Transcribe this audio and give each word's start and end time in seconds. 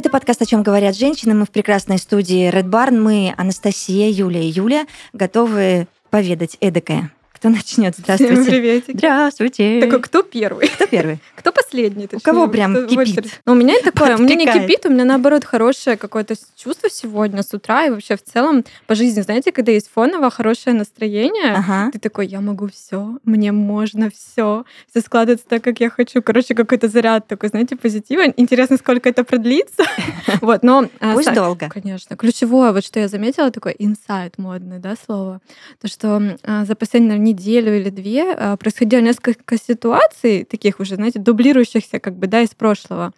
Это 0.00 0.08
подкаст 0.08 0.40
«О 0.40 0.46
чем 0.46 0.62
говорят 0.62 0.96
женщины». 0.96 1.34
Мы 1.34 1.44
в 1.44 1.50
прекрасной 1.50 1.98
студии 1.98 2.50
Red 2.50 2.70
Barn. 2.70 2.98
Мы 2.98 3.34
Анастасия, 3.36 4.08
Юлия 4.08 4.42
и 4.42 4.50
Юля 4.50 4.86
готовы 5.12 5.88
поведать 6.08 6.56
эдакое. 6.62 7.12
Кто 7.40 7.48
начнет? 7.48 7.94
Здравствуйте. 7.96 8.34
Всем 8.34 8.44
приветик. 8.44 8.98
Здравствуйте. 8.98 9.80
Такой, 9.80 10.02
кто 10.02 10.22
первый? 10.22 10.68
Кто 10.68 10.86
первый? 10.86 11.20
Кто 11.34 11.52
последний? 11.52 12.06
У 12.12 12.20
кого 12.20 12.48
прям 12.48 12.86
кипит? 12.86 13.40
Ну, 13.46 13.54
у 13.54 13.56
меня 13.56 13.76
такое, 13.82 14.14
у 14.18 14.20
меня 14.20 14.34
не 14.34 14.44
кипит, 14.44 14.84
у 14.84 14.90
меня 14.90 15.06
наоборот 15.06 15.46
хорошее 15.46 15.96
какое-то 15.96 16.34
чувство 16.54 16.90
сегодня 16.90 17.42
с 17.42 17.54
утра 17.54 17.86
и 17.86 17.90
вообще 17.90 18.18
в 18.18 18.22
целом 18.22 18.66
по 18.86 18.94
жизни. 18.94 19.22
Знаете, 19.22 19.52
когда 19.52 19.72
есть 19.72 19.88
фоново 19.90 20.30
хорошее 20.30 20.76
настроение, 20.76 21.54
Ага. 21.54 21.90
ты 21.90 21.98
такой, 21.98 22.26
я 22.26 22.42
могу 22.42 22.68
все, 22.68 23.16
мне 23.24 23.52
можно 23.52 24.10
все, 24.10 24.66
все 24.90 25.00
складывается 25.00 25.46
так, 25.48 25.64
как 25.64 25.80
я 25.80 25.88
хочу. 25.88 26.20
Короче, 26.20 26.54
какой-то 26.54 26.88
заряд 26.88 27.26
такой, 27.26 27.48
знаете, 27.48 27.74
позитива. 27.74 28.24
Интересно, 28.36 28.76
сколько 28.76 29.08
это 29.08 29.24
продлится. 29.24 29.84
Вот, 30.42 30.62
но... 30.62 30.88
а, 31.00 31.14
Пусть 31.14 31.32
долго. 31.34 31.68
Конечно. 31.68 32.16
Ключевое, 32.16 32.72
вот 32.72 32.84
что 32.84 33.00
я 33.00 33.08
заметила, 33.08 33.50
такое 33.50 33.72
инсайт 33.72 34.38
модный, 34.38 34.78
да, 34.78 34.94
слово, 35.04 35.40
то, 35.80 35.88
что 35.88 36.36
а, 36.44 36.64
за 36.64 36.76
наверное, 36.92 37.29
неделю 37.30 37.76
или 37.76 37.90
две 37.90 38.32
а, 38.32 38.56
происходило 38.56 39.00
несколько 39.00 39.56
ситуаций, 39.58 40.44
таких 40.44 40.80
уже, 40.80 40.96
знаете, 40.96 41.18
дублирующихся 41.18 41.98
как 41.98 42.16
бы, 42.16 42.26
да, 42.26 42.42
из 42.42 42.50
прошлого. 42.50 43.12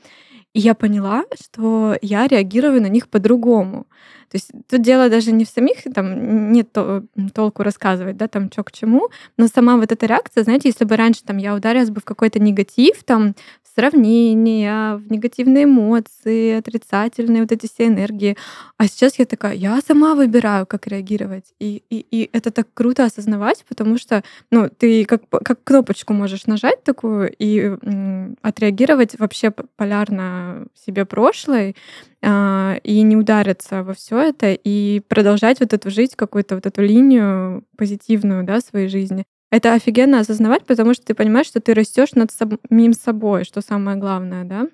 И 0.54 0.60
я 0.60 0.74
поняла, 0.74 1.24
что 1.40 1.96
я 2.02 2.26
реагирую 2.26 2.82
на 2.82 2.88
них 2.88 3.08
по-другому. 3.08 3.86
То 4.32 4.36
есть 4.36 4.50
тут 4.70 4.80
дело 4.80 5.10
даже 5.10 5.30
не 5.32 5.44
в 5.44 5.48
самих, 5.48 5.82
там, 5.94 6.52
нет 6.52 6.72
то- 6.72 7.04
толку 7.34 7.62
рассказывать, 7.62 8.16
да, 8.16 8.28
там, 8.28 8.50
что 8.50 8.64
к 8.64 8.72
чему, 8.72 9.10
но 9.36 9.46
сама 9.46 9.76
вот 9.76 9.92
эта 9.92 10.06
реакция, 10.06 10.44
знаете, 10.44 10.68
если 10.68 10.86
бы 10.86 10.96
раньше 10.96 11.22
там 11.22 11.36
я 11.36 11.54
ударилась 11.54 11.90
бы 11.90 12.00
в 12.00 12.04
какой-то 12.04 12.38
негатив, 12.38 13.04
там, 13.04 13.34
сравнения, 13.74 14.96
в 14.96 15.10
негативные 15.10 15.64
эмоции, 15.64 16.58
отрицательные 16.58 17.42
вот 17.42 17.52
эти 17.52 17.66
все 17.66 17.86
энергии, 17.88 18.36
а 18.76 18.86
сейчас 18.86 19.18
я 19.18 19.24
такая, 19.26 19.54
я 19.54 19.80
сама 19.86 20.14
выбираю, 20.14 20.66
как 20.66 20.86
реагировать. 20.86 21.52
И, 21.58 21.82
и, 21.90 22.06
и 22.10 22.30
это 22.32 22.50
так 22.50 22.68
круто 22.74 23.04
осознавать, 23.04 23.64
потому 23.68 23.98
что 23.98 24.22
ну, 24.50 24.68
ты 24.68 25.04
как, 25.04 25.22
как 25.28 25.64
кнопочку 25.64 26.12
можешь 26.12 26.46
нажать 26.46 26.82
такую 26.84 27.32
и 27.38 27.60
м, 27.82 28.36
отреагировать 28.42 29.18
вообще 29.18 29.50
полярно 29.50 30.66
себе 30.74 31.04
прошлое, 31.04 31.74
а, 32.22 32.76
и 32.82 33.02
не 33.02 33.16
удариться 33.16 33.82
во 33.82 33.94
все 33.94 34.18
это, 34.18 34.52
и 34.52 35.00
продолжать 35.08 35.60
вот 35.60 35.72
эту 35.72 35.90
жить, 35.90 36.14
какую-то 36.16 36.54
вот 36.56 36.66
эту 36.66 36.82
линию 36.82 37.64
позитивную, 37.76 38.44
да, 38.44 38.60
своей 38.60 38.88
жизни. 38.88 39.24
Это 39.52 39.74
офигенно 39.74 40.20
осознавать, 40.20 40.64
потому 40.64 40.94
что 40.94 41.04
ты 41.04 41.14
понимаешь, 41.14 41.46
что 41.46 41.60
ты 41.60 41.74
растешь 41.74 42.14
над 42.14 42.30
самим 42.32 42.94
собой, 42.94 43.44
что 43.44 43.60
самое 43.60 43.98
главное, 43.98 44.44
да? 44.44 44.66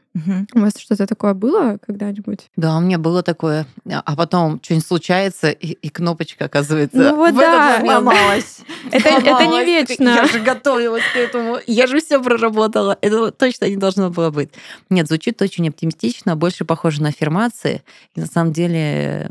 У 0.55 0.61
вас 0.61 0.72
что-то 0.78 1.06
такое 1.06 1.34
было 1.34 1.78
когда-нибудь? 1.86 2.50
Да, 2.56 2.77
у 2.77 2.80
меня 2.80 2.98
было 2.98 3.22
такое. 3.22 3.66
А 3.88 4.16
потом 4.16 4.61
что-нибудь 4.62 4.86
случается, 4.86 5.50
и, 5.50 5.72
и 5.72 5.88
кнопочка 5.88 6.47
оказывается 6.47 6.98
Ну 6.98 7.16
вот 7.16 7.33
в 7.34 7.36
да. 7.36 7.77
этот. 7.77 7.86
Сломалась. 7.86 8.58
Это, 8.91 9.08
это 9.08 9.46
не 9.46 9.64
вечно. 9.64 10.08
Я 10.08 10.27
же 10.27 10.41
готовилась 10.41 11.02
к 11.12 11.16
этому. 11.16 11.58
Я 11.66 11.86
же 11.86 12.00
все 12.00 12.22
проработала. 12.22 12.96
Это 13.00 13.30
точно 13.33 13.66
не 13.69 13.77
должно 13.77 14.11
было 14.11 14.30
быть. 14.30 14.50
Нет, 14.91 15.06
звучит 15.08 15.41
очень 15.42 15.69
оптимистично, 15.69 16.36
больше 16.36 16.64
похоже 16.64 17.02
на 17.02 17.08
аффирмации. 17.11 17.83
И 18.14 18.20
на 18.20 18.27
самом 18.27 18.52
деле 18.52 19.30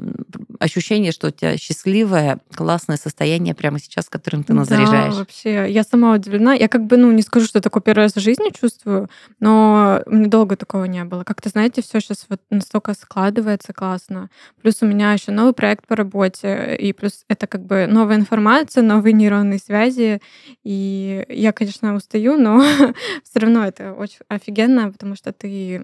ощущение, 0.60 1.12
что 1.12 1.28
у 1.28 1.32
тебя 1.32 1.58
счастливое, 1.58 2.40
классное 2.56 2.98
состояние 2.98 3.54
прямо 3.56 3.80
сейчас, 3.80 4.10
которым 4.10 4.44
ты 4.44 4.54
нас 4.54 4.68
Да, 4.68 4.76
заряжаешь. 4.76 5.16
вообще. 5.16 5.72
Я 5.72 5.84
сама 5.84 6.14
удивлена. 6.14 6.54
Я 6.54 6.68
как 6.68 6.86
бы, 6.86 6.98
ну, 6.98 7.12
не 7.12 7.22
скажу, 7.22 7.46
что 7.48 7.62
такое 7.62 7.82
первый 7.82 8.04
раз 8.04 8.14
в 8.16 8.20
жизни 8.20 8.52
чувствую, 8.60 9.10
но 9.40 10.02
меня 10.08 10.28
долго 10.28 10.56
такого 10.78 10.86
не 10.86 11.04
было. 11.04 11.24
Как-то, 11.24 11.50
знаете, 11.50 11.82
все 11.82 12.00
сейчас 12.00 12.26
вот 12.30 12.42
настолько 12.50 12.94
складывается 12.94 13.74
классно. 13.74 14.30
Плюс 14.62 14.82
у 14.82 14.86
меня 14.86 15.14
еще 15.14 15.32
новый 15.32 15.54
проект 15.54 15.88
по 15.88 15.96
работе, 15.96 16.76
и 16.80 16.94
плюс 16.94 17.24
это 17.30 17.48
как 17.48 17.66
бы 17.66 17.88
новая 17.88 18.16
информация, 18.18 18.84
новые 18.84 19.14
нейронные 19.14 19.60
связи. 19.60 20.22
И 20.64 21.26
я, 21.30 21.52
конечно, 21.52 21.96
устаю, 21.96 22.38
но 22.38 22.62
все 23.24 23.40
равно 23.40 23.66
это 23.66 23.94
очень 23.94 24.20
офигенно, 24.30 24.92
потому 24.92 25.16
что 25.16 25.32
ты 25.32 25.84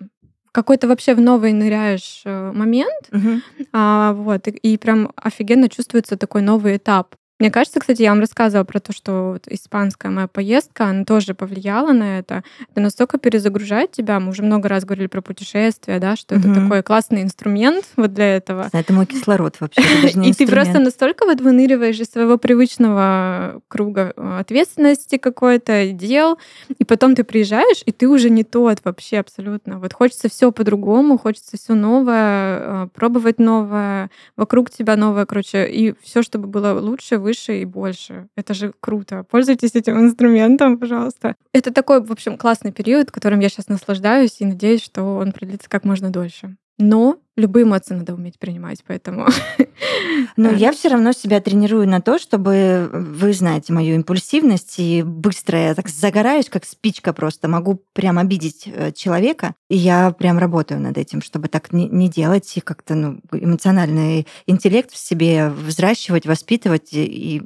какой-то 0.52 0.88
вообще 0.88 1.16
в 1.16 1.22
новый 1.22 1.52
ныряешь 1.52 2.22
э, 2.26 2.52
момент, 2.52 3.10
Мгм. 3.12 3.42
а, 3.72 4.14
вот, 4.14 4.48
и, 4.48 4.52
и 4.52 4.78
прям 4.78 5.12
офигенно 5.16 5.68
чувствуется 5.68 6.16
такой 6.16 6.44
новый 6.44 6.78
этап. 6.78 7.16
Мне 7.40 7.50
кажется, 7.52 7.80
кстати, 7.80 8.02
я 8.04 8.12
вам 8.12 8.20
рассказывала 8.20 8.64
про 8.64 8.80
то, 8.80 8.94
что 8.94 9.32
вот 9.34 9.48
испанская 9.48 10.12
моя 10.12 10.28
поездка, 10.28 10.86
она 10.86 11.04
тоже 11.04 11.34
повлияла 11.34 11.92
на 11.92 12.20
это. 12.20 12.44
Это 12.72 12.80
настолько 12.80 13.18
перезагружает 13.18 13.92
тебя. 13.92 14.20
Мы 14.20 14.30
уже 14.30 14.44
много 14.44 14.70
раз 14.70 14.86
говорили 14.86 15.08
про 15.08 15.22
путешествия, 15.22 16.00
да, 16.00 16.16
что 16.16 16.36
это 16.36 16.48
Мгм. 16.48 16.64
такой 16.64 16.84
классный 16.84 17.24
инструмент 17.24 17.86
вот 17.98 18.14
для 18.14 18.36
этого. 18.38 18.70
Это 18.72 18.94
мой 18.94 19.08
кислород 19.08 19.58
вообще. 19.60 19.82
это 19.82 20.20
И 20.24 20.34
ты 20.34 20.48
просто 20.48 20.80
настолько 20.80 21.26
вот 21.26 21.42
выныриваешь 21.42 22.00
из 22.00 22.12
своего 22.12 22.38
привычного 22.38 23.62
круга 23.68 24.14
э, 24.16 24.38
ответственности 24.40 25.18
какой-то, 25.18 25.88
дел, 25.88 26.38
и 26.78 26.84
потом 26.86 27.16
ты 27.16 27.24
приезжаешь, 27.24 27.82
и 27.86 27.92
ты 27.92 28.08
уже 28.08 28.30
не 28.30 28.44
тот 28.44 28.80
вообще 28.84 29.18
абсолютно. 29.18 29.80
Вот 29.80 29.92
хочется 29.94 30.30
все 30.30 30.52
по-другому, 30.52 31.18
хочется 31.18 31.58
все 31.58 31.74
новое, 31.74 32.60
э, 32.86 32.88
пробовать 32.94 33.40
новое, 33.40 34.12
вокруг 34.38 34.70
тебя 34.70 34.96
новое, 34.96 35.26
короче, 35.26 35.68
и 35.68 35.94
все, 36.04 36.22
чтобы 36.22 36.48
было 36.48 36.80
лучше, 36.80 37.18
выше 37.18 37.33
и 37.62 37.66
больше. 37.66 38.28
Это 38.36 38.54
же 38.54 38.74
круто. 38.80 39.24
Пользуйтесь 39.30 39.76
этим 39.76 40.00
инструментом, 40.00 40.78
пожалуйста. 40.78 41.36
Это 41.54 41.72
такой, 41.72 42.04
в 42.04 42.12
общем, 42.12 42.38
классный 42.38 42.72
период, 42.72 43.12
которым 43.12 43.40
я 43.40 43.50
сейчас 43.50 43.68
наслаждаюсь 43.68 44.40
и 44.40 44.46
надеюсь, 44.46 44.84
что 44.84 45.04
он 45.18 45.32
продлится 45.32 45.70
как 45.70 45.84
можно 45.84 46.10
дольше. 46.10 46.56
Но 46.78 47.20
любые 47.36 47.64
эмоции 47.64 47.96
надо 47.96 48.14
уметь 48.14 48.40
принимать, 48.40 48.84
поэтому... 48.86 49.28
Но 50.38 50.50
Да. 50.52 50.56
я 50.56 50.72
все 50.72 50.90
равно 50.90 51.12
себя 51.12 51.42
тренирую 51.42 51.88
на 51.88 52.02
то, 52.02 52.20
чтобы 52.20 52.90
вы 52.92 53.34
знаете 53.34 53.74
мою 53.74 53.96
импульсивность 53.96 54.76
и 54.80 55.04
быстро 55.04 55.60
я 55.60 55.76
так 55.76 55.90
загораюсь, 55.90 56.50
как 56.50 56.66
спичка 56.66 57.14
просто. 57.14 57.48
Могу 57.48 57.82
прям 57.94 58.18
обидеть 58.18 58.64
э, 58.66 58.92
человека, 58.92 59.56
и 59.70 59.78
я 59.78 60.12
прям 60.12 60.38
работаю 60.38 60.80
над 60.80 60.98
этим, 60.98 61.22
чтобы 61.22 61.48
так 61.48 61.74
не, 61.74 61.88
не 61.90 62.10
делать 62.10 62.52
и 62.56 62.62
как-то 62.62 62.96
ну, 62.96 63.20
эмоциональный 63.32 64.28
интеллект 64.48 64.92
в 64.92 64.98
себе 64.98 65.50
взращивать, 65.50 66.26
воспитывать 66.26 66.94
и, 66.94 67.04
и, 67.38 67.42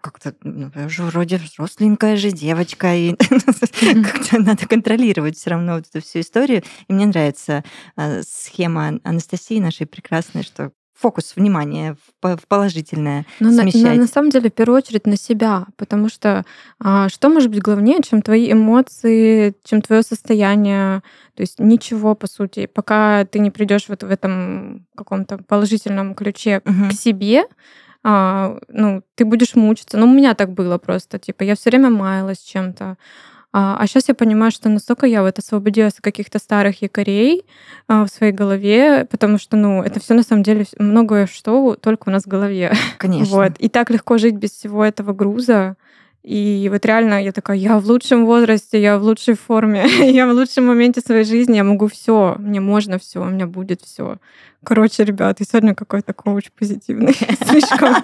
как-то 0.00 0.34
ну, 0.42 0.70
я 0.74 0.88
же 0.88 1.02
вроде 1.04 1.36
взросленькая 1.36 2.16
же 2.16 2.30
девочка 2.30 2.94
и 2.94 3.14
как-то 4.02 4.40
надо 4.40 4.66
контролировать 4.66 5.36
все 5.36 5.50
равно 5.50 5.74
вот 5.76 5.84
эту 5.92 6.04
всю 6.04 6.20
историю. 6.20 6.62
И 6.88 6.92
мне 6.92 7.06
нравится 7.06 7.64
э, 7.96 8.22
схема 8.22 8.98
Анастасии 9.18 9.58
нашей 9.60 9.86
прекрасной, 9.86 10.42
что 10.44 10.70
фокус 10.94 11.34
внимания 11.36 11.94
в 11.94 12.20
по- 12.20 12.36
в 12.36 12.46
положительное 12.48 13.24
Но 13.40 13.50
на, 13.50 13.62
на- 13.64 13.70
смещать. 13.70 13.96
на 13.98 14.06
самом 14.06 14.30
деле, 14.30 14.50
в 14.50 14.52
первую 14.52 14.78
очередь, 14.78 15.06
на 15.06 15.16
себя. 15.16 15.66
Потому 15.76 16.08
что 16.08 16.44
а, 16.80 17.08
что 17.08 17.28
может 17.28 17.50
быть 17.50 17.62
главнее, 17.62 18.00
чем 18.02 18.20
твои 18.22 18.50
эмоции, 18.50 19.54
чем 19.64 19.80
твое 19.80 20.02
состояние? 20.02 21.02
То 21.36 21.42
есть 21.42 21.60
ничего, 21.60 22.14
по 22.16 22.26
сути. 22.26 22.66
Пока 22.66 23.24
ты 23.26 23.38
не 23.38 23.50
придешь 23.52 23.88
вот 23.88 24.02
в 24.02 24.10
этом 24.10 24.86
каком-то 24.96 25.38
положительном 25.38 26.14
ключе 26.14 26.62
Мгм. 26.64 26.90
к 26.90 26.92
себе, 26.94 27.44
а, 28.02 28.58
ну, 28.68 29.02
ты 29.14 29.24
будешь 29.24 29.54
мучиться. 29.54 29.98
Ну, 29.98 30.06
у 30.06 30.12
меня 30.12 30.34
так 30.34 30.52
было 30.52 30.78
просто. 30.78 31.18
Типа, 31.18 31.42
я 31.44 31.54
все 31.54 31.70
время 31.70 31.90
маялась 31.90 32.38
чем-то. 32.38 32.96
А, 33.52 33.86
сейчас 33.86 34.08
я 34.08 34.14
понимаю, 34.14 34.50
что 34.50 34.68
настолько 34.68 35.06
я 35.06 35.22
вот 35.22 35.38
освободилась 35.38 35.94
от 35.94 36.02
каких-то 36.02 36.38
старых 36.38 36.82
якорей 36.82 37.46
а, 37.86 38.04
в 38.04 38.08
своей 38.08 38.32
голове, 38.32 39.06
потому 39.10 39.38
что, 39.38 39.56
ну, 39.56 39.82
это 39.82 40.00
все 40.00 40.14
на 40.14 40.22
самом 40.22 40.42
деле 40.42 40.66
многое 40.78 41.26
что 41.26 41.74
только 41.80 42.08
у 42.08 42.12
нас 42.12 42.24
в 42.24 42.28
голове. 42.28 42.74
Конечно. 42.98 43.34
Вот. 43.34 43.52
И 43.58 43.68
так 43.68 43.90
легко 43.90 44.18
жить 44.18 44.34
без 44.34 44.50
всего 44.50 44.84
этого 44.84 45.14
груза. 45.14 45.76
И 46.28 46.68
вот 46.70 46.84
реально 46.84 47.22
я 47.24 47.32
такая, 47.32 47.56
я 47.56 47.78
в 47.78 47.86
лучшем 47.86 48.26
возрасте, 48.26 48.78
я 48.82 48.98
в 48.98 49.02
лучшей 49.02 49.34
форме, 49.34 49.86
я 50.12 50.26
в 50.26 50.32
лучшем 50.32 50.66
моменте 50.66 51.00
своей 51.00 51.24
жизни, 51.24 51.56
я 51.56 51.64
могу 51.64 51.88
все, 51.88 52.36
мне 52.38 52.60
можно 52.60 52.98
все, 52.98 53.22
у 53.22 53.24
меня 53.24 53.46
будет 53.46 53.80
все. 53.80 54.18
Короче, 54.62 55.04
ребят, 55.04 55.40
и 55.40 55.44
сегодня 55.44 55.74
какой-то 55.74 56.12
коуч 56.12 56.50
позитивный. 56.50 57.14
Слишком. 57.46 57.96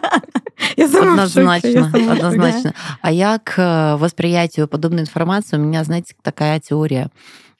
Я 0.74 0.88
сама 0.88 1.26
в 1.26 1.28
шоке, 1.28 1.72
я 1.72 1.84
Однозначно, 1.84 1.90
сама 1.90 2.12
однозначно. 2.12 2.74
А 3.02 3.12
я 3.12 3.38
к 3.38 3.58
э, 3.58 3.96
восприятию 3.96 4.68
подобной 4.68 5.02
информации, 5.02 5.58
у 5.58 5.60
меня, 5.60 5.84
знаете, 5.84 6.14
такая 6.22 6.60
теория. 6.60 7.10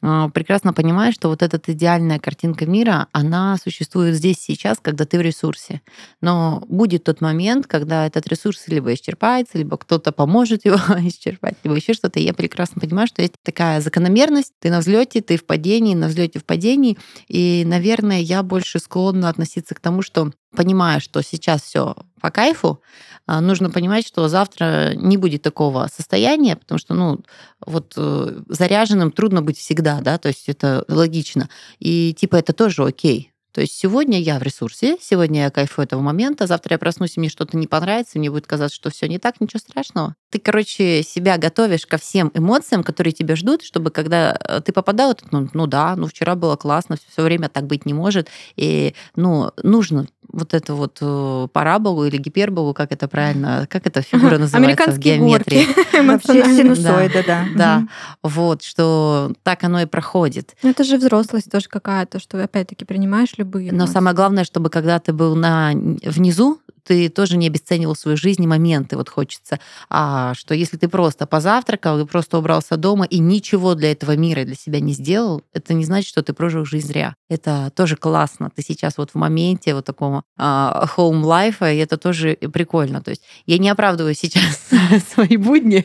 Э, 0.04 0.28
Прекрасно 0.32 0.72
понимаю, 0.74 1.12
что 1.12 1.28
вот 1.28 1.42
эта 1.42 1.58
идеальная 1.72 2.18
картинка 2.18 2.66
мира, 2.66 3.08
она 3.12 3.56
существует 3.56 4.14
здесь 4.14 4.36
сейчас, 4.38 4.78
когда 4.80 5.06
ты 5.06 5.18
в 5.18 5.22
ресурсе. 5.22 5.80
Но 6.20 6.62
будет 6.68 7.04
тот 7.04 7.20
момент, 7.22 7.66
когда 7.66 8.06
этот 8.06 8.28
ресурс 8.28 8.64
либо 8.68 8.92
исчерпается, 8.92 9.56
либо 9.58 9.78
кто-то 9.78 10.12
поможет 10.12 10.66
его 10.66 10.76
исчерпать, 11.08 11.54
либо 11.64 11.74
еще 11.76 11.94
что-то. 11.94 12.20
Я 12.20 12.34
прекрасно 12.34 12.80
понимаю, 12.80 13.08
что 13.08 13.22
есть 13.22 13.34
такая 13.42 13.80
закономерность. 13.80 14.52
Ты 14.60 14.70
на 14.70 14.80
взлете, 14.80 15.22
ты 15.22 15.38
в 15.38 15.46
падении, 15.46 15.94
на 15.94 16.08
взлете 16.08 16.38
в 16.38 16.44
падении. 16.44 16.98
И, 17.28 17.64
наверное, 17.66 18.20
я 18.20 18.42
больше 18.42 18.78
склонна 18.80 19.30
относиться 19.30 19.74
к 19.74 19.80
тому, 19.80 20.02
что 20.02 20.32
понимая, 20.56 21.00
что 21.00 21.22
сейчас 21.22 21.62
все 21.62 21.96
по 22.20 22.30
кайфу, 22.30 22.80
а, 23.26 23.40
нужно 23.40 23.70
понимать, 23.70 24.06
что 24.06 24.28
завтра 24.28 24.92
не 24.94 25.16
будет 25.16 25.42
такого 25.42 25.88
состояния, 25.94 26.56
потому 26.56 26.78
что, 26.78 26.94
ну, 26.94 27.20
вот 27.64 27.94
э, 27.96 28.42
заряженным 28.48 29.10
трудно 29.10 29.40
быть 29.40 29.58
всегда, 29.58 30.00
да, 30.00 30.18
то 30.18 30.28
есть 30.28 30.48
это 30.48 30.84
логично. 30.88 31.48
И 31.78 32.14
типа 32.14 32.36
это 32.36 32.52
тоже 32.52 32.84
окей. 32.84 33.34
То 33.54 33.60
есть 33.60 33.72
сегодня 33.74 34.20
я 34.20 34.40
в 34.40 34.42
ресурсе, 34.42 34.96
сегодня 35.00 35.42
я 35.42 35.50
кайфую 35.50 35.86
этого 35.86 36.00
момента, 36.00 36.48
завтра 36.48 36.74
я 36.74 36.78
проснусь, 36.78 37.16
и 37.16 37.20
мне 37.20 37.28
что-то 37.28 37.56
не 37.56 37.68
понравится, 37.68 38.18
мне 38.18 38.28
будет 38.28 38.48
казаться, 38.48 38.74
что 38.74 38.90
все 38.90 39.06
не 39.06 39.20
так, 39.20 39.40
ничего 39.40 39.60
страшного. 39.60 40.16
Ты, 40.30 40.40
короче, 40.40 41.04
себя 41.04 41.38
готовишь 41.38 41.86
ко 41.86 41.96
всем 41.96 42.32
эмоциям, 42.34 42.82
которые 42.82 43.12
тебя 43.12 43.36
ждут, 43.36 43.62
чтобы 43.62 43.92
когда 43.92 44.36
э, 44.40 44.60
ты 44.60 44.72
попадал, 44.72 45.16
ну, 45.30 45.48
ну 45.54 45.68
да, 45.68 45.94
ну 45.94 46.08
вчера 46.08 46.34
было 46.34 46.56
классно, 46.56 46.96
все 46.96 47.22
время 47.22 47.48
так 47.48 47.68
быть 47.68 47.86
не 47.86 47.94
может, 47.94 48.28
и 48.56 48.92
ну 49.14 49.52
нужно 49.62 50.08
вот 50.28 50.54
эту 50.54 50.76
вот 50.76 50.98
э, 51.00 51.48
параболу 51.52 52.04
или 52.04 52.16
гиперболу, 52.16 52.74
как 52.74 52.92
это 52.92 53.08
правильно, 53.08 53.66
как 53.70 53.86
эта 53.86 54.02
фигура 54.02 54.38
называется 54.38 54.90
в 54.90 54.98
геометрии? 54.98 55.66
Вообще 56.06 56.44
синусоида, 56.44 57.24
да. 57.26 57.44
Да, 57.54 57.88
вот, 58.22 58.62
что 58.62 59.32
так 59.42 59.64
оно 59.64 59.82
и 59.82 59.86
проходит. 59.86 60.56
Ну, 60.62 60.70
это 60.70 60.84
же 60.84 60.98
взрослость 60.98 61.50
тоже 61.50 61.68
какая-то, 61.68 62.18
что 62.18 62.42
опять-таки 62.42 62.84
принимаешь 62.84 63.34
любые 63.36 63.72
Но 63.72 63.86
самое 63.86 64.14
главное, 64.14 64.44
чтобы 64.44 64.70
когда 64.70 64.98
ты 64.98 65.12
был 65.12 65.36
на 65.36 65.72
внизу, 65.72 66.60
ты 66.84 67.08
тоже 67.08 67.36
не 67.36 67.46
обесценивал 67.46 67.96
свою 67.96 68.16
жизнь 68.16 68.42
и 68.42 68.46
моменты, 68.46 68.96
вот 68.96 69.08
хочется. 69.08 69.58
А 69.88 70.34
что 70.34 70.54
если 70.54 70.76
ты 70.76 70.88
просто 70.88 71.26
позавтракал 71.26 71.98
и 72.00 72.06
просто 72.06 72.38
убрался 72.38 72.76
дома 72.76 73.04
и 73.04 73.18
ничего 73.18 73.74
для 73.74 73.92
этого 73.92 74.16
мира 74.16 74.44
для 74.44 74.54
себя 74.54 74.80
не 74.80 74.92
сделал, 74.92 75.42
это 75.52 75.74
не 75.74 75.84
значит, 75.84 76.08
что 76.08 76.22
ты 76.22 76.32
прожил 76.32 76.64
жизнь 76.64 76.88
зря. 76.88 77.14
Это 77.28 77.72
тоже 77.74 77.96
классно. 77.96 78.50
Ты 78.54 78.62
сейчас 78.62 78.98
вот 78.98 79.10
в 79.10 79.14
моменте 79.14 79.74
вот 79.74 79.84
такого 79.84 80.22
а, 80.36 80.86
home 80.96 81.22
life, 81.22 81.74
и 81.74 81.78
это 81.78 81.96
тоже 81.96 82.36
прикольно. 82.52 83.02
То 83.02 83.10
есть 83.10 83.22
я 83.46 83.58
не 83.58 83.68
оправдываю 83.68 84.14
сейчас 84.14 84.68
свои 85.14 85.36
будни, 85.36 85.84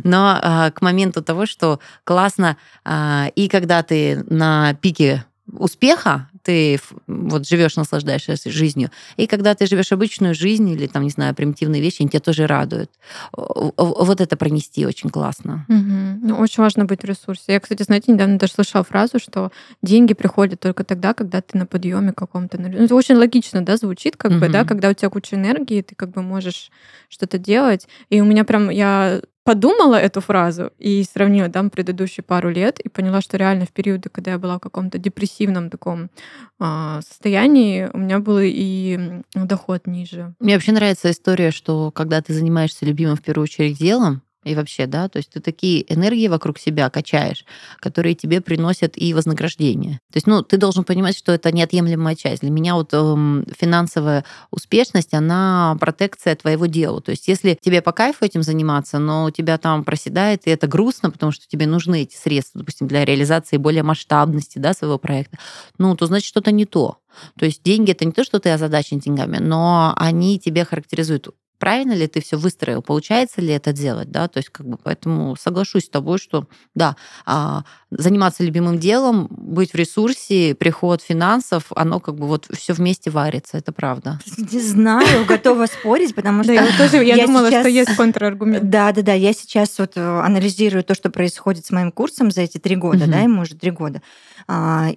но 0.04 0.38
а, 0.42 0.70
к 0.70 0.80
моменту 0.82 1.22
того, 1.22 1.46
что 1.46 1.80
классно, 2.04 2.56
а, 2.84 3.28
и 3.34 3.48
когда 3.48 3.82
ты 3.82 4.24
на 4.28 4.74
пике 4.74 5.24
успеха, 5.52 6.28
ты 6.46 6.78
вот 7.08 7.46
живешь, 7.46 7.74
наслаждаешься 7.76 8.36
жизнью. 8.50 8.90
И 9.16 9.26
когда 9.26 9.56
ты 9.56 9.66
живешь 9.66 9.90
обычную 9.90 10.32
жизнь 10.32 10.68
или 10.70 10.86
там, 10.86 11.02
не 11.02 11.10
знаю, 11.10 11.34
примитивные 11.34 11.82
вещи, 11.82 12.02
они 12.02 12.08
тебя 12.08 12.20
тоже 12.20 12.46
радуют. 12.46 12.90
Вот 13.32 14.20
это 14.20 14.36
пронести 14.36 14.86
очень 14.86 15.10
классно. 15.10 15.66
Угу. 15.68 16.28
Ну, 16.28 16.36
очень 16.38 16.62
важно 16.62 16.84
быть 16.84 17.02
в 17.02 17.04
ресурсе. 17.04 17.54
Я, 17.54 17.60
кстати, 17.60 17.82
знаете, 17.82 18.12
недавно 18.12 18.38
даже 18.38 18.52
слышала 18.52 18.84
фразу, 18.84 19.18
что 19.18 19.50
деньги 19.82 20.14
приходят 20.14 20.60
только 20.60 20.84
тогда, 20.84 21.14
когда 21.14 21.40
ты 21.40 21.58
на 21.58 21.66
подъеме 21.66 22.12
каком-то. 22.12 22.60
Ну, 22.60 22.68
это 22.68 22.94
очень 22.94 23.16
логично, 23.16 23.64
да, 23.64 23.76
звучит, 23.76 24.16
как 24.16 24.30
угу. 24.30 24.40
бы, 24.40 24.48
да, 24.48 24.64
когда 24.64 24.88
у 24.88 24.92
тебя 24.92 25.10
куча 25.10 25.34
энергии, 25.34 25.82
ты 25.82 25.96
как 25.96 26.10
бы 26.10 26.22
можешь 26.22 26.70
что-то 27.08 27.38
делать. 27.38 27.88
И 28.08 28.20
у 28.20 28.24
меня 28.24 28.44
прям, 28.44 28.70
я 28.70 29.20
подумала 29.46 29.94
эту 29.94 30.20
фразу 30.20 30.72
и 30.76 31.04
сравнила 31.04 31.48
там 31.48 31.70
предыдущие 31.70 32.24
пару 32.24 32.50
лет 32.50 32.80
и 32.80 32.88
поняла, 32.88 33.20
что 33.20 33.36
реально 33.36 33.64
в 33.64 33.70
периоды, 33.70 34.08
когда 34.08 34.32
я 34.32 34.38
была 34.38 34.56
в 34.56 34.60
каком-то 34.60 34.98
депрессивном 34.98 35.70
таком 35.70 36.10
э, 36.58 37.00
состоянии, 37.08 37.88
у 37.92 37.98
меня 37.98 38.18
был 38.18 38.40
и 38.42 39.22
доход 39.34 39.86
ниже. 39.86 40.34
Мне 40.40 40.54
вообще 40.54 40.72
нравится 40.72 41.12
история, 41.12 41.52
что 41.52 41.92
когда 41.92 42.20
ты 42.20 42.34
занимаешься 42.34 42.84
любимым 42.84 43.14
в 43.14 43.22
первую 43.22 43.44
очередь 43.44 43.78
делом, 43.78 44.22
и 44.46 44.54
вообще, 44.54 44.86
да, 44.86 45.08
то 45.08 45.16
есть 45.16 45.30
ты 45.30 45.40
такие 45.40 45.92
энергии 45.92 46.28
вокруг 46.28 46.58
себя 46.58 46.88
качаешь, 46.88 47.44
которые 47.80 48.14
тебе 48.14 48.40
приносят 48.40 48.92
и 48.96 49.12
вознаграждение. 49.12 50.00
То 50.12 50.16
есть, 50.18 50.28
ну, 50.28 50.42
ты 50.42 50.56
должен 50.56 50.84
понимать, 50.84 51.18
что 51.18 51.32
это 51.32 51.50
неотъемлемая 51.50 52.14
часть. 52.14 52.42
Для 52.42 52.50
меня 52.50 52.76
вот 52.76 52.94
эм, 52.94 53.44
финансовая 53.58 54.24
успешность, 54.52 55.14
она 55.14 55.76
протекция 55.80 56.36
твоего 56.36 56.66
дела. 56.66 57.00
То 57.00 57.10
есть, 57.10 57.26
если 57.26 57.58
тебе 57.60 57.82
по 57.82 57.90
кайфу 57.90 58.24
этим 58.24 58.44
заниматься, 58.44 59.00
но 59.00 59.24
у 59.24 59.30
тебя 59.30 59.58
там 59.58 59.82
проседает, 59.82 60.46
и 60.46 60.50
это 60.50 60.68
грустно, 60.68 61.10
потому 61.10 61.32
что 61.32 61.48
тебе 61.48 61.66
нужны 61.66 62.02
эти 62.02 62.14
средства, 62.14 62.60
допустим, 62.60 62.86
для 62.86 63.04
реализации 63.04 63.56
более 63.56 63.82
масштабности, 63.82 64.58
да, 64.58 64.74
своего 64.74 64.96
проекта, 64.96 65.38
ну, 65.78 65.96
то 65.96 66.06
значит, 66.06 66.28
что-то 66.28 66.52
не 66.52 66.66
то. 66.66 66.98
То 67.38 67.46
есть 67.46 67.62
деньги 67.64 67.90
это 67.90 68.04
не 68.04 68.12
то, 68.12 68.22
что 68.22 68.38
ты 68.38 68.50
озадачен 68.50 69.00
деньгами, 69.00 69.38
но 69.38 69.92
они 69.96 70.38
тебе 70.38 70.64
характеризуют 70.64 71.28
правильно 71.58 71.92
ли 71.92 72.06
ты 72.06 72.20
все 72.20 72.36
выстроил, 72.36 72.82
получается 72.82 73.40
ли 73.40 73.52
это 73.52 73.72
делать, 73.72 74.10
да, 74.10 74.28
то 74.28 74.38
есть 74.38 74.50
как 74.50 74.66
бы 74.66 74.78
поэтому 74.82 75.36
соглашусь 75.36 75.84
с 75.84 75.88
тобой, 75.88 76.18
что 76.18 76.46
да, 76.74 76.96
а, 77.24 77.64
заниматься 77.90 78.42
любимым 78.42 78.78
делом, 78.78 79.28
быть 79.30 79.72
в 79.72 79.74
ресурсе, 79.74 80.54
приход 80.54 81.02
финансов, 81.02 81.66
оно 81.74 82.00
как 82.00 82.16
бы 82.16 82.26
вот 82.26 82.46
все 82.52 82.72
вместе 82.72 83.10
варится, 83.10 83.58
это 83.58 83.72
правда. 83.72 84.18
Не 84.36 84.60
знаю, 84.60 85.24
готова 85.26 85.66
спорить, 85.66 86.14
потому 86.14 86.42
что 86.42 86.52
я 86.52 86.66
тоже 86.78 87.04
я 87.04 87.26
думала, 87.26 87.48
что 87.48 87.68
есть 87.68 87.94
контраргумент. 87.96 88.68
Да, 88.68 88.92
да, 88.92 89.02
да, 89.02 89.12
я 89.12 89.32
сейчас 89.32 89.78
вот 89.78 89.92
э, 89.96 90.00
анализирую 90.00 90.84
то, 90.84 90.94
что 90.94 91.10
происходит 91.10 91.66
с 91.66 91.70
моим 91.70 91.92
курсом 91.92 92.30
за 92.30 92.42
эти 92.42 92.58
три 92.58 92.76
года, 92.76 93.06
да, 93.06 93.20
ему 93.20 93.42
уже 93.42 93.54
три 93.54 93.70
года, 93.70 94.02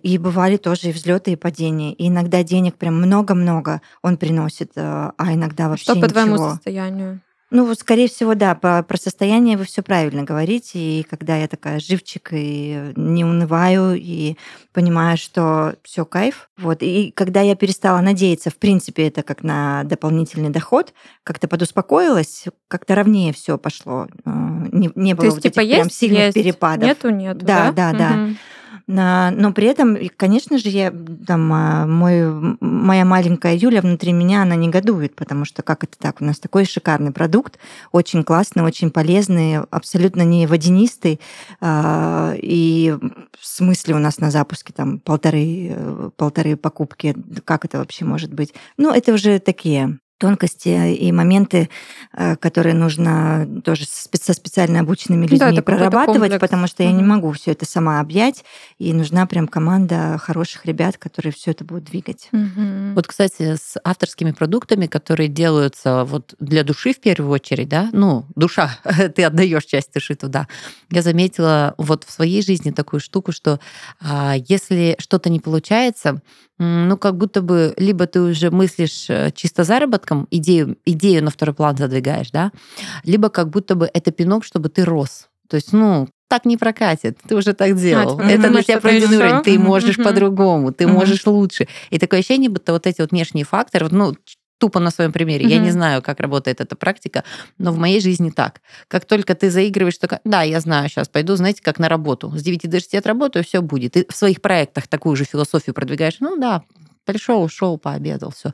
и 0.03 0.17
бывали 0.17 0.57
тоже 0.57 0.89
и 0.89 0.91
взлеты, 0.91 1.31
и 1.31 1.35
падения, 1.35 1.93
и 1.93 2.07
иногда 2.07 2.43
денег 2.43 2.75
прям 2.75 2.95
много-много 2.95 3.81
он 4.01 4.17
приносит, 4.17 4.71
э, 4.75 4.81
а 5.17 5.33
иногда 5.33 5.69
вообще 5.69 5.83
Что 5.83 5.95
по 5.95 6.07
твоему 6.07 6.33
ничего. 6.33 6.49
состоянию? 6.51 7.21
Ну, 7.51 7.73
скорее 7.73 8.07
всего, 8.07 8.35
да, 8.35 8.53
по, 8.53 8.83
про 8.83 8.97
состояние 8.97 9.57
вы 9.57 9.65
все 9.65 9.81
правильно 9.81 10.23
говорите. 10.23 10.77
И 10.77 11.03
когда 11.03 11.35
я 11.35 11.47
такая 11.47 11.79
живчик 11.79 12.29
и 12.31 12.93
не 12.95 13.25
унываю, 13.25 13.95
и 13.95 14.35
понимаю, 14.71 15.17
что 15.17 15.75
все 15.83 16.05
кайф. 16.05 16.51
Вот. 16.57 16.77
И 16.81 17.11
когда 17.15 17.41
я 17.41 17.55
перестала 17.55 18.01
надеяться, 18.01 18.51
в 18.51 18.57
принципе, 18.57 19.07
это 19.07 19.23
как 19.23 19.41
на 19.41 19.83
дополнительный 19.85 20.51
доход, 20.51 20.93
как-то 21.23 21.47
подуспокоилась, 21.47 22.45
как-то 22.67 22.93
ровнее 22.93 23.33
все 23.33 23.57
пошло. 23.57 24.07
Не, 24.25 24.91
не 24.93 25.15
было 25.15 25.21
То 25.21 25.25
есть, 25.25 25.37
вот 25.37 25.43
типа, 25.43 25.61
этих 25.61 25.73
прям 25.73 25.87
есть, 25.87 25.97
сильных 25.97 26.19
есть, 26.25 26.35
перепадов. 26.35 26.87
Нету, 26.87 27.09
нету, 27.09 27.45
Да, 27.45 27.71
да, 27.71 27.91
да, 27.91 27.97
да. 27.97 28.09
Мгм. 28.09 28.37
Но 28.91 29.53
при 29.53 29.67
этом, 29.67 29.97
конечно 30.17 30.57
же, 30.57 30.69
я, 30.69 30.91
там, 31.27 31.53
а, 31.53 31.85
мой, 31.85 32.57
моя 32.59 33.05
маленькая 33.05 33.55
Юля 33.55 33.81
внутри 33.81 34.13
меня, 34.13 34.41
она 34.41 34.55
негодует, 34.55 35.15
потому 35.15 35.45
что 35.45 35.61
как 35.61 35.83
это 35.83 35.95
так? 35.99 36.21
У 36.21 36.25
нас 36.25 36.39
такой 36.39 36.65
шикарный 36.65 37.11
продукт, 37.11 37.59
очень 37.91 38.23
классный, 38.23 38.63
очень 38.63 38.89
полезный, 38.89 39.59
абсолютно 39.59 40.23
не 40.23 40.47
водянистый. 40.47 41.19
а, 41.61 42.33
И 42.41 42.95
в 43.39 43.45
смысле 43.45 43.93
у 43.93 43.99
нас 43.99 44.17
на 44.17 44.31
запуске 44.31 44.73
там 44.73 44.99
полторы, 44.99 45.67
э, 45.69 46.09
полторы 46.17 46.57
покупки. 46.57 47.15
Как 47.45 47.65
это 47.65 47.77
вообще 47.77 48.05
может 48.05 48.33
быть? 48.33 48.55
Ну, 48.77 48.91
это 48.91 49.13
уже 49.13 49.37
такие 49.37 49.99
тонкости 50.19 50.93
и 50.93 51.11
моменты, 51.11 51.69
э, 52.13 52.35
которые 52.35 52.75
нужно 52.75 53.47
тоже 53.63 53.85
со 53.85 54.33
специально 54.33 54.81
обученными 54.81 55.25
да, 55.25 55.49
людьми 55.49 55.61
какой-то 55.61 55.89
прорабатывать, 55.89 56.39
потому 56.39 56.67
что 56.67 56.83
я 56.83 56.91
не 56.91 57.03
могу 57.03 57.31
все 57.31 57.51
это 57.51 57.65
сама 57.65 57.99
объять, 57.99 58.43
и 58.77 58.93
нужна 58.93 59.25
прям 59.25 59.47
команда 59.47 60.17
хороших 60.21 60.65
ребят, 60.65 60.97
которые 60.97 61.31
все 61.31 61.51
это 61.51 61.63
будут 61.63 61.85
двигать. 61.85 62.27
Мгм. 62.31 62.93
Вот, 62.95 63.07
кстати, 63.07 63.55
с 63.55 63.79
авторскими 63.83 64.31
продуктами, 64.31 64.85
которые 64.85 65.29
делаются 65.29 66.03
вот 66.03 66.35
для 66.39 66.63
души 66.63 66.93
в 66.93 66.99
первую 66.99 67.31
очередь, 67.31 67.69
да, 67.69 67.89
ну, 67.93 68.25
душа, 68.35 68.77
ты 69.15 69.23
отдаешь 69.23 69.65
часть 69.65 69.93
души 69.93 70.15
туда. 70.15 70.47
Я 70.91 71.01
заметила 71.01 71.73
вот 71.77 72.03
в 72.03 72.11
своей 72.11 72.41
жизни 72.41 72.71
такую 72.71 72.99
штуку, 72.99 73.31
что 73.31 73.59
а, 74.01 74.35
если 74.47 74.95
что-то 74.99 75.29
не 75.29 75.39
получается, 75.39 76.21
ну, 76.59 76.97
как 76.97 77.15
будто 77.15 77.41
бы 77.41 77.73
либо 77.77 78.05
ты 78.05 78.19
уже 78.19 78.51
мыслишь 78.51 79.09
э, 79.09 79.31
чисто 79.33 79.63
заработком, 80.09 80.27
идею, 80.31 80.77
идею 80.85 81.23
на 81.23 81.31
второй 81.31 81.53
план 81.53 81.77
задвигаешь, 81.77 82.31
да, 82.31 82.51
либо 83.03 83.29
как 83.29 83.49
будто 83.49 83.75
бы 83.75 83.89
это 83.93 84.11
пинок, 84.11 84.43
чтобы 84.43 84.69
ты 84.69 84.85
рос. 84.85 85.27
То 85.49 85.55
есть, 85.55 85.73
ну, 85.73 86.07
так 86.27 86.45
не 86.45 86.57
прокатит, 86.57 87.17
ты 87.27 87.35
уже 87.35 87.53
так 87.53 87.75
делал. 87.75 88.17
типа, 88.17 88.29
это 88.29 88.49
для 88.49 88.63
тебя 88.63 88.79
пройденный 88.79 89.17
уровень, 89.17 89.43
ты 89.43 89.57
можешь 89.57 89.97
мгм. 89.97 90.07
по-другому, 90.07 90.71
ты 90.71 90.85
Мгм. 90.85 90.95
можешь 90.95 91.25
лучше. 91.25 91.67
И 91.89 91.97
такое 91.97 92.19
ощущение, 92.19 92.49
будто 92.49 92.71
вот 92.71 92.85
эти 92.85 93.01
вот 93.01 93.11
внешние 93.11 93.45
факторы, 93.45 93.87
ну, 93.89 94.13
тупо 94.59 94.79
на 94.79 94.91
своем 94.91 95.11
примере. 95.13 95.47
Я 95.47 95.57
не 95.57 95.71
знаю, 95.71 96.01
как 96.01 96.19
работает 96.19 96.59
эта 96.59 96.75
практика, 96.75 97.23
но 97.57 97.71
в 97.71 97.77
моей 97.77 98.01
жизни 98.01 98.29
так. 98.29 98.61
Как 98.89 99.05
только 99.05 99.33
ты 99.33 99.49
заигрываешь, 99.49 99.97
только, 99.97 100.19
да, 100.25 100.43
я 100.43 100.59
знаю, 100.59 100.89
сейчас 100.89 101.07
пойду, 101.07 101.35
знаете, 101.37 101.61
как 101.63 101.79
на 101.79 101.87
работу. 101.87 102.29
С 102.35 102.43
9 102.43 102.69
до 102.69 102.79
6 102.79 102.95
отработаю, 102.95 103.45
все 103.45 103.61
будет. 103.61 103.93
Ты 103.93 104.05
в 104.09 104.15
своих 104.15 104.41
проектах 104.41 104.87
такую 104.87 105.15
же 105.15 105.23
философию 105.23 105.73
продвигаешь. 105.73 106.17
Ну 106.19 106.37
да, 106.37 106.63
пришел, 107.09 107.41
ушел, 107.41 107.79
пообедал, 107.79 108.31
все. 108.31 108.53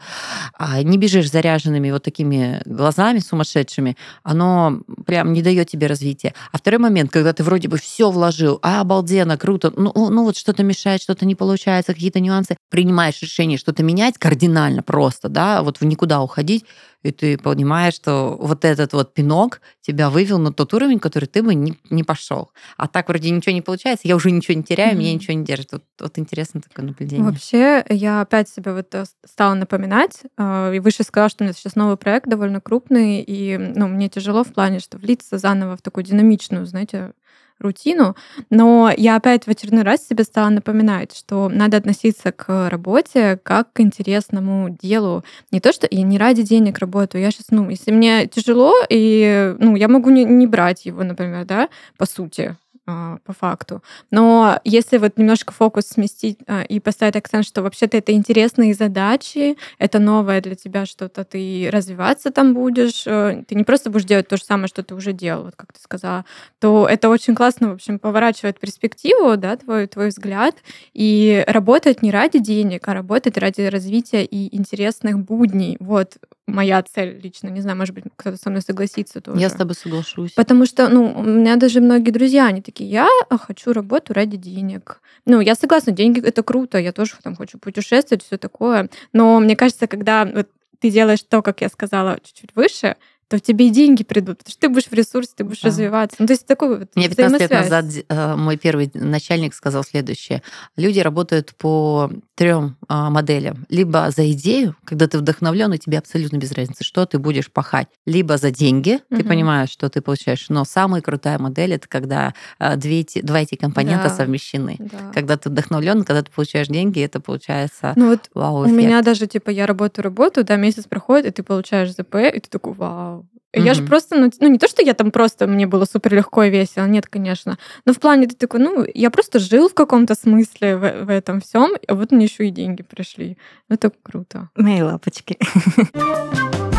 А 0.57 0.81
не 0.81 0.97
бежишь 0.97 1.29
заряженными 1.29 1.91
вот 1.91 2.03
такими 2.03 2.61
глазами 2.63 3.19
сумасшедшими, 3.19 3.97
оно 4.23 4.79
прям 5.05 5.33
не 5.33 5.41
дает 5.41 5.67
тебе 5.69 5.87
развития. 5.87 6.33
А 6.53 6.57
второй 6.57 6.79
момент, 6.79 7.11
когда 7.11 7.33
ты 7.33 7.43
вроде 7.43 7.67
бы 7.67 7.77
все 7.77 8.09
вложил, 8.09 8.59
а 8.61 8.79
обалденно, 8.79 9.37
круто, 9.37 9.73
ну, 9.75 9.91
ну 9.93 10.23
вот 10.23 10.37
что-то 10.37 10.63
мешает, 10.63 11.01
что-то 11.01 11.25
не 11.25 11.35
получается, 11.35 11.93
какие-то 11.93 12.21
нюансы, 12.21 12.55
принимаешь 12.69 13.21
решение 13.21 13.57
что-то 13.57 13.83
менять 13.83 14.17
кардинально 14.17 14.83
просто, 14.83 15.27
да, 15.27 15.61
вот 15.61 15.81
в 15.81 15.85
никуда 15.85 16.21
уходить, 16.21 16.63
и 17.05 17.11
ты 17.11 17.37
понимаешь, 17.37 17.93
что 17.93 18.35
вот 18.39 18.65
этот 18.65 18.93
вот 18.93 19.13
пинок 19.13 19.61
тебя 19.81 20.09
вывел 20.09 20.39
на 20.39 20.51
тот 20.51 20.73
уровень, 20.73 20.99
который 20.99 21.25
ты 21.25 21.43
бы 21.43 21.53
не, 21.53 21.77
не 21.91 22.03
пошел. 22.03 22.49
А 22.77 22.87
так 22.87 23.07
вроде 23.09 23.29
ничего 23.29 23.53
не 23.53 23.61
получается, 23.61 24.07
я 24.07 24.15
уже 24.15 24.31
ничего 24.31 24.55
не 24.55 24.63
теряю, 24.63 24.95
mm-hmm. 24.95 24.99
меня 24.99 25.13
ничего 25.13 25.33
не 25.33 25.45
держит. 25.45 25.71
Вот, 25.71 25.83
вот 25.99 26.17
интересно 26.17 26.61
такое 26.61 26.87
наблюдение. 26.87 27.23
Вообще, 27.23 27.85
я 27.89 28.21
опять 28.21 28.49
себе 28.49 28.73
вот 28.73 28.93
э, 28.95 29.05
стала 29.23 29.53
напоминать, 29.53 30.21
э, 30.37 30.75
и 30.75 30.79
выше 30.79 31.03
сказала, 31.03 31.29
что 31.29 31.43
у 31.43 31.45
меня 31.45 31.53
сейчас 31.53 31.75
новый 31.75 31.97
проект 31.97 32.27
довольно 32.27 32.59
крупный, 32.59 33.21
и 33.21 33.55
ну, 33.57 33.87
мне 33.87 34.09
тяжело 34.09 34.43
в 34.43 34.51
плане, 34.51 34.79
что 34.79 34.97
влиться 34.97 35.37
заново 35.37 35.77
в 35.77 35.83
такую 35.83 36.03
динамичную, 36.03 36.65
знаете, 36.65 37.13
рутину, 37.59 38.15
но 38.49 38.91
я 38.95 39.15
опять 39.15 39.45
в 39.45 39.49
очередной 39.49 39.83
раз 39.83 40.07
себе 40.07 40.23
стала 40.23 40.49
напоминать, 40.49 41.15
что 41.15 41.49
надо 41.49 41.77
относиться 41.77 42.31
к 42.31 42.69
работе 42.69 43.39
как 43.43 43.71
к 43.73 43.79
интересному 43.79 44.69
делу. 44.81 45.23
Не 45.51 45.59
то, 45.59 45.71
что 45.71 45.87
я 45.89 46.03
не 46.03 46.17
ради 46.17 46.43
денег 46.43 46.79
работаю, 46.79 47.21
я 47.21 47.31
сейчас, 47.31 47.47
ну, 47.51 47.69
если 47.69 47.91
мне 47.91 48.27
тяжело, 48.27 48.73
и, 48.89 49.55
ну, 49.59 49.75
я 49.75 49.87
могу 49.87 50.09
не, 50.09 50.25
не 50.25 50.47
брать 50.47 50.85
его, 50.85 51.03
например, 51.03 51.45
да, 51.45 51.69
по 51.97 52.05
сути, 52.05 52.55
по 52.85 53.33
факту. 53.33 53.81
Но 54.11 54.59
если 54.63 54.97
вот 54.97 55.17
немножко 55.17 55.51
фокус 55.51 55.87
сместить 55.87 56.37
а, 56.47 56.61
и 56.61 56.79
поставить 56.79 57.15
акцент, 57.15 57.45
что 57.45 57.63
вообще-то 57.63 57.97
это 57.97 58.11
интересные 58.11 58.73
задачи, 58.75 59.57
это 59.79 59.99
новое 59.99 60.39
для 60.41 60.55
тебя 60.55 60.85
что-то, 60.85 61.23
ты 61.23 61.69
развиваться 61.71 62.31
там 62.31 62.53
будешь, 62.53 63.03
э, 63.07 63.43
ты 63.47 63.55
не 63.55 63.63
просто 63.63 63.89
будешь 63.89 64.05
делать 64.05 64.27
то 64.27 64.37
же 64.37 64.43
самое, 64.43 64.67
что 64.67 64.83
ты 64.83 64.93
уже 64.93 65.13
делал, 65.13 65.45
вот 65.45 65.55
как 65.55 65.73
ты 65.73 65.79
сказала, 65.81 66.25
то 66.59 66.87
это 66.87 67.09
очень 67.09 67.33
классно, 67.33 67.69
в 67.69 67.73
общем, 67.73 67.97
поворачивает 67.97 68.59
перспективу, 68.59 69.35
да, 69.37 69.57
твой, 69.57 69.87
твой 69.87 70.09
взгляд, 70.09 70.55
и 70.93 71.43
работать 71.47 72.03
не 72.03 72.11
ради 72.11 72.39
денег, 72.39 72.87
а 72.87 72.93
работать 72.93 73.37
ради 73.37 73.61
развития 73.61 74.23
и 74.23 74.55
интересных 74.55 75.19
будней. 75.19 75.77
Вот 75.79 76.17
моя 76.47 76.81
цель 76.83 77.19
лично. 77.21 77.49
Не 77.49 77.61
знаю, 77.61 77.77
может 77.77 77.93
быть, 77.95 78.05
кто-то 78.15 78.37
со 78.37 78.49
мной 78.49 78.61
согласится 78.61 79.21
тоже. 79.21 79.39
Я 79.39 79.49
с 79.49 79.53
тобой 79.53 79.75
соглашусь. 79.75 80.33
Потому 80.33 80.65
что, 80.65 80.89
ну, 80.89 81.13
у 81.17 81.23
меня 81.23 81.55
даже 81.55 81.81
многие 81.81 82.11
друзья, 82.11 82.47
они 82.47 82.61
такие, 82.61 82.89
я 82.89 83.07
хочу 83.29 83.73
работу 83.73 84.13
ради 84.13 84.37
денег. 84.37 85.01
Ну, 85.25 85.39
я 85.39 85.55
согласна, 85.55 85.91
деньги 85.91 86.21
это 86.21 86.43
круто, 86.43 86.77
я 86.77 86.91
тоже 86.91 87.13
там 87.23 87.35
хочу 87.35 87.57
путешествовать, 87.57 88.23
все 88.23 88.37
такое. 88.37 88.89
Но 89.13 89.39
мне 89.39 89.55
кажется, 89.55 89.87
когда 89.87 90.25
вот, 90.25 90.49
ты 90.79 90.91
делаешь 90.91 91.23
то, 91.23 91.41
как 91.41 91.61
я 91.61 91.69
сказала, 91.69 92.19
чуть-чуть 92.23 92.51
выше, 92.55 92.95
то 93.27 93.39
тебе 93.39 93.67
и 93.67 93.69
деньги 93.71 94.03
придут, 94.03 94.39
потому 94.39 94.51
что 94.51 94.59
ты 94.59 94.69
будешь 94.69 94.87
в 94.87 94.93
ресурсе, 94.93 95.31
ты 95.35 95.43
будешь 95.43 95.61
да. 95.61 95.69
развиваться. 95.69 96.17
Ну, 96.19 96.27
то 96.27 96.33
есть 96.33 96.45
такой 96.45 96.79
вот 96.79 96.89
Мне 96.95 97.09
15 97.09 97.39
лет 97.39 97.51
назад 97.51 97.85
э, 98.07 98.35
мой 98.35 98.57
первый 98.57 98.91
начальник 98.93 99.53
сказал 99.55 99.83
следующее. 99.83 100.43
Люди 100.77 100.99
работают 100.99 101.55
по 101.57 102.11
трем 102.35 102.77
а, 102.87 103.09
моделям. 103.09 103.65
Либо 103.69 104.11
за 104.11 104.29
идею, 104.31 104.75
когда 104.83 105.07
ты 105.07 105.17
вдохновлен, 105.17 105.73
и 105.73 105.77
тебе 105.77 105.97
абсолютно 105.97 106.37
без 106.37 106.51
разницы, 106.51 106.83
что 106.83 107.05
ты 107.05 107.17
будешь 107.17 107.51
пахать. 107.51 107.87
Либо 108.05 108.37
за 108.37 108.51
деньги, 108.51 108.99
угу. 109.09 109.21
ты 109.21 109.27
понимаешь, 109.27 109.69
что 109.69 109.89
ты 109.89 110.01
получаешь. 110.01 110.45
Но 110.49 110.65
самая 110.65 111.01
крутая 111.01 111.39
модель 111.39 111.73
это 111.73 111.87
когда 111.87 112.33
а, 112.59 112.75
две 112.75 113.01
эти, 113.01 113.21
два 113.21 113.41
эти 113.41 113.55
компонента 113.55 114.09
да. 114.09 114.15
совмещены. 114.15 114.77
Да. 114.79 115.11
Когда 115.13 115.37
ты 115.37 115.49
вдохновлен, 115.49 116.03
когда 116.03 116.21
ты 116.21 116.31
получаешь 116.31 116.67
деньги, 116.67 117.01
это 117.01 117.19
получается 117.19 117.93
ну, 117.95 118.09
вот 118.09 118.29
вау 118.33 118.65
У 118.65 118.67
меня 118.67 119.01
даже, 119.01 119.27
типа, 119.27 119.49
я 119.49 119.65
работаю, 119.65 120.03
работаю, 120.03 120.45
да, 120.45 120.55
месяц 120.57 120.85
проходит, 120.85 121.27
и 121.27 121.31
ты 121.31 121.43
получаешь 121.43 121.91
ЗП, 121.91 122.15
и 122.33 122.39
ты 122.39 122.49
такой, 122.49 122.73
вау, 122.73 123.14
я 123.53 123.73
же 123.73 123.83
просто, 123.83 124.17
ну, 124.17 124.29
ну, 124.39 124.47
не 124.47 124.57
то, 124.57 124.67
что 124.67 124.81
я 124.81 124.93
там 124.93 125.11
просто, 125.11 125.47
мне 125.47 125.65
было 125.65 125.85
супер 125.85 126.13
легко 126.13 126.43
и 126.43 126.49
весело, 126.49 126.85
нет, 126.85 127.07
конечно. 127.07 127.57
Но 127.85 127.93
в 127.93 127.99
плане 127.99 128.27
ты 128.27 128.35
такой, 128.35 128.59
ну, 128.59 128.85
я 128.93 129.09
просто 129.09 129.39
жил 129.39 129.69
в 129.69 129.73
каком-то 129.73 130.15
смысле 130.15 130.75
в, 130.75 131.05
в 131.05 131.09
этом 131.09 131.39
всем, 131.39 131.71
а 131.87 131.93
вот 131.95 132.11
мне 132.11 132.25
еще 132.25 132.47
и 132.47 132.51
деньги 132.51 132.83
пришли. 132.83 133.37
Это 133.69 133.91
круто. 134.03 134.49
Мои 134.55 134.81
лапочки. 134.81 135.37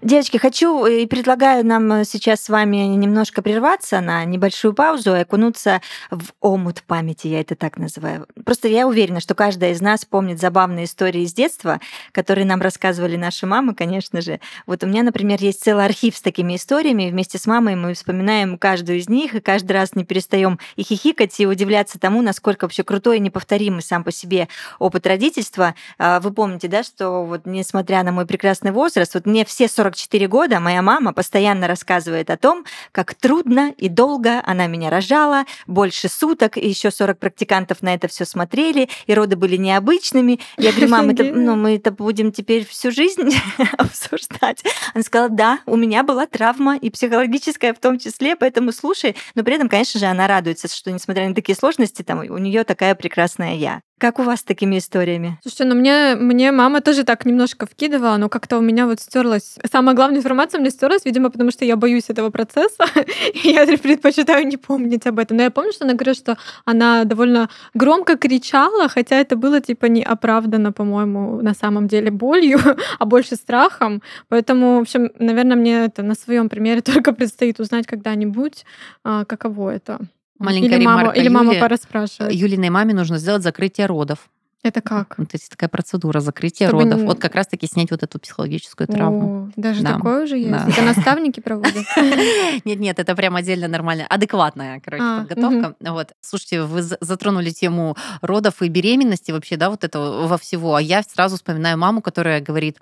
Девочки, 0.00 0.36
хочу 0.36 0.86
и 0.86 1.06
предлагаю 1.06 1.66
нам 1.66 1.92
э, 1.92 2.04
сейчас 2.04 2.42
с 2.42 2.48
вами 2.48 2.76
немножко 2.76 3.42
прерваться 3.42 4.00
на 4.00 4.24
небольшую 4.24 4.72
паузу 4.72 5.16
и 5.16 5.18
окунуться 5.18 5.82
в 6.12 6.26
омут 6.40 6.84
памяти, 6.84 7.26
я 7.26 7.40
это 7.40 7.56
так 7.56 7.78
называю. 7.78 8.28
Просто 8.44 8.68
я 8.68 8.86
уверена, 8.86 9.18
что 9.18 9.34
каждая 9.34 9.72
из 9.72 9.80
нас 9.80 10.04
помнит 10.04 10.38
забавные 10.38 10.84
истории 10.84 11.22
из 11.22 11.32
детства, 11.32 11.80
которые 12.12 12.46
нам 12.46 12.62
рассказывали 12.62 13.16
наши 13.16 13.44
мамы, 13.44 13.74
конечно 13.74 14.20
же. 14.20 14.38
Вот 14.66 14.84
у 14.84 14.86
меня, 14.86 15.02
например, 15.02 15.38
есть 15.40 15.64
целый 15.64 15.84
архив 15.84 16.16
с 16.16 16.22
такими 16.22 16.54
историями. 16.54 17.10
Вместе 17.10 17.36
с 17.38 17.48
мамой 17.48 17.74
мы 17.74 17.94
вспоминаем 17.94 18.56
каждую 18.56 18.98
из 18.98 19.08
них, 19.08 19.34
и 19.34 19.40
каждый 19.40 19.72
раз 19.72 19.96
не 19.96 20.04
перестаем 20.04 20.60
и 20.76 20.84
хихикать, 20.84 21.40
и 21.40 21.46
удивляться 21.46 21.98
тому, 21.98 22.22
насколько 22.22 22.66
вообще 22.66 22.84
крутой 22.84 23.16
и 23.16 23.20
неповторимый 23.20 23.82
сам 23.82 24.04
по 24.04 24.12
себе 24.12 24.46
опыт 24.78 25.08
родительства. 25.08 25.74
А, 25.98 26.20
вы 26.20 26.32
помните, 26.32 26.68
да, 26.68 26.84
что 26.84 27.24
вот 27.24 27.46
несмотря 27.46 28.04
на 28.04 28.12
мой 28.12 28.26
прекрасный 28.26 28.70
возраст, 28.70 29.14
вот 29.14 29.26
мне 29.26 29.44
все 29.44 29.66
40 29.66 29.87
44 29.88 30.28
года 30.28 30.60
моя 30.60 30.82
мама 30.82 31.12
постоянно 31.12 31.66
рассказывает 31.66 32.30
о 32.30 32.36
том, 32.36 32.64
как 32.92 33.14
трудно 33.14 33.72
и 33.76 33.88
долго 33.88 34.42
она 34.44 34.66
меня 34.66 34.90
рожала, 34.90 35.44
больше 35.66 36.08
суток, 36.08 36.56
и 36.58 36.68
еще 36.68 36.90
40 36.90 37.18
практикантов 37.18 37.82
на 37.82 37.94
это 37.94 38.08
все 38.08 38.24
смотрели, 38.24 38.88
и 39.06 39.14
роды 39.14 39.36
были 39.36 39.56
необычными. 39.56 40.40
Я 40.56 40.72
говорю, 40.72 40.88
мам, 40.88 41.10
это, 41.10 41.24
ну, 41.24 41.56
мы 41.56 41.76
это 41.76 41.90
будем 41.90 42.32
теперь 42.32 42.66
всю 42.66 42.90
жизнь 42.90 43.30
обсуждать. 43.78 44.62
Она 44.94 45.02
сказала, 45.02 45.30
да, 45.30 45.60
у 45.66 45.76
меня 45.76 46.02
была 46.02 46.26
травма, 46.26 46.76
и 46.76 46.90
психологическая 46.90 47.72
в 47.72 47.78
том 47.78 47.98
числе, 47.98 48.36
поэтому 48.36 48.72
слушай. 48.72 49.16
Но 49.34 49.42
при 49.42 49.54
этом, 49.54 49.68
конечно 49.68 49.98
же, 49.98 50.06
она 50.06 50.26
радуется, 50.26 50.68
что 50.68 50.90
несмотря 50.92 51.28
на 51.28 51.34
такие 51.34 51.56
сложности, 51.56 52.02
там 52.02 52.18
у 52.18 52.38
нее 52.38 52.64
такая 52.64 52.94
прекрасная 52.94 53.54
я. 53.54 53.80
Как 53.98 54.20
у 54.20 54.22
вас 54.22 54.40
с 54.40 54.44
такими 54.44 54.78
историями? 54.78 55.38
Слушай, 55.42 55.66
ну 55.66 55.74
мне, 55.74 56.14
мне 56.14 56.52
мама 56.52 56.80
тоже 56.80 57.02
так 57.02 57.26
немножко 57.26 57.66
вкидывала, 57.66 58.16
но 58.16 58.28
как-то 58.28 58.56
у 58.58 58.60
меня 58.60 58.86
вот 58.86 59.00
стерлась. 59.00 59.58
Самая 59.70 59.96
главная 59.96 60.18
информация 60.18 60.58
у 60.58 60.60
меня 60.60 60.70
стерлась, 60.70 61.04
видимо, 61.04 61.30
потому 61.30 61.50
что 61.50 61.64
я 61.64 61.76
боюсь 61.76 62.04
этого 62.08 62.30
процесса, 62.30 62.84
и 63.44 63.48
я 63.48 63.66
предпочитаю 63.66 64.46
не 64.46 64.56
помнить 64.56 65.04
об 65.06 65.18
этом. 65.18 65.36
Но 65.36 65.42
я 65.42 65.50
помню, 65.50 65.72
что 65.72 65.84
она 65.84 65.94
говорит, 65.94 66.16
что 66.16 66.38
она 66.64 67.04
довольно 67.04 67.48
громко 67.74 68.16
кричала, 68.16 68.88
хотя 68.88 69.16
это 69.16 69.34
было 69.34 69.60
типа 69.60 69.86
не 69.86 70.04
оправдано, 70.04 70.70
по-моему, 70.70 71.42
на 71.42 71.54
самом 71.54 71.88
деле 71.88 72.12
болью, 72.12 72.60
а 73.00 73.04
больше 73.04 73.34
страхом. 73.34 74.00
Поэтому, 74.28 74.78
в 74.78 74.82
общем, 74.82 75.10
наверное, 75.18 75.56
мне 75.56 75.84
это 75.86 76.04
на 76.04 76.14
своем 76.14 76.48
примере 76.48 76.80
только 76.82 77.12
предстоит 77.12 77.58
узнать 77.58 77.88
когда-нибудь, 77.88 78.64
а, 79.02 79.24
каково 79.24 79.70
это. 79.70 79.98
Маленькая 80.38 80.76
или 80.76 80.84
мама, 80.84 81.12
или 81.12 81.28
мама 81.28 81.54
пора 81.60 81.76
спрашивать. 81.76 82.34
Юлиной 82.34 82.70
маме 82.70 82.94
нужно 82.94 83.18
сделать 83.18 83.42
закрытие 83.42 83.86
родов. 83.86 84.28
Это 84.64 84.80
как? 84.80 85.16
Вот 85.18 85.32
есть 85.32 85.50
такая 85.50 85.68
процедура 85.68 86.18
закрытия 86.18 86.66
Чтобы 86.66 86.82
родов. 86.82 87.00
Не... 87.00 87.06
Вот 87.06 87.20
как 87.20 87.36
раз-таки 87.36 87.66
снять 87.66 87.92
вот 87.92 88.02
эту 88.02 88.18
психологическую 88.18 88.88
травму. 88.88 89.46
О, 89.46 89.50
даже 89.56 89.82
да. 89.82 89.94
такое 89.94 90.24
уже 90.24 90.36
есть? 90.36 90.50
Да. 90.50 90.66
Это 90.68 90.82
наставники 90.82 91.38
проводят? 91.38 91.84
Нет-нет, 92.64 92.98
это 92.98 93.14
прям 93.14 93.36
отдельно 93.36 93.68
нормальная, 93.68 94.06
адекватная, 94.06 94.80
короче, 94.84 95.02
а, 95.02 95.20
подготовка. 95.20 95.76
Угу. 95.78 95.92
Вот. 95.92 96.12
Слушайте, 96.20 96.62
вы 96.62 96.82
затронули 96.82 97.50
тему 97.50 97.96
родов 98.20 98.60
и 98.60 98.68
беременности 98.68 99.30
вообще, 99.30 99.56
да, 99.56 99.70
вот 99.70 99.84
этого 99.84 100.26
во 100.26 100.38
всего. 100.38 100.74
А 100.74 100.82
я 100.82 101.02
сразу 101.02 101.36
вспоминаю 101.36 101.78
маму, 101.78 102.02
которая 102.02 102.40
говорит, 102.40 102.78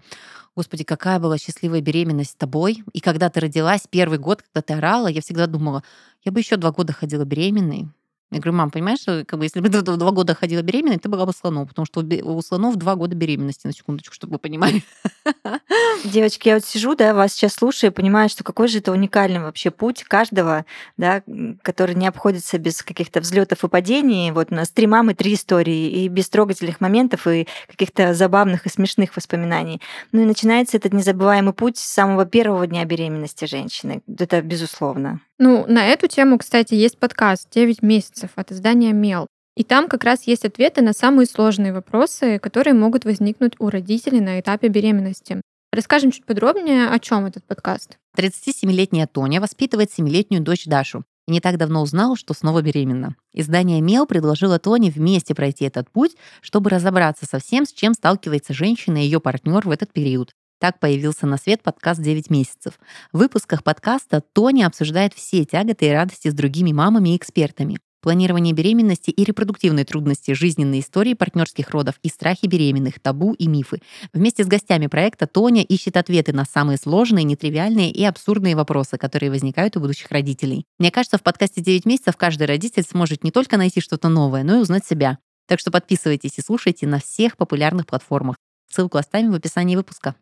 Господи, 0.57 0.85
какая 0.85 1.19
была 1.19 1.37
счастливая 1.37 1.83
беременность 1.83 2.31
с 2.31 2.35
тобой. 2.35 2.83
И 2.95 3.01
когда 3.01 3.29
ты 3.29 3.41
родилась, 3.41 3.83
первый 3.91 4.19
год, 4.19 4.41
когда 4.41 4.63
ты 4.63 4.73
орала, 4.73 5.09
я 5.09 5.21
всегда 5.21 5.47
думала, 5.47 5.83
я 6.27 6.33
бы 6.33 6.41
еще 6.41 6.57
два 6.57 6.73
года 6.73 6.93
ходила 6.93 7.25
беременной. 7.25 7.89
Я 8.33 8.41
говорю, 8.41 8.59
мам, 8.59 8.73
понимаешь, 8.73 8.99
что 8.99 9.25
как 9.25 9.39
бы, 9.39 9.45
если 9.45 9.61
бы 9.61 9.69
ты 9.69 9.83
два 9.83 10.11
года 10.11 10.35
ходила 10.35 10.61
беременной, 10.61 10.99
ты 10.99 11.09
была 11.09 11.25
бы 11.25 11.33
слонов, 11.33 11.69
потому 11.69 11.87
что 11.87 12.01
у 12.01 12.43
слонов 12.43 12.75
два 12.75 12.97
года 12.97 13.15
беременности, 13.15 13.69
на 13.69 13.73
секундочку, 13.73 14.13
чтобы 14.13 14.33
вы 14.33 14.39
понимали. 14.41 14.83
Девочки, 16.05 16.49
я 16.49 16.55
вот 16.55 16.65
сижу, 16.65 16.97
да, 16.97 17.15
вас 17.15 17.35
сейчас 17.35 17.55
слушаю, 17.55 17.93
и 17.93 17.95
понимаю, 17.95 18.29
что 18.29 18.43
какой 18.43 18.67
же 18.67 18.79
это 18.79 18.91
уникальный 18.91 19.39
вообще 19.39 19.71
путь 19.71 20.03
каждого, 20.03 20.67
да, 20.97 21.23
который 21.63 21.95
не 21.95 22.09
обходится 22.09 22.59
без 22.59 22.83
каких-то 22.83 23.21
взлетов 23.21 23.63
и 23.63 23.69
падений. 23.69 24.33
Вот 24.33 24.49
у 24.51 24.57
нас 24.57 24.71
три 24.71 24.89
мамы, 24.89 25.15
три 25.15 25.35
истории, 25.35 26.03
и 26.03 26.09
без 26.09 26.29
трогательных 26.29 26.81
моментов, 26.81 27.29
и 27.29 27.47
каких-то 27.69 28.13
забавных 28.13 28.67
и 28.67 28.71
смешных 28.71 29.15
воспоминаний. 29.15 29.81
Ну 30.11 30.23
и 30.23 30.25
начинается 30.25 30.77
этот 30.77 30.93
незабываемый 30.93 31.55
путь 31.55 31.79
с 31.79 31.85
самого 31.85 32.27
первого 32.27 32.67
дня 32.67 32.85
беременности 32.85 33.45
женщины. 33.45 34.03
Это 34.09 34.43
безусловно. 34.43 35.21
Ну, 35.39 35.67
на 35.69 35.87
эту 35.87 36.09
тему, 36.09 36.39
кстати, 36.39 36.73
есть 36.73 36.97
подкаст 36.99 37.55
«9 37.55 37.79
месяцев» 37.83 38.31
от 38.37 38.53
издания 38.53 38.93
«Мел». 38.93 39.27
И 39.55 39.65
там 39.65 39.87
как 39.89 40.05
раз 40.05 40.27
есть 40.27 40.47
ответы 40.47 40.81
на 40.81 40.95
самые 40.95 41.27
сложные 41.27 41.75
вопросы, 41.75 42.39
которые 42.39 42.73
могут 42.73 43.05
возникнуть 43.05 43.53
у 43.59 43.69
родителей 43.69 44.21
на 44.21 44.41
этапе 44.41 44.69
беременности. 44.69 45.43
Расскажем 45.73 46.11
чуть 46.11 46.25
подробнее, 46.25 46.89
о 46.89 46.99
чем 46.99 47.27
этот 47.27 47.45
подкаст. 47.45 47.99
37-летняя 48.17 49.07
Тоня 49.07 49.43
воспитывает 49.43 49.91
7-летнюю 49.91 50.43
дочь 50.43 50.65
Дашу 50.65 51.05
и 51.29 51.33
не 51.33 51.41
так 51.41 51.59
давно 51.59 51.83
узнала, 51.83 52.17
что 52.17 52.33
снова 52.33 52.63
беременна. 52.63 53.15
Издание 53.35 53.83
«Мел» 53.83 54.07
предложило 54.07 54.59
Тоне 54.59 54.91
вместе 54.91 55.35
пройти 55.35 55.67
этот 55.67 55.91
путь, 55.91 56.17
чтобы 56.41 56.71
разобраться 56.71 57.27
со 57.27 57.41
всем, 57.41 57.67
с 57.67 57.73
чем 57.75 57.93
сталкивается 57.93 58.55
женщина 58.55 58.99
и 58.99 59.05
ее 59.05 59.21
партнер 59.21 59.67
в 59.67 59.71
этот 59.71 59.93
период. 59.93 60.33
Так 60.59 60.81
появился 60.81 61.27
на 61.27 61.37
свет 61.37 61.63
подкаст 61.63 62.01
«9 62.01 62.27
месяцев». 62.31 62.81
В 63.13 63.19
выпусках 63.19 63.63
подкаста 63.63 64.23
Тоня 64.23 64.67
обсуждает 64.67 65.13
все 65.13 65.45
тяготы 65.45 65.87
и 65.87 65.91
радости 65.91 66.29
с 66.29 66.35
другими 66.35 66.73
мамами 66.73 67.11
и 67.11 67.17
экспертами. 67.17 67.77
планирование 68.01 68.55
беременности 68.55 69.11
и 69.11 69.25
репродуктивные 69.25 69.85
трудности, 69.85 70.31
жизненные 70.33 70.81
истории 70.81 71.15
партнерских 71.15 71.71
родов 71.71 71.97
и 72.05 72.09
страхи 72.09 72.47
беременных, 72.47 73.01
табу 73.01 73.33
и 73.33 73.49
мифы. 73.49 73.81
Вместе 74.13 74.45
с 74.45 74.47
гостями 74.47 74.87
проекта 74.87 75.27
Тоня 75.27 75.65
ищет 75.65 75.97
ответы 75.97 76.33
на 76.33 76.45
самые 76.45 76.79
сложные, 76.79 77.25
нетривиальные 77.25 77.91
и 77.91 78.05
абсурдные 78.05 78.55
вопросы, 78.55 78.97
которые 78.97 79.31
возникают 79.31 79.77
у 79.77 79.81
будущих 79.81 80.09
родителей. 80.13 80.67
Мне 80.79 80.93
кажется, 80.93 81.19
в 81.19 81.23
подкасте 81.25 81.63
«9 81.63 81.83
месяцев» 81.85 82.17
каждый 82.17 82.47
родитель 82.47 82.85
сможет 82.85 83.25
не 83.25 83.33
только 83.33 83.57
найти 83.57 83.81
что-то 83.81 84.09
новое, 84.09 84.45
но 84.45 84.59
и 84.59 84.61
узнать 84.61 84.87
себя. 84.87 85.19
Так 85.49 85.59
что 85.59 85.73
подписывайтесь 85.73 86.39
и 86.39 86.43
слушайте 86.43 86.87
на 86.87 87.01
всех 87.01 87.37
популярных 87.37 87.87
платформах. 87.87 88.37
Ссылку 88.69 88.99
оставим 88.99 89.33
в 89.33 89.35
описании 89.35 89.77
выпуска. 89.77 90.15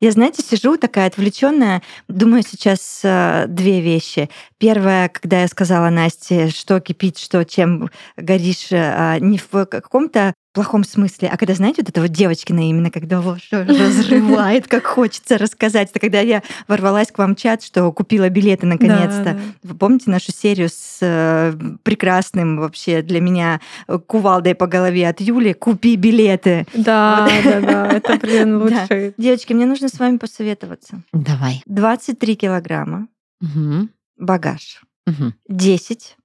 Я, 0.00 0.12
знаете, 0.12 0.44
сижу 0.44 0.76
такая 0.76 1.08
отвлеченная, 1.08 1.82
думаю 2.06 2.44
сейчас 2.48 3.00
э, 3.02 3.46
две 3.48 3.80
вещи. 3.80 4.30
Первое, 4.58 5.08
когда 5.08 5.40
я 5.40 5.48
сказала 5.48 5.90
Насте, 5.90 6.50
что 6.50 6.78
кипит, 6.78 7.18
что 7.18 7.44
чем 7.44 7.90
горишь, 8.16 8.68
э, 8.70 9.18
не 9.18 9.38
в 9.38 9.66
каком-то 9.66 10.34
плохом 10.58 10.82
смысле, 10.82 11.28
а 11.28 11.36
когда, 11.36 11.54
знаете, 11.54 11.82
вот 11.82 11.88
это 11.88 12.00
вот 12.00 12.10
девочкина 12.10 12.68
именно, 12.68 12.90
когда 12.90 13.20
вас 13.20 13.38
разрывает, 13.52 14.66
как 14.66 14.86
хочется 14.86 15.38
рассказать. 15.38 15.90
Это 15.90 16.00
когда 16.00 16.18
я 16.18 16.42
ворвалась 16.66 17.12
к 17.12 17.18
вам 17.18 17.36
в 17.36 17.38
чат, 17.38 17.62
что 17.62 17.92
купила 17.92 18.28
билеты 18.28 18.66
наконец-то. 18.66 19.22
Да, 19.22 19.32
да. 19.34 19.40
Вы 19.62 19.74
помните 19.76 20.10
нашу 20.10 20.32
серию 20.32 20.68
с 20.68 20.98
э, 21.00 21.54
прекрасным 21.84 22.58
вообще 22.58 23.02
для 23.02 23.20
меня 23.20 23.60
кувалдой 24.08 24.56
по 24.56 24.66
голове 24.66 25.08
от 25.08 25.20
Юли 25.20 25.52
«Купи 25.52 25.94
билеты». 25.94 26.66
Да, 26.74 27.28
вот. 27.30 27.44
да, 27.44 27.60
да, 27.60 27.92
это, 27.92 28.16
блин, 28.16 28.56
лучший. 28.60 29.10
Да. 29.10 29.14
Девочки, 29.16 29.52
мне 29.52 29.66
нужно 29.66 29.88
с 29.88 29.96
вами 30.00 30.16
посоветоваться. 30.16 31.02
Давай. 31.12 31.62
23 31.66 32.34
килограмма, 32.34 33.06
угу. 33.40 33.88
багаж, 34.16 34.82
угу. 35.06 35.32
10 35.48 36.16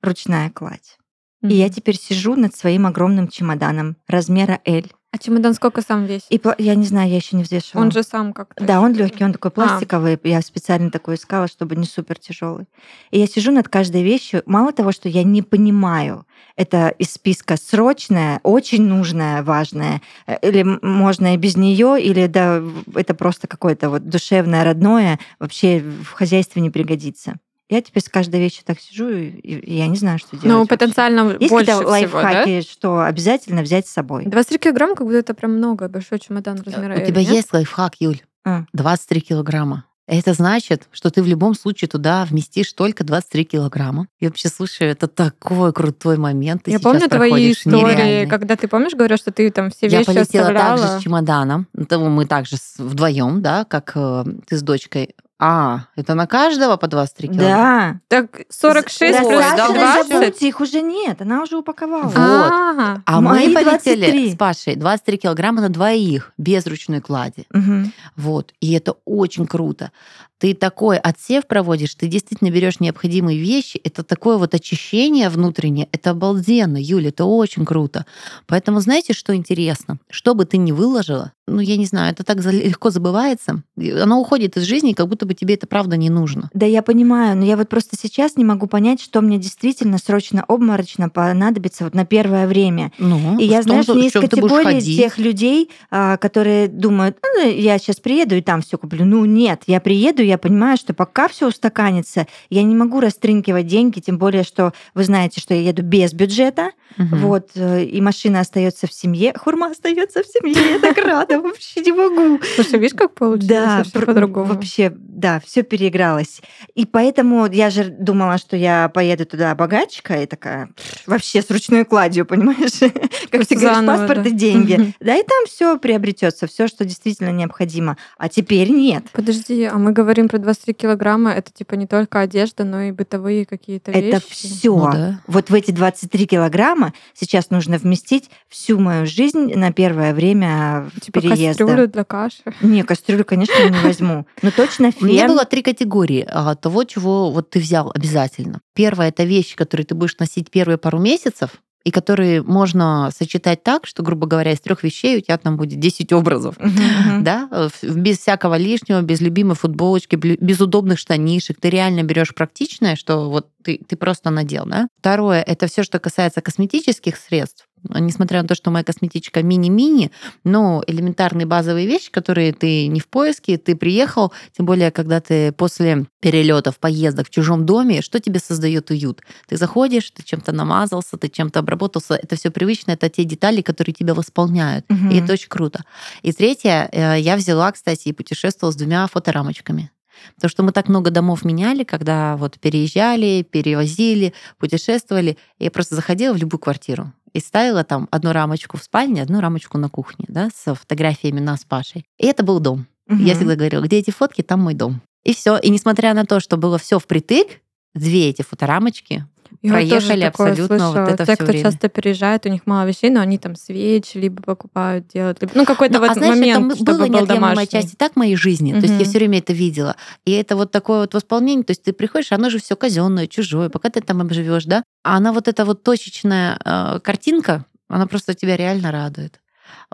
ручная 0.00 0.48
кладь. 0.50 0.99
И 1.42 1.54
я 1.54 1.70
теперь 1.70 1.96
сижу 1.96 2.36
над 2.36 2.54
своим 2.54 2.86
огромным 2.86 3.28
чемоданом 3.28 3.96
размера 4.06 4.60
L. 4.64 4.84
А 5.12 5.18
чемодан 5.18 5.54
сколько 5.54 5.82
сам 5.82 6.04
весит? 6.04 6.30
И 6.30 6.40
я 6.58 6.76
не 6.76 6.84
знаю, 6.84 7.10
я 7.10 7.16
еще 7.16 7.36
не 7.36 7.42
взвешивала. 7.42 7.82
Он 7.82 7.90
же 7.90 8.04
сам 8.04 8.32
как 8.32 8.54
Да, 8.56 8.80
он 8.80 8.92
легкий, 8.92 9.24
он 9.24 9.32
такой 9.32 9.48
а. 9.48 9.52
пластиковый. 9.52 10.14
А. 10.14 10.28
Я 10.28 10.40
специально 10.40 10.88
такой 10.90 11.16
искала, 11.16 11.48
чтобы 11.48 11.74
не 11.74 11.84
супер 11.84 12.16
тяжелый. 12.16 12.66
И 13.10 13.18
я 13.18 13.26
сижу 13.26 13.50
над 13.50 13.68
каждой 13.68 14.04
вещью. 14.04 14.42
Мало 14.46 14.72
того, 14.72 14.92
что 14.92 15.08
я 15.08 15.24
не 15.24 15.42
понимаю, 15.42 16.26
это 16.54 16.90
из 16.90 17.12
списка 17.12 17.56
срочная, 17.56 18.38
очень 18.44 18.86
нужная, 18.86 19.42
важная, 19.42 20.00
э, 20.28 20.36
или 20.42 20.62
можно 20.62 21.34
и 21.34 21.36
без 21.36 21.56
нее, 21.56 22.00
или 22.00 22.26
да, 22.28 22.62
это 22.94 23.14
просто 23.14 23.48
какое-то 23.48 23.90
вот 23.90 24.08
душевное, 24.08 24.62
родное, 24.62 25.18
вообще 25.40 25.80
в 25.80 26.12
хозяйстве 26.12 26.62
не 26.62 26.70
пригодится. 26.70 27.40
Я 27.70 27.80
теперь 27.80 28.02
с 28.02 28.08
каждой 28.08 28.40
вещью 28.40 28.64
так 28.66 28.80
сижу, 28.80 29.08
и, 29.08 29.74
я 29.76 29.86
не 29.86 29.96
знаю, 29.96 30.18
что 30.18 30.30
делать. 30.36 30.44
Ну, 30.44 30.66
потенциально 30.66 31.36
Есть 31.38 31.50
больше 31.52 31.70
всего, 31.72 31.88
лайфхаки, 31.88 32.56
да? 32.56 32.62
что 32.62 33.00
обязательно 33.04 33.62
взять 33.62 33.86
с 33.86 33.92
собой? 33.92 34.24
23 34.26 34.58
килограмма, 34.58 34.96
как 34.96 35.06
будто 35.06 35.18
это 35.18 35.34
прям 35.34 35.56
много, 35.56 35.88
большой 35.88 36.18
чемодан 36.18 36.60
размера 36.60 37.00
У 37.00 37.06
тебя 37.06 37.20
нет? 37.20 37.30
есть 37.30 37.52
лайфхак, 37.52 37.94
Юль? 38.00 38.20
А. 38.44 38.64
23 38.72 39.20
килограмма. 39.20 39.84
Это 40.08 40.32
значит, 40.32 40.88
что 40.90 41.10
ты 41.10 41.22
в 41.22 41.28
любом 41.28 41.54
случае 41.54 41.86
туда 41.86 42.24
вместишь 42.24 42.72
только 42.72 43.04
23 43.04 43.44
килограмма. 43.44 44.08
И 44.18 44.26
вообще, 44.26 44.48
слушай, 44.48 44.88
это 44.88 45.06
такой 45.06 45.72
крутой 45.72 46.16
момент. 46.16 46.64
Ты 46.64 46.72
Я 46.72 46.80
помню 46.80 47.08
твои 47.08 47.52
истории, 47.52 47.76
нереальный. 47.76 48.26
когда 48.28 48.56
ты 48.56 48.66
помнишь, 48.66 48.94
говоришь, 48.94 49.20
что 49.20 49.30
ты 49.30 49.48
там 49.52 49.70
все 49.70 49.86
вещи 49.86 50.00
Я 50.00 50.04
полетела 50.04 50.48
оставляла. 50.48 50.78
также 50.78 50.98
с 50.98 51.02
чемоданом. 51.04 51.68
Мы 51.72 52.26
также 52.26 52.56
вдвоем, 52.78 53.40
да, 53.40 53.64
как 53.64 53.92
э, 53.94 54.24
ты 54.48 54.56
с 54.56 54.62
дочкой 54.62 55.14
а, 55.42 55.86
это 55.96 56.14
на 56.14 56.26
каждого 56.26 56.76
по 56.76 56.86
23 56.86 57.28
килограмма? 57.28 58.00
Да. 58.10 58.20
Так 58.20 58.42
46 58.50 59.18
да, 59.18 59.26
плюс 59.26 59.42
Саша, 59.42 59.72
20? 59.72 60.08
Забудьте, 60.12 60.48
их 60.48 60.60
уже 60.60 60.82
нет, 60.82 61.22
она 61.22 61.42
уже 61.42 61.56
упаковала. 61.56 62.02
Вот. 62.02 62.14
А, 62.16 62.98
а 63.06 63.20
мы 63.22 63.50
полетели 63.54 64.00
23. 64.02 64.32
с 64.32 64.36
Пашей 64.36 64.76
23 64.76 65.16
килограмма 65.16 65.62
на 65.62 65.70
двоих, 65.70 66.32
без 66.36 66.66
ручной 66.66 67.00
клади. 67.00 67.46
Угу. 67.54 67.90
Вот. 68.16 68.52
И 68.60 68.74
это 68.74 68.96
очень 69.06 69.46
круто 69.46 69.92
ты 70.40 70.54
такой 70.54 70.96
отсев 70.96 71.46
проводишь, 71.46 71.94
ты 71.94 72.08
действительно 72.08 72.50
берешь 72.50 72.80
необходимые 72.80 73.38
вещи, 73.38 73.78
это 73.84 74.02
такое 74.02 74.38
вот 74.38 74.54
очищение 74.54 75.28
внутреннее, 75.28 75.88
это 75.92 76.10
обалденно, 76.10 76.78
Юля, 76.80 77.10
это 77.10 77.26
очень 77.26 77.66
круто. 77.66 78.06
Поэтому 78.46 78.80
знаете, 78.80 79.12
что 79.12 79.36
интересно? 79.36 79.98
Что 80.08 80.34
бы 80.34 80.46
ты 80.46 80.56
ни 80.56 80.72
выложила, 80.72 81.32
ну, 81.46 81.60
я 81.60 81.76
не 81.76 81.84
знаю, 81.84 82.12
это 82.12 82.24
так 82.24 82.42
легко 82.44 82.90
забывается, 82.90 83.62
оно 83.76 84.20
уходит 84.20 84.56
из 84.56 84.62
жизни, 84.62 84.94
как 84.94 85.08
будто 85.08 85.26
бы 85.26 85.34
тебе 85.34 85.54
это 85.54 85.66
правда 85.66 85.96
не 85.96 86.08
нужно. 86.08 86.48
Да, 86.54 86.64
я 86.64 86.80
понимаю, 86.80 87.36
но 87.36 87.44
я 87.44 87.56
вот 87.56 87.68
просто 87.68 87.96
сейчас 88.00 88.36
не 88.36 88.44
могу 88.44 88.66
понять, 88.66 89.02
что 89.02 89.20
мне 89.20 89.36
действительно 89.36 89.98
срочно 89.98 90.44
обморочно 90.48 91.10
понадобится 91.10 91.84
вот 91.84 91.94
на 91.94 92.06
первое 92.06 92.46
время. 92.46 92.92
Ну, 92.98 93.38
и 93.38 93.44
я, 93.44 93.62
знаешь, 93.62 93.88
не 93.88 94.06
из 94.06 94.12
категории 94.12 94.80
тех 94.80 95.18
людей, 95.18 95.70
а, 95.90 96.16
которые 96.16 96.68
думают, 96.68 97.18
ну, 97.22 97.50
я 97.50 97.78
сейчас 97.78 97.96
приеду 97.96 98.36
и 98.36 98.42
там 98.42 98.62
все 98.62 98.78
куплю. 98.78 99.04
Ну, 99.04 99.24
нет, 99.24 99.62
я 99.66 99.80
приеду, 99.80 100.22
я 100.30 100.38
понимаю, 100.38 100.76
что 100.76 100.94
пока 100.94 101.28
все 101.28 101.48
устаканится, 101.48 102.26
я 102.48 102.62
не 102.62 102.74
могу 102.74 103.00
растринкивать 103.00 103.66
деньги, 103.66 104.00
тем 104.00 104.16
более, 104.16 104.44
что 104.44 104.72
вы 104.94 105.04
знаете, 105.04 105.40
что 105.40 105.54
я 105.54 105.60
еду 105.60 105.82
без 105.82 106.12
бюджета, 106.12 106.70
угу. 106.98 107.16
вот, 107.16 107.50
э, 107.54 107.84
и 107.84 108.00
машина 108.00 108.40
остается 108.40 108.86
в 108.86 108.92
семье, 108.92 109.32
хурма 109.36 109.68
остается 109.68 110.22
в 110.22 110.26
семье, 110.26 110.72
я 110.72 110.78
так 110.78 110.96
рада, 110.98 111.40
вообще 111.40 111.80
не 111.80 111.92
могу. 111.92 112.40
Слушай, 112.54 112.78
видишь, 112.78 112.96
как 112.96 113.14
получилось? 113.14 113.46
Да, 113.46 113.84
по-другому. 113.92 114.46
Вообще, 114.46 114.92
да, 114.96 115.40
все 115.44 115.62
переигралось. 115.62 116.40
И 116.74 116.86
поэтому 116.86 117.46
я 117.46 117.70
же 117.70 117.84
думала, 117.84 118.38
что 118.38 118.56
я 118.56 118.88
поеду 118.88 119.26
туда 119.26 119.54
богачка, 119.54 120.22
и 120.22 120.26
такая, 120.26 120.70
вообще 121.06 121.42
с 121.42 121.50
ручной 121.50 121.84
кладью, 121.84 122.26
понимаешь? 122.26 122.80
Как 123.30 123.46
ты 123.46 123.56
говоришь, 123.56 123.86
паспорт 123.86 124.26
и 124.26 124.30
деньги. 124.30 124.94
Да, 125.00 125.16
и 125.16 125.22
там 125.22 125.46
все 125.46 125.78
приобретется, 125.78 126.46
все, 126.46 126.66
что 126.66 126.84
действительно 126.84 127.30
необходимо. 127.30 127.96
А 128.18 128.28
теперь 128.28 128.70
нет. 128.70 129.04
Подожди, 129.12 129.64
а 129.64 129.76
мы 129.76 129.92
говорим 129.92 130.28
про 130.28 130.38
23 130.38 130.74
килограмма, 130.74 131.32
это 131.32 131.52
типа 131.52 131.74
не 131.74 131.86
только 131.86 132.20
одежда, 132.20 132.64
но 132.64 132.82
и 132.82 132.92
бытовые 132.92 133.46
какие-то 133.46 133.92
вещи. 133.92 134.16
Это 134.16 134.26
все. 134.28 134.76
Ну, 134.76 134.92
да. 134.92 135.20
Вот 135.26 135.50
в 135.50 135.54
эти 135.54 135.70
23 135.70 136.26
килограмма 136.26 136.79
сейчас 137.14 137.50
нужно 137.50 137.78
вместить 137.78 138.30
всю 138.48 138.78
мою 138.78 139.06
жизнь 139.06 139.54
на 139.54 139.72
первое 139.72 140.14
время 140.14 140.90
типа 141.00 141.20
переезда. 141.20 141.64
кастрюлю 141.64 141.88
для 141.88 142.04
каши? 142.04 142.42
Не, 142.60 142.82
кастрюлю, 142.82 143.24
конечно, 143.24 143.54
не 143.68 143.78
возьму. 143.84 144.26
Но 144.42 144.50
точно 144.50 144.90
фен. 144.92 145.02
У 145.02 145.06
меня 145.06 145.28
было 145.28 145.44
три 145.44 145.62
категории 145.62 146.26
а, 146.28 146.54
того, 146.54 146.84
чего 146.84 147.30
вот 147.30 147.50
ты 147.50 147.60
взял 147.60 147.90
обязательно. 147.94 148.60
Первое— 148.74 149.08
это 149.10 149.24
вещи, 149.24 149.56
которые 149.56 149.86
ты 149.86 149.94
будешь 149.94 150.18
носить 150.18 150.50
первые 150.50 150.78
пару 150.78 150.98
месяцев, 150.98 151.50
и 151.84 151.90
которые 151.90 152.42
можно 152.42 153.10
сочетать 153.16 153.62
так, 153.62 153.86
что, 153.86 154.02
грубо 154.02 154.26
говоря, 154.26 154.52
из 154.52 154.60
трех 154.60 154.82
вещей 154.82 155.18
у 155.18 155.20
тебя 155.20 155.38
там 155.38 155.56
будет 155.56 155.80
10 155.80 156.12
образов, 156.12 156.56
uh-huh. 156.58 157.20
да, 157.20 157.70
без 157.82 158.18
всякого 158.18 158.56
лишнего, 158.56 159.00
без 159.00 159.20
любимой 159.20 159.56
футболочки, 159.56 160.16
без 160.16 160.60
удобных 160.60 160.98
штанишек. 160.98 161.58
Ты 161.60 161.70
реально 161.70 162.02
берешь 162.02 162.34
практичное, 162.34 162.96
что 162.96 163.30
вот 163.30 163.48
ты, 163.62 163.80
ты 163.86 163.96
просто 163.96 164.30
надел, 164.30 164.64
да. 164.66 164.88
Второе, 164.98 165.42
это 165.42 165.66
все, 165.66 165.82
что 165.82 165.98
касается 165.98 166.40
косметических 166.40 167.16
средств 167.16 167.66
несмотря 167.88 168.42
на 168.42 168.48
то, 168.48 168.54
что 168.54 168.70
моя 168.70 168.84
косметичка 168.84 169.42
мини-мини, 169.42 170.10
но 170.44 170.82
элементарные 170.86 171.46
базовые 171.46 171.86
вещи, 171.86 172.10
которые 172.10 172.52
ты 172.52 172.86
не 172.88 173.00
в 173.00 173.08
поиске, 173.08 173.58
ты 173.58 173.76
приехал, 173.76 174.32
тем 174.56 174.66
более, 174.66 174.90
когда 174.90 175.20
ты 175.20 175.52
после 175.52 176.06
перелетов, 176.20 176.78
поездок 176.78 177.28
в 177.28 177.30
чужом 177.30 177.66
доме, 177.66 178.02
что 178.02 178.20
тебе 178.20 178.40
создает 178.40 178.90
уют? 178.90 179.22
Ты 179.48 179.56
заходишь, 179.56 180.10
ты 180.10 180.22
чем-то 180.22 180.52
намазался, 180.52 181.16
ты 181.16 181.28
чем-то 181.28 181.60
обработался, 181.60 182.14
это 182.14 182.36
все 182.36 182.50
привычно, 182.50 182.92
это 182.92 183.08
те 183.08 183.24
детали, 183.24 183.62
которые 183.62 183.94
тебя 183.94 184.14
восполняют, 184.14 184.84
угу. 184.90 185.10
и 185.10 185.20
это 185.20 185.32
очень 185.32 185.48
круто. 185.48 185.84
И 186.22 186.32
третье, 186.32 186.88
э, 186.92 187.20
я 187.20 187.36
взяла, 187.36 187.72
кстати, 187.72 188.08
и 188.08 188.12
путешествовала 188.12 188.72
с 188.72 188.76
двумя 188.76 189.06
фоторамочками. 189.06 189.90
Потому 190.34 190.50
что 190.50 190.62
мы 190.62 190.72
так 190.72 190.88
много 190.88 191.10
домов 191.10 191.44
меняли, 191.44 191.84
когда 191.84 192.36
вот 192.36 192.58
переезжали, 192.58 193.46
перевозили, 193.48 194.34
путешествовали. 194.58 195.36
Я 195.58 195.70
просто 195.70 195.94
заходила 195.94 196.34
в 196.34 196.36
любую 196.36 196.60
квартиру 196.60 197.12
и 197.32 197.40
ставила 197.40 197.84
там 197.84 198.08
одну 198.10 198.32
рамочку 198.32 198.76
в 198.76 198.82
спальне, 198.82 199.22
одну 199.22 199.40
рамочку 199.40 199.78
на 199.78 199.88
кухне, 199.88 200.24
да, 200.28 200.50
с 200.54 200.74
фотографиями 200.74 201.40
нас 201.40 201.62
с 201.62 201.64
Пашей. 201.64 202.04
И 202.18 202.26
это 202.26 202.42
был 202.42 202.60
дом. 202.60 202.86
Угу. 203.08 203.18
Я 203.18 203.34
всегда 203.34 203.56
говорила, 203.56 203.82
где 203.82 203.98
эти 203.98 204.10
фотки, 204.10 204.42
там 204.42 204.60
мой 204.60 204.74
дом. 204.74 205.02
И 205.24 205.34
все. 205.34 205.58
И 205.58 205.70
несмотря 205.70 206.14
на 206.14 206.24
то, 206.24 206.40
что 206.40 206.56
было 206.56 206.78
все 206.78 206.98
впритык, 206.98 207.60
две 207.94 208.30
эти 208.30 208.42
фоторамочки 208.42 209.26
я 209.62 209.72
проехали 209.72 210.24
абсолютно 210.24 210.66
слышала. 210.66 211.00
вот 211.00 211.10
это 211.10 211.26
Те, 211.26 211.34
все 211.34 211.36
кто 211.36 211.46
время. 211.46 211.62
часто 211.62 211.88
переезжает, 211.88 212.46
у 212.46 212.48
них 212.48 212.62
мало 212.66 212.86
вещей, 212.86 213.10
но 213.10 213.20
они 213.20 213.36
там 213.38 213.56
свечи 213.56 214.16
либо 214.16 214.42
покупают, 214.42 215.08
делают, 215.08 215.40
либо... 215.40 215.52
ну 215.54 215.64
какой-то 215.64 215.94
ну, 215.94 216.00
вот 216.00 216.10
а 216.10 216.14
знаешь, 216.14 216.34
момент, 216.34 216.72
это 216.74 216.84
было 216.84 216.98
был 216.98 217.06
неотъемлемая 217.06 217.66
часть 217.66 217.94
и 217.94 217.96
так 217.96 218.16
моей 218.16 218.36
жизни, 218.36 218.72
угу. 218.72 218.80
то 218.80 218.86
есть 218.86 218.98
я 218.98 219.04
все 219.04 219.18
время 219.18 219.38
это 219.38 219.52
видела, 219.52 219.96
и 220.24 220.32
это 220.32 220.56
вот 220.56 220.70
такое 220.70 221.00
вот 221.00 221.14
восполнение, 221.14 221.64
то 221.64 221.72
есть 221.72 221.82
ты 221.82 221.92
приходишь, 221.92 222.32
оно 222.32 222.48
же 222.48 222.58
все 222.58 222.76
казенное, 222.76 223.26
чужое, 223.26 223.68
пока 223.68 223.90
ты 223.90 224.00
там 224.00 224.28
живешь, 224.32 224.64
да, 224.64 224.82
а 225.02 225.16
она 225.16 225.32
вот 225.32 225.48
эта 225.48 225.64
вот 225.64 225.82
точечная 225.82 226.58
э, 226.64 227.00
картинка, 227.00 227.66
она 227.88 228.06
просто 228.06 228.34
тебя 228.34 228.56
реально 228.56 228.92
радует. 228.92 229.40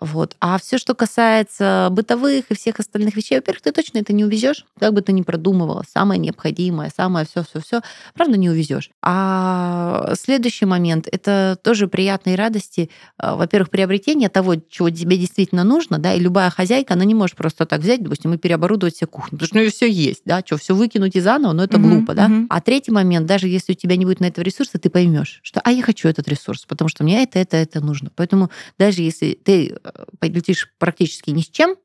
Вот. 0.01 0.37
А 0.41 0.59
все, 0.59 0.79
что 0.79 0.95
касается 0.95 1.89
бытовых 1.91 2.51
и 2.51 2.55
всех 2.55 2.81
остальных 2.81 3.17
вещей, 3.17 3.37
во-первых, 3.37 3.63
ты 3.63 3.73
точно 3.73 3.99
это 3.99 4.13
не 4.13 4.25
увезешь, 4.25 4.67
как 4.79 4.93
бы 4.93 5.01
ты 5.01 5.13
ни 5.13 5.23
продумывала. 5.23 5.85
Самое 5.91 6.21
необходимое, 6.21 6.93
самое 6.95 7.27
все-все-все, 7.27 7.81
правда, 8.15 8.37
не 8.37 8.51
увезешь. 8.51 8.91
А 9.03 10.15
следующий 10.21 10.67
момент 10.67 11.09
это 11.11 11.59
тоже 11.63 11.89
приятные 11.89 12.37
радости. 12.37 12.91
А, 13.17 13.37
во-первых, 13.37 13.71
приобретение 13.71 14.29
того, 14.29 14.57
чего 14.69 14.91
тебе 14.91 15.17
действительно 15.17 15.65
нужно, 15.65 15.99
да, 15.99 16.15
и 16.15 16.21
любая 16.21 16.51
хозяйка, 16.51 16.95
она 16.95 17.05
не 17.05 17.15
может 17.15 17.37
просто 17.37 17.65
так 17.65 17.81
взять, 17.81 18.03
допустим, 18.03 18.35
и 18.35 18.39
переоборудовать 18.39 18.97
себе 18.97 19.07
кухню, 19.07 19.39
потому 19.39 19.47
что 19.47 19.57
у 19.57 19.61
нее 19.61 19.71
все 19.71 19.91
есть, 19.91 20.23
да, 20.25 20.43
что 20.45 20.59
все 20.59 20.75
выкинуть 20.75 21.17
и 21.17 21.21
заново, 21.21 21.53
но 21.53 21.65
это 21.65 21.79
глупо, 21.79 22.15
да. 22.15 22.31
А 22.51 22.61
третий 22.61 22.91
момент, 22.91 23.27
даже 23.27 23.49
если 23.49 23.73
у 23.73 23.77
тебя 23.77 23.97
не 23.97 24.05
будет 24.05 24.21
на 24.21 24.27
этого 24.27 24.45
ресурса, 24.45 24.79
ты 24.79 24.91
поймешь, 24.91 25.41
что, 25.43 25.61
а 25.65 25.73
я 25.73 25.83
хочу 25.83 26.09
этот 26.09 26.29
ресурс, 26.29 26.67
потому 26.67 26.89
что 26.89 27.03
мне 27.03 27.23
это, 27.23 27.39
это, 27.39 27.57
это 27.57 27.81
нужно. 27.81 28.11
Поэтому 28.15 28.51
даже 28.79 29.03
если 29.03 29.39
ты 29.43 29.77
полетишь 30.19 30.73
практически 30.79 31.31
ни 31.31 31.41
с 31.43 31.49
чем, 31.49 31.77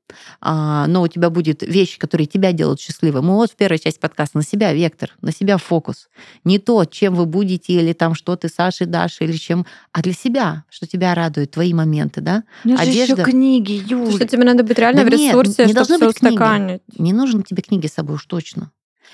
а, 0.41 0.87
но 0.87 1.01
у 1.01 1.07
тебя 1.07 1.29
будет 1.29 1.63
вещи, 1.63 1.97
которые 1.99 2.27
тебя 2.27 2.51
делают 2.51 2.79
счастливым. 2.79 3.25
И 3.25 3.29
вот 3.29 3.51
в 3.51 3.55
первой 3.55 3.79
части 3.79 3.99
подкаста 3.99 4.37
на 4.37 4.43
себя 4.43 4.73
вектор, 4.73 5.11
на 5.21 5.31
себя 5.31 5.57
фокус. 5.57 6.09
Не 6.43 6.59
то, 6.59 6.85
чем 6.85 7.15
вы 7.15 7.25
будете, 7.25 7.73
или 7.73 7.93
там 7.93 8.13
что 8.15 8.35
ты 8.35 8.49
Сашей 8.49 8.87
дашь, 8.87 9.17
или 9.21 9.33
чем, 9.33 9.65
а 9.91 10.01
для 10.01 10.13
себя, 10.13 10.65
что 10.69 10.87
тебя 10.87 11.13
радует, 11.15 11.51
твои 11.51 11.73
моменты, 11.73 12.21
да? 12.21 12.43
У 12.63 12.69
меня 12.69 12.77
же 12.83 12.89
еще 12.89 13.03
Одежда. 13.03 13.23
книги, 13.23 13.79
То, 13.79 13.95
Юль. 13.95 14.13
что 14.15 14.27
тебе 14.27 14.43
надо 14.43 14.63
быть 14.63 14.77
реально 14.77 15.03
Да 15.03 15.09
в 15.09 15.19
нет, 15.19 15.29
ресурсе, 15.33 15.65
не 15.65 15.71
чтобы 15.71 15.73
должно 15.73 15.95
все 15.97 16.05
быть 16.07 16.15
книги. 16.17 16.33
устаканить. 16.33 16.81
Не 16.97 17.13
нужно 17.13 17.43
тебе 17.43 17.61
книги 17.61 17.87
с 17.87 17.93
собой 17.93 18.15
уж 18.15 18.25
точно. 18.25 18.71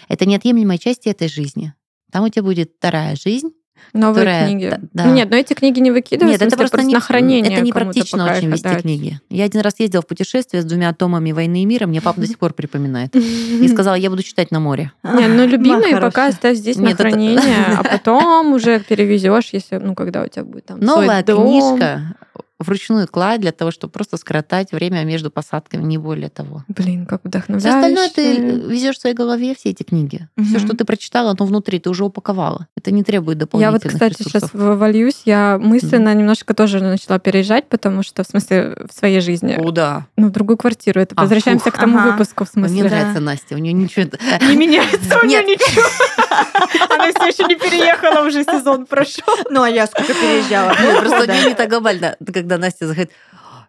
Это 0.10 0.26
неотъемлемая 0.26 0.78
часть 0.78 1.08
этой 1.08 1.28
жизни. 1.28 1.73
Там 2.12 2.23
у 2.23 2.30
тебя 2.30 2.43
будет 2.43 2.71
вторая 2.78 3.15
жизнь, 3.15 3.50
Новые 3.94 4.13
которая- 4.26 4.48
книги. 4.48 4.70
да, 4.70 4.80
да. 5.06 5.12
Нет, 5.12 5.30
но 5.30 5.36
эти 5.38 5.54
книги 5.54 5.80
не 5.80 5.92
выкидывают, 5.92 6.32
Нет, 6.34 6.42
в 6.42 6.44
это 6.48 6.56
смысле, 6.58 6.70
просто 6.70 6.88
не, 6.88 6.94
на 6.94 7.00
хранение 7.00 7.54
это 7.54 7.62
не 7.62 7.72
практично 7.72 8.26
очень 8.32 8.50
вести 8.52 8.68
отдать. 8.68 8.82
книги. 8.82 9.20
Я 9.30 9.46
один 9.46 9.62
раз 9.62 9.74
ездила 9.80 10.02
в 10.02 10.08
путешествие 10.08 10.62
с 10.62 10.66
двумя 10.66 10.94
томами 10.94 11.32
«Войны 11.32 11.63
и 11.63 11.66
мира», 11.66 11.88
мне 11.88 12.02
папа 12.02 12.20
до 12.22 12.28
сих 12.28 12.38
пор 12.40 12.54
припоминает. 12.54 13.16
И 13.16 13.68
сказала, 13.74 13.96
я 13.96 14.10
буду 14.10 14.24
читать 14.24 14.52
на 14.52 14.60
море. 14.60 14.92
Не, 15.04 15.28
ну 15.28 15.48
любимые 15.48 15.98
пока 16.00 16.28
оставь 16.28 16.58
здесь 16.58 16.78
на 16.78 16.94
хранение, 16.96 17.66
а 17.78 17.84
потом 17.84 18.54
уже 18.54 18.80
перевезешь, 18.80 19.50
если, 19.52 19.78
ну, 19.78 19.96
когда 19.96 20.24
у 20.24 20.28
тебя 20.28 20.44
будет 20.44 20.66
там 20.66 20.80
Новая 20.80 21.24
книжка 21.24 22.16
вручную 22.60 23.08
кладь 23.08 23.39
для 23.41 23.52
того, 23.52 23.72
чтобы 23.72 23.91
просто 23.91 24.17
скоротать 24.17 24.72
время 24.72 25.04
между 25.04 25.30
посадками, 25.30 25.84
не 25.84 25.98
более 25.98 26.30
того. 26.30 26.63
Блин, 26.67 27.06
как 27.06 27.22
Все 27.22 27.28
вдохновляюще. 27.30 27.70
остальное 27.78 28.10
ты 28.10 28.38
везешь 28.67 28.98
в 28.98 29.02
своей 29.02 29.15
голове, 29.15 29.54
все 29.56 29.70
эти 29.70 29.84
книги. 29.84 30.28
Все, 30.41 30.58
Мгм. 30.58 30.65
что 30.65 30.76
ты 30.76 30.84
прочитала, 30.86 31.32
оно 31.32 31.46
внутри, 31.46 31.80
ты 31.80 31.89
уже 31.89 32.04
упаковала. 32.04 32.67
Это 32.76 32.91
не 32.91 33.04
требует 33.04 33.38
Я 33.38 33.41
дополнительных 33.41 33.84
вот, 33.84 33.91
кстати, 33.93 34.24
сейчас 34.24 34.43
ресурсов. 34.43 34.78
вольюсь, 34.80 35.22
я 35.26 35.60
мысленно 35.62 36.13
немножко 36.15 36.54
тоже 36.54 36.80
начала 36.82 37.20
переезжать, 37.20 37.67
потому 37.70 38.02
что, 38.04 38.24
в 38.24 38.28
смысле, 38.28 38.76
в 38.89 38.93
своей 38.98 39.20
жизни, 39.22 39.56
Куда? 39.56 40.08
ну, 40.17 40.28
в 40.28 40.32
другую 40.32 40.58
квартиру. 40.58 41.00
Это 41.00 41.13
А, 41.15 41.22
возвращаемся 41.22 41.65
фух, 41.65 41.74
к 41.76 41.78
тому 41.80 41.98
ага. 42.00 42.12
выпуску, 42.12 42.46
в 42.46 42.56
Мне 42.56 42.67
смысле. 42.70 42.89
Да. 42.89 42.96
нравится 42.98 43.20
Настя, 43.22 43.56
у 43.56 43.60
нее 43.60 43.74
ничего... 43.74 44.06
Не 44.50 44.56
меняется 44.56 45.20
у 45.22 45.26
нее 45.26 45.43
ничего. 45.43 45.84
Она 46.89 47.12
все 47.13 47.28
еще 47.28 47.43
не 47.48 47.56
переехала, 47.56 48.26
уже 48.28 48.43
сезон 48.43 48.86
прошел. 48.86 49.24
Ну, 49.50 49.62
а 49.63 49.70
я 49.70 49.88
сколько 49.88 50.13
переезжала. 50.13 50.70
Нет, 50.82 51.00
просто 51.00 51.24
у 51.24 51.28
Да. 51.28 51.36
нее 51.36 51.50
не 51.50 51.56
так 51.56 51.70
глобально. 51.70 52.15
Когда 52.48 52.60
Настя 52.60 52.88
заходит, 52.88 53.12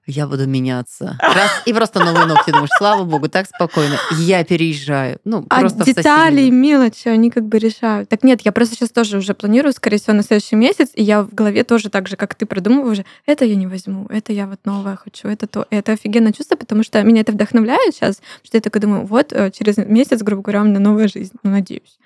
я 0.07 0.29
буду 0.29 0.47
меняться. 0.47 1.19
Раз, 1.21 1.63
и 1.67 1.73
просто 1.73 1.99
новые 1.99 2.27
ногти. 2.27 2.53
Думаешь, 2.53 2.71
слава 2.79 3.03
богу, 3.03 3.29
так 3.29 3.49
спокойно. 3.49 3.97
Я 4.21 4.45
переезжаю. 4.45 5.19
Ну, 5.25 5.45
А 5.51 5.59
просто 5.59 5.85
детали, 5.85 6.37
соседнюю. 6.37 6.53
мелочи, 6.53 7.09
они 7.09 7.33
как 7.33 7.45
бы 7.45 7.59
решают. 7.59 8.09
Так 8.09 8.23
нет, 8.23 8.43
я 8.43 8.53
просто 8.53 8.77
сейчас 8.77 8.91
тоже 8.91 9.19
уже 9.19 9.35
планирую, 9.35 9.73
скорее 9.73 9.99
всего, 9.99 10.13
на 10.13 10.23
следующий 10.23 10.55
месяц, 10.55 10.91
и 10.95 11.03
я 11.03 11.23
в 11.23 11.35
голове 11.35 11.65
тоже 11.65 11.91
так 11.91 12.07
же, 12.07 12.15
как 12.15 12.37
ты, 12.37 12.47
продумываю 12.47 12.93
уже, 12.93 13.05
это 13.27 13.45
я 13.45 13.57
не 13.57 13.67
возьму, 13.67 14.07
это 14.11 14.33
я 14.33 14.47
вот 14.47 14.61
новое 14.65 14.95
хочу, 14.95 15.27
это 15.27 15.49
то. 15.49 15.67
И 15.71 15.75
это 15.75 15.91
офигенное 15.91 16.33
чувство, 16.33 16.55
потому 16.55 16.85
что 16.85 17.03
меня 17.03 17.23
это 17.23 17.33
вдохновляет 17.33 17.97
сейчас, 17.97 18.23
что 18.45 18.57
я 18.57 18.61
такая 18.61 18.81
думаю, 18.81 19.07
вот 19.07 19.33
э, 19.33 19.51
через 19.51 19.77
месяц, 19.77 20.23
грубо 20.23 20.43
говоря, 20.43 20.61
у 20.61 20.67
меня 20.67 20.79
новая 20.79 21.09
жизнь, 21.09 21.35
ну, 21.43 21.51
надеюсь. 21.51 21.99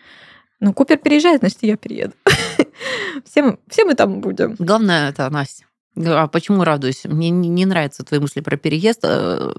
Ну, 0.61 0.73
Купер 0.73 0.97
переезжает, 0.97 1.41
значит, 1.41 1.59
и 1.61 1.67
я 1.67 1.77
перееду. 1.77 2.15
Все 3.29 3.43
мы, 3.43 3.59
все 3.69 3.85
мы 3.85 3.95
там 3.95 4.21
будем. 4.23 4.57
Главное, 4.59 5.11
это 5.11 5.29
Настя. 5.29 5.67
А 5.95 6.27
почему 6.27 6.65
радуюсь? 6.65 7.03
Мне 7.05 7.29
не 7.31 7.67
нравятся 7.67 8.03
твои 8.03 8.19
мысли 8.19 8.41
про 8.41 8.57
переезд, 8.57 9.01
э, 9.03 9.53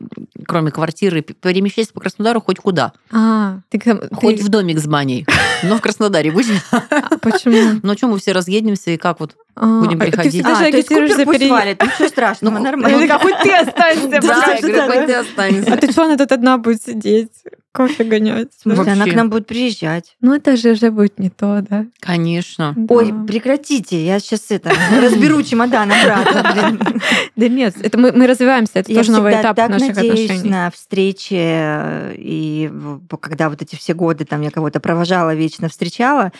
кроме 0.47 0.71
квартиры. 0.71 1.21
Перемещайся 1.21 1.93
по 1.93 1.99
Краснодару 1.99 2.41
хоть 2.41 2.57
куда. 2.57 2.93
А, 3.11 3.59
ты, 3.69 3.79
там- 3.79 3.99
ты- 3.99 4.15
Хоть 4.15 4.41
в 4.41 4.49
домик 4.49 4.79
с 4.79 4.87
баней. 4.87 5.27
Но 5.63 5.77
в 5.77 5.81
Краснодаре 5.81 6.31
будем. 6.31 6.55
а, 6.71 7.17
почему? 7.19 7.79
Ну, 7.83 7.93
что 7.95 8.07
мы 8.07 8.17
все 8.17 8.31
разъедемся 8.31 8.89
и 8.91 8.97
как 8.97 9.19
вот? 9.19 9.35
А, 9.55 9.81
Будем 9.81 10.01
а, 10.01 10.05
Ты 10.05 10.11
приходить. 10.11 10.33
всегда 10.33 10.59
А, 10.59 10.71
то 10.71 10.77
есть 10.77 10.87
Купер 10.87 11.13
за 11.13 11.25
валит, 11.25 11.83
ничего 11.83 12.07
страшного, 12.07 12.57
Ну, 12.57 12.63
нормально. 12.63 13.07
Да, 13.07 13.19
хоть 13.19 13.39
ты 13.43 13.53
останься. 13.53 14.07
Да, 14.07 14.17
я 14.17 14.87
хоть 14.87 15.05
ты 15.05 15.13
останешься. 15.13 15.73
А 15.73 15.77
ты 15.77 15.91
что, 15.91 16.05
она 16.05 16.17
тут 16.17 16.31
одна 16.31 16.57
будет 16.57 16.81
сидеть, 16.81 17.29
кофе 17.71 18.03
гонять? 18.03 18.49
Смысле, 18.59 18.93
она 18.93 19.05
к 19.05 19.13
нам 19.13 19.29
будет 19.29 19.47
приезжать. 19.47 20.15
Ну, 20.21 20.33
это 20.33 20.55
же 20.57 20.71
уже 20.71 20.91
будет 20.91 21.19
не 21.19 21.29
то, 21.29 21.63
да? 21.67 21.85
Конечно. 21.99 22.75
Ой, 22.89 23.13
прекратите, 23.27 24.03
я 24.05 24.19
сейчас 24.19 24.45
это 24.49 24.71
разберу 25.01 25.41
чемодан 25.43 25.91
обратно. 25.91 26.77
Да 27.35 27.47
нет, 27.47 27.75
это 27.81 27.97
мы, 27.97 28.11
мы 28.11 28.27
развиваемся, 28.27 28.73
это 28.75 28.91
Я 28.91 28.99
тоже 28.99 29.11
новый 29.11 29.33
этап 29.33 29.55
так 29.55 29.69
наших 29.69 29.95
надеюсь 29.95 30.29
отношений. 30.29 30.49
на 30.49 30.71
встречи, 30.71 31.33
э, 31.33 32.15
и 32.17 32.71
когда 33.21 33.49
вот 33.49 33.61
эти 33.61 33.75
все 33.75 33.93
годы 33.93 34.25
там 34.25 34.41
я 34.41 34.51
кого-то 34.51 34.79
провожала, 34.79 35.33
вечно 35.33 35.67
встречала, 35.67 36.31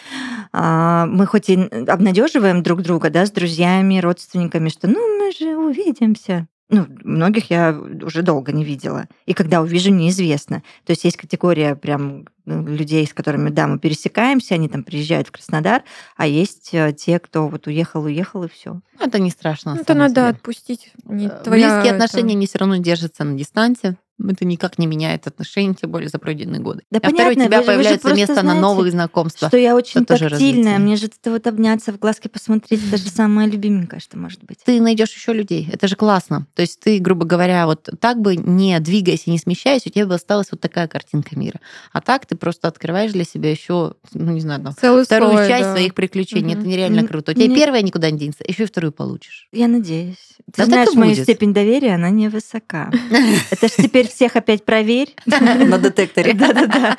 а, 0.51 1.05
мы 1.07 1.25
хоть 1.25 1.49
и 1.49 1.55
обнадеживаем 1.87 2.61
друг 2.61 2.81
друга, 2.81 3.02
да, 3.09 3.25
с 3.25 3.31
друзьями, 3.31 3.99
родственниками, 3.99 4.69
что 4.69 4.87
ну 4.87 4.99
мы 5.17 5.31
же 5.31 5.55
увидимся. 5.57 6.47
Ну, 6.69 6.87
многих 7.03 7.51
я 7.51 7.77
уже 8.01 8.23
долго 8.23 8.51
не 8.51 8.63
видела. 8.63 9.07
И 9.27 9.33
когда 9.33 9.61
увижу, 9.61 9.91
неизвестно. 9.91 10.63
То 10.85 10.91
есть 10.91 11.03
есть 11.03 11.17
категория 11.17 11.75
прям 11.75 12.25
ну, 12.45 12.65
людей, 12.65 13.05
с 13.05 13.13
которыми, 13.13 13.49
да, 13.51 13.67
мы 13.67 13.77
пересекаемся, 13.77 14.55
они 14.55 14.69
там 14.69 14.83
приезжают 14.83 15.27
в 15.27 15.31
Краснодар, 15.31 15.83
а 16.17 16.25
есть 16.25 16.69
э, 16.73 16.93
те, 16.93 17.19
кто 17.19 17.47
вот 17.47 17.67
уехал, 17.67 18.03
уехал, 18.05 18.43
и 18.45 18.49
все. 18.49 18.81
Это 18.99 19.19
не 19.19 19.29
страшно. 19.29 19.75
Ну, 19.75 19.81
Это 19.81 19.93
надо 19.93 20.13
деле. 20.15 20.27
отпустить. 20.29 20.93
Не 21.05 21.27
Э, 21.27 21.43
твоя 21.43 21.75
Близкие 21.75 21.95
это- 21.95 22.05
отношения, 22.05 22.33
они 22.33 22.47
все 22.47 22.57
равно 22.57 22.77
держатся 22.77 23.23
на 23.23 23.37
дистанции. 23.37 23.97
Это 24.29 24.45
никак 24.45 24.77
не 24.79 24.87
меняет 24.87 25.27
отношения, 25.27 25.73
тем 25.73 25.91
более 25.91 26.09
за 26.09 26.19
пройденные 26.19 26.61
годы. 26.61 26.81
Да 26.91 26.99
а 27.03 27.09
второе, 27.09 27.31
у 27.31 27.35
понятно, 27.35 27.45
тебя 27.45 27.57
вы 27.59 27.63
же- 27.63 27.65
вы 27.65 27.73
же 27.73 27.77
появляется 27.77 28.01
просто 28.01 28.17
место 28.19 28.35
на 28.35 28.41
знаете, 28.41 28.61
новые 28.61 28.91
знакомства. 28.91 29.47
Что 29.49 29.57
я 29.57 29.75
очень 29.75 30.05
тоже 30.05 30.29
тактильная, 30.29 30.79
мне 30.79 30.95
же 30.95 31.07
это 31.07 31.31
вот 31.31 31.45
обняться, 31.47 31.91
в 31.93 31.99
глазки 31.99 32.27
посмотреть, 32.27 32.81
это 32.87 32.97
же 32.97 33.09
самое 33.09 33.49
любименькое, 33.49 33.99
что 33.99 34.17
может 34.17 34.43
быть. 34.43 34.57
Ты 34.65 34.81
найдешь 34.81 35.13
еще 35.13 35.33
людей. 35.33 35.67
Это 35.71 35.87
же 35.87 35.95
классно. 35.95 36.47
То 36.55 36.61
есть 36.61 36.79
ты, 36.79 36.99
грубо 36.99 37.25
говоря, 37.25 37.65
вот 37.65 37.89
так 37.99 38.19
бы 38.19 38.35
не 38.35 38.79
двигаясь 38.79 39.23
и 39.27 39.31
не 39.31 39.37
смещаясь, 39.37 39.85
у 39.85 39.89
тебя 39.89 40.05
бы 40.05 40.15
осталась 40.15 40.47
вот 40.51 40.59
такая 40.61 40.87
картинка 40.87 41.37
мира. 41.37 41.59
А 41.91 42.01
так 42.01 42.25
ты 42.25 42.35
просто 42.35 42.67
открываешь 42.67 43.11
для 43.11 43.23
себя 43.25 43.51
еще, 43.51 43.95
ну 44.13 44.31
не 44.31 44.41
знаю, 44.41 44.61
там, 44.61 44.73
Целый 44.75 45.05
вторую 45.05 45.31
слой, 45.33 45.47
часть 45.47 45.63
да. 45.65 45.71
своих 45.73 45.93
приключений. 45.95 46.51
Мгм. 46.53 46.59
Это 46.61 46.67
нереально 46.69 47.07
круто. 47.07 47.31
У 47.31 47.35
тебя 47.35 47.45
мне- 47.47 47.55
первая 47.55 47.81
никуда 47.81 48.09
не 48.11 48.17
денется, 48.19 48.43
еще 48.47 48.63
и 48.63 48.65
вторую 48.65 48.91
получишь. 48.91 49.47
Я 49.51 49.67
надеюсь. 49.67 50.17
Ты 50.45 50.53
Да 50.57 50.65
знаешь, 50.65 50.93
мою 50.93 51.11
будет. 51.11 51.23
степень 51.23 51.53
доверия, 51.53 51.95
она 51.95 52.09
невысока. 52.09 52.91
Это 53.51 53.67
ж 53.67 53.71
теперь 53.71 54.07
всех 54.13 54.35
опять 54.35 54.65
проверь. 54.65 55.15
На 55.25 55.77
детекторе. 55.77 56.33
Да-да-да. 56.35 56.97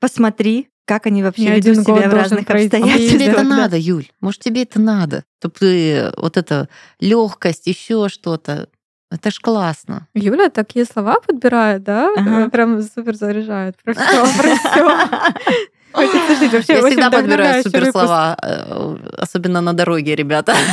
Посмотри, 0.00 0.68
как 0.84 1.06
они 1.06 1.22
вообще 1.22 1.56
ведут 1.56 1.84
себя 1.84 2.08
в 2.08 2.14
разных 2.14 2.46
пройти. 2.46 2.76
А 2.76 2.80
может, 2.80 2.94
тебе 2.94 3.04
обстоятельствах. 3.04 3.38
это 3.38 3.48
да. 3.48 3.56
надо, 3.56 3.76
Юль? 3.76 4.08
Может, 4.20 4.40
тебе 4.40 4.62
это 4.62 4.80
надо? 4.80 5.24
Чтобы 5.38 5.54
ты 5.58 6.12
вот 6.16 6.36
это 6.36 6.68
легкость, 7.00 7.66
еще 7.66 8.08
что-то. 8.08 8.68
Это 9.10 9.30
ж 9.30 9.38
классно. 9.40 10.08
Юля 10.14 10.50
такие 10.50 10.84
слова 10.84 11.20
подбирает, 11.20 11.84
да? 11.84 12.12
Ага. 12.16 12.50
Прям 12.50 12.82
супер 12.82 13.14
заряжает. 13.14 13.76
Про 13.82 13.94
все, 13.94 14.26
про 14.36 14.56
все. 14.56 15.66
Хочется 15.96 16.36
жить. 16.36 16.52
Вообще, 16.52 16.74
Я 16.74 16.86
всегда 16.86 17.10
подбираю 17.10 17.62
суперслова, 17.62 18.36
э, 18.42 18.96
особенно 19.18 19.62
на 19.62 19.72
дороге, 19.72 20.14
ребята. 20.14 20.54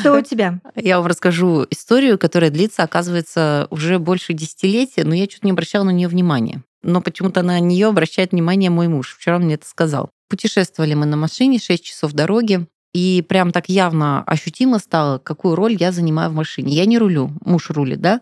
Что 0.00 0.18
у 0.18 0.20
тебя? 0.22 0.60
Я 0.76 0.98
вам 0.98 1.06
расскажу 1.06 1.66
историю, 1.70 2.18
которая 2.18 2.50
длится, 2.50 2.82
оказывается, 2.84 3.66
уже 3.70 3.98
больше 3.98 4.32
десятилетия, 4.32 5.04
но 5.04 5.14
я 5.14 5.26
чуть 5.26 5.44
не 5.44 5.50
обращала 5.50 5.84
на 5.84 5.90
нее 5.90 6.08
внимания. 6.08 6.62
Но 6.82 7.00
почему-то 7.00 7.42
на 7.42 7.58
нее 7.58 7.88
обращает 7.88 8.32
внимание 8.32 8.70
мой 8.70 8.88
муж. 8.88 9.16
Вчера 9.18 9.36
он 9.36 9.42
мне 9.42 9.54
это 9.54 9.66
сказал. 9.66 10.10
Путешествовали 10.28 10.94
мы 10.94 11.06
на 11.06 11.16
машине 11.16 11.58
6 11.58 11.84
часов 11.84 12.12
дороги, 12.12 12.66
и 12.94 13.24
прям 13.28 13.52
так 13.52 13.68
явно 13.68 14.22
ощутимо 14.24 14.78
стало, 14.78 15.18
какую 15.18 15.54
роль 15.54 15.76
я 15.78 15.92
занимаю 15.92 16.30
в 16.30 16.34
машине. 16.34 16.74
Я 16.74 16.86
не 16.86 16.98
рулю, 16.98 17.32
муж 17.44 17.70
рулит, 17.70 18.00
да? 18.00 18.20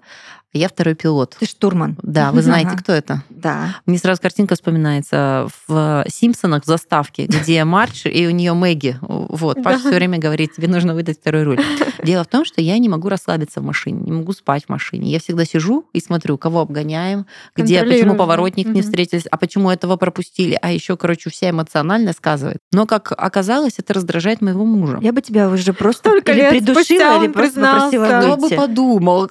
Я 0.56 0.68
второй 0.68 0.94
пилот. 0.94 1.36
Ты 1.38 1.46
штурман. 1.46 1.96
Да, 2.02 2.32
вы 2.32 2.42
знаете, 2.42 2.70
Ага. 2.70 2.78
кто 2.78 2.92
это? 2.92 3.22
Да. 3.30 3.76
Мне 3.86 3.98
сразу 3.98 4.20
картинка 4.20 4.54
вспоминается 4.54 5.48
в 5.68 6.04
«Симпсонах» 6.08 6.64
в 6.64 6.66
заставке, 6.66 7.26
где 7.26 7.62
Мардж 7.64 8.06
и 8.08 8.26
у 8.26 8.30
нее 8.30 8.54
Мэгги. 8.54 8.98
Вот, 9.00 9.62
Паша 9.62 9.78
Да. 9.82 9.88
все 9.90 9.96
время 9.96 10.18
говорит, 10.18 10.54
тебе 10.54 10.68
нужно 10.68 10.94
выдать 10.94 11.20
второй 11.20 11.42
руль. 11.44 11.60
Дело 12.02 12.24
в 12.24 12.28
том, 12.28 12.44
что 12.44 12.60
я 12.60 12.78
не 12.78 12.88
могу 12.88 13.08
расслабиться 13.08 13.60
в 13.60 13.64
машине, 13.64 14.00
не 14.00 14.12
могу 14.12 14.32
спать 14.32 14.64
в 14.66 14.68
машине. 14.68 15.10
Я 15.10 15.18
всегда 15.20 15.44
сижу 15.44 15.84
и 15.92 16.00
смотрю, 16.00 16.38
кого 16.38 16.60
обгоняем, 16.60 17.26
где, 17.54 17.76
Контролируешь, 17.78 18.00
почему 18.04 18.18
поворотник 18.18 18.66
не 18.68 18.82
встретились, 18.82 19.26
а 19.30 19.36
почему 19.36 19.70
этого 19.70 19.96
пропустили, 19.96 20.58
а 20.62 20.70
еще, 20.72 20.96
короче, 20.96 21.30
вся 21.30 21.50
эмоционально 21.50 22.12
сказывает. 22.12 22.58
Но, 22.72 22.86
как 22.86 23.12
оказалось, 23.16 23.74
это 23.78 23.94
раздражает 23.94 24.40
моего 24.40 24.64
мужа. 24.64 24.98
Я 25.02 25.12
бы 25.12 25.20
тебя 25.20 25.48
уже 25.48 25.72
просто 25.72 26.10
или 26.16 26.20
придушила, 26.50 27.22
или 27.22 27.28
просто 27.32 27.60
попросила 27.60 28.06
Кто 28.20 28.36
бы 28.36 28.48
подумал? 28.50 29.30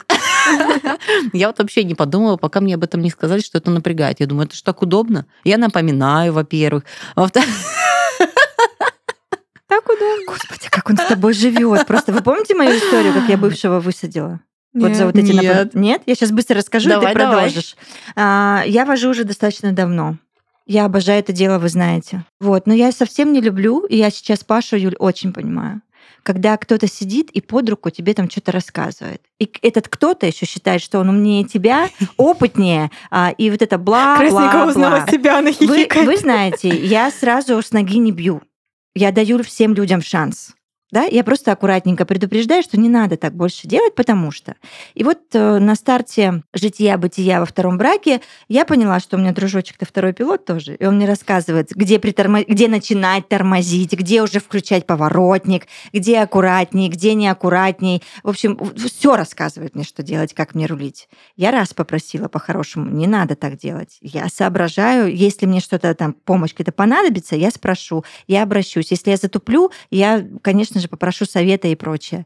Я 1.34 1.48
вот 1.48 1.60
вообще 1.60 1.84
не 1.84 1.96
подумала, 1.96 2.38
пока 2.38 2.62
мне 2.62 2.76
об 2.76 2.84
этом 2.84 3.02
не 3.02 3.10
сказали, 3.10 3.42
что 3.42 3.58
это 3.58 3.72
напрягает. 3.72 4.20
Я 4.20 4.28
думаю, 4.28 4.48
это 4.48 4.56
же 4.56 4.64
так 4.64 4.82
удобно. 4.82 5.26
Я 5.44 5.58
напоминаю, 5.58 6.34
во-первых. 6.34 6.84
Во-вторых, 7.16 7.50
Так 9.68 9.84
удобно. 9.86 10.26
Господи, 10.28 10.68
как 10.70 10.90
он 10.90 10.98
с 10.98 11.06
тобой 11.06 11.34
живет. 11.34 11.88
Просто 11.88 12.12
вы 12.14 12.22
помните 12.22 12.56
мою 12.56 12.78
историю, 12.78 13.14
как 13.14 13.28
я 13.30 13.38
бывшего 13.38 13.80
высадила? 13.80 14.40
Вот 14.74 14.94
за 14.94 15.06
вот 15.06 15.16
эти 15.16 15.32
Нет. 15.32 15.44
напад- 15.44 15.74
Нет? 15.74 16.02
Я 16.06 16.16
сейчас 16.16 16.32
быстро 16.32 16.58
расскажу, 16.58 16.90
и 16.90 16.94
Давай, 16.94 17.14
ты 17.14 17.20
давай. 17.20 17.36
продолжишь. 17.36 17.76
А, 18.16 18.64
я 18.68 18.86
вожу 18.86 19.10
уже 19.10 19.24
достаточно 19.24 19.72
давно. 19.72 20.18
Я 20.68 20.86
обожаю 20.86 21.20
это 21.20 21.32
дело, 21.32 21.60
вы 21.60 21.70
знаете. 21.70 22.26
Вот, 22.42 22.68
но 22.68 22.74
я 22.74 22.92
совсем 22.92 23.32
не 23.34 23.40
люблю, 23.40 23.86
и 23.86 23.96
я 23.98 24.10
сейчас 24.10 24.44
Пашу, 24.44 24.76
Юль, 24.76 24.96
очень 25.00 25.32
понимаю. 25.32 25.82
Когда 26.24 26.58
кто-то 26.58 26.88
сидит 26.88 27.30
и 27.32 27.41
под 27.41 27.70
руку 27.70 27.89
тебе 27.89 28.13
там 28.13 28.30
что-то 28.30 28.52
рассказывает. 28.52 29.22
И 29.39 29.52
этот 29.62 29.88
кто-то 29.88 30.26
еще 30.26 30.46
считает, 30.46 30.82
что 30.82 31.00
он 31.00 31.10
умнее 31.10 31.44
тебя, 31.44 31.89
опытнее, 32.18 32.91
а, 33.12 33.32
и 33.38 33.50
вот 33.50 33.62
это 33.62 33.78
Красненького 33.78 34.26
бла-бла-бла. 34.36 34.65
узнала 34.65 35.08
себя, 35.10 35.39
она 35.39 35.52
Вы, 35.60 35.88
вы 36.06 36.18
знаете, 36.18 36.70
я 36.70 37.12
сразу 37.12 37.62
с 37.62 37.72
ноги 37.72 37.98
не 37.98 38.12
бью. 38.12 38.41
Я 38.96 39.12
даю 39.12 39.44
всем 39.44 39.74
людям 39.74 40.02
шанс. 40.02 40.56
Да? 40.91 41.04
Я 41.04 41.24
просто 41.24 41.52
аккуратненько 41.52 42.06
предупреждаю, 42.06 42.63
что 42.63 42.80
не 42.80 42.89
надо 42.89 43.17
так 43.17 43.36
больше 43.36 43.67
делать, 43.67 43.95
потому 43.95 44.32
что. 44.32 44.56
И 44.93 45.04
вот 45.04 45.19
э, 45.34 45.60
на 45.60 45.76
старте 45.76 46.43
жития-бытия 46.54 47.39
во 47.39 47.45
втором 47.45 47.78
браке 47.78 48.21
я 48.48 48.65
поняла, 48.65 49.00
что 49.00 49.17
у 49.17 49.19
меня 49.19 49.34
дружочек-то 49.34 49.86
второй 49.86 50.13
пилот 50.13 50.45
тоже. 50.45 50.76
И 50.76 50.86
он 50.86 50.98
мне 50.98 51.06
рассказывает, 51.06 51.71
где, 51.71 52.00
притормо... 52.00 52.43
где 52.43 52.67
начинать 52.67 53.28
тормозить, 53.28 53.93
где 53.93 54.21
уже 54.21 54.39
включать 54.39 54.86
поворотник, 54.86 55.67
где 55.91 56.19
аккуратней, 56.19 56.88
где 56.89 57.13
неаккуратней. 57.13 58.02
В 58.24 58.30
общем, 58.30 58.58
все 58.78 59.15
рассказывает 59.15 59.76
мне, 59.76 59.84
что 59.84 60.02
делать, 60.02 60.34
как 60.34 60.56
мне 60.56 60.65
рулить. 60.65 61.10
Я 61.36 61.52
раз 61.52 61.74
попросила 61.74 62.28
по-хорошему, 62.28 62.89
не 62.89 63.08
надо 63.08 63.36
так 63.36 63.58
делать. 63.58 63.98
Я 64.02 64.30
соображаю, 64.30 65.13
если 65.13 65.45
мне 65.45 65.60
что-то 65.60 65.93
там, 65.93 66.13
помощь 66.13 66.52
какая-то 66.52 66.71
понадобится, 66.71 67.36
я 67.36 67.52
спрошу, 67.52 68.06
я 68.28 68.43
обращусь. 68.43 68.91
Если 68.91 69.10
я 69.10 69.17
затуплю, 69.17 69.71
я, 69.89 70.26
конечно 70.41 70.80
же, 70.80 70.85
попрошу 70.88 71.26
совета 71.26 71.67
и 71.67 71.76
прочее. 71.76 72.26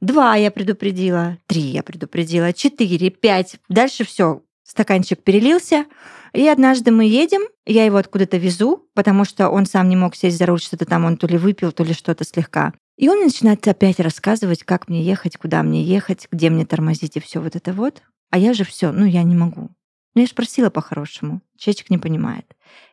Два 0.00 0.34
я 0.34 0.50
предупредила, 0.50 1.38
три 1.46 1.60
я 1.60 1.82
предупредила, 1.82 2.52
четыре, 2.52 3.10
пять. 3.10 3.56
Дальше 3.68 4.04
все, 4.04 4.42
стаканчик 4.64 5.22
перелился. 5.22 5.86
И 6.32 6.48
однажды 6.48 6.90
мы 6.90 7.04
едем, 7.04 7.42
я 7.66 7.84
его 7.84 7.98
откуда-то 7.98 8.38
везу, 8.38 8.88
потому 8.94 9.24
что 9.24 9.50
он 9.50 9.66
сам 9.66 9.88
не 9.88 9.96
мог 9.96 10.16
сесть 10.16 10.38
за 10.38 10.46
руль, 10.46 10.60
что-то 10.60 10.86
там 10.86 11.04
он 11.04 11.16
то 11.16 11.26
ли 11.26 11.36
выпил, 11.36 11.72
то 11.72 11.84
ли 11.84 11.92
что-то 11.92 12.24
слегка. 12.24 12.72
И 12.96 13.08
он 13.08 13.20
начинает 13.20 13.66
опять 13.68 14.00
рассказывать, 14.00 14.64
как 14.64 14.88
мне 14.88 15.02
ехать, 15.02 15.36
куда 15.36 15.62
мне 15.62 15.82
ехать, 15.82 16.26
где 16.32 16.50
мне 16.50 16.64
тормозить 16.64 17.16
и 17.16 17.20
все 17.20 17.40
вот 17.40 17.54
это 17.54 17.72
вот. 17.72 18.02
А 18.30 18.38
я 18.38 18.54
же 18.54 18.64
все, 18.64 18.92
ну 18.92 19.04
я 19.04 19.22
не 19.22 19.34
могу. 19.34 19.70
Ну 20.14 20.20
я 20.20 20.26
же 20.26 20.34
просила 20.34 20.70
по-хорошему. 20.70 21.42
Человечек 21.56 21.90
не 21.90 21.98
понимает. 21.98 22.46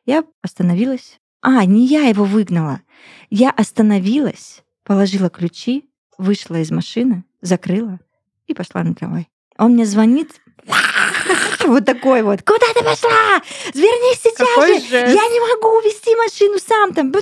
Я 0.06 0.24
остановилась. 0.42 1.20
А, 1.42 1.64
не 1.66 1.86
я 1.86 2.04
его 2.04 2.26
выгнала. 2.26 2.82
Я 3.30 3.50
остановилась, 3.52 4.64
положила 4.90 5.30
ключи, 5.30 5.88
вышла 6.18 6.56
из 6.56 6.72
машины, 6.72 7.24
закрыла 7.42 8.00
и 8.48 8.56
пошла 8.56 8.84
на 8.84 8.96
трамвай. 8.96 9.30
Он 9.56 9.74
мне 9.74 9.86
звонит, 9.86 10.42
вот 11.68 11.86
такой 11.86 12.24
вот. 12.24 12.42
Куда 12.42 12.66
ты 12.74 12.84
пошла? 12.84 13.40
Вернись 13.76 14.20
сейчас 14.20 14.50
Какой 14.50 14.80
же! 14.80 14.88
жест. 14.88 15.14
Я 15.14 15.28
не 15.30 15.40
могу 15.42 15.78
увести 15.78 16.16
машину 16.16 16.58
сам 16.58 16.96
там. 16.96 17.14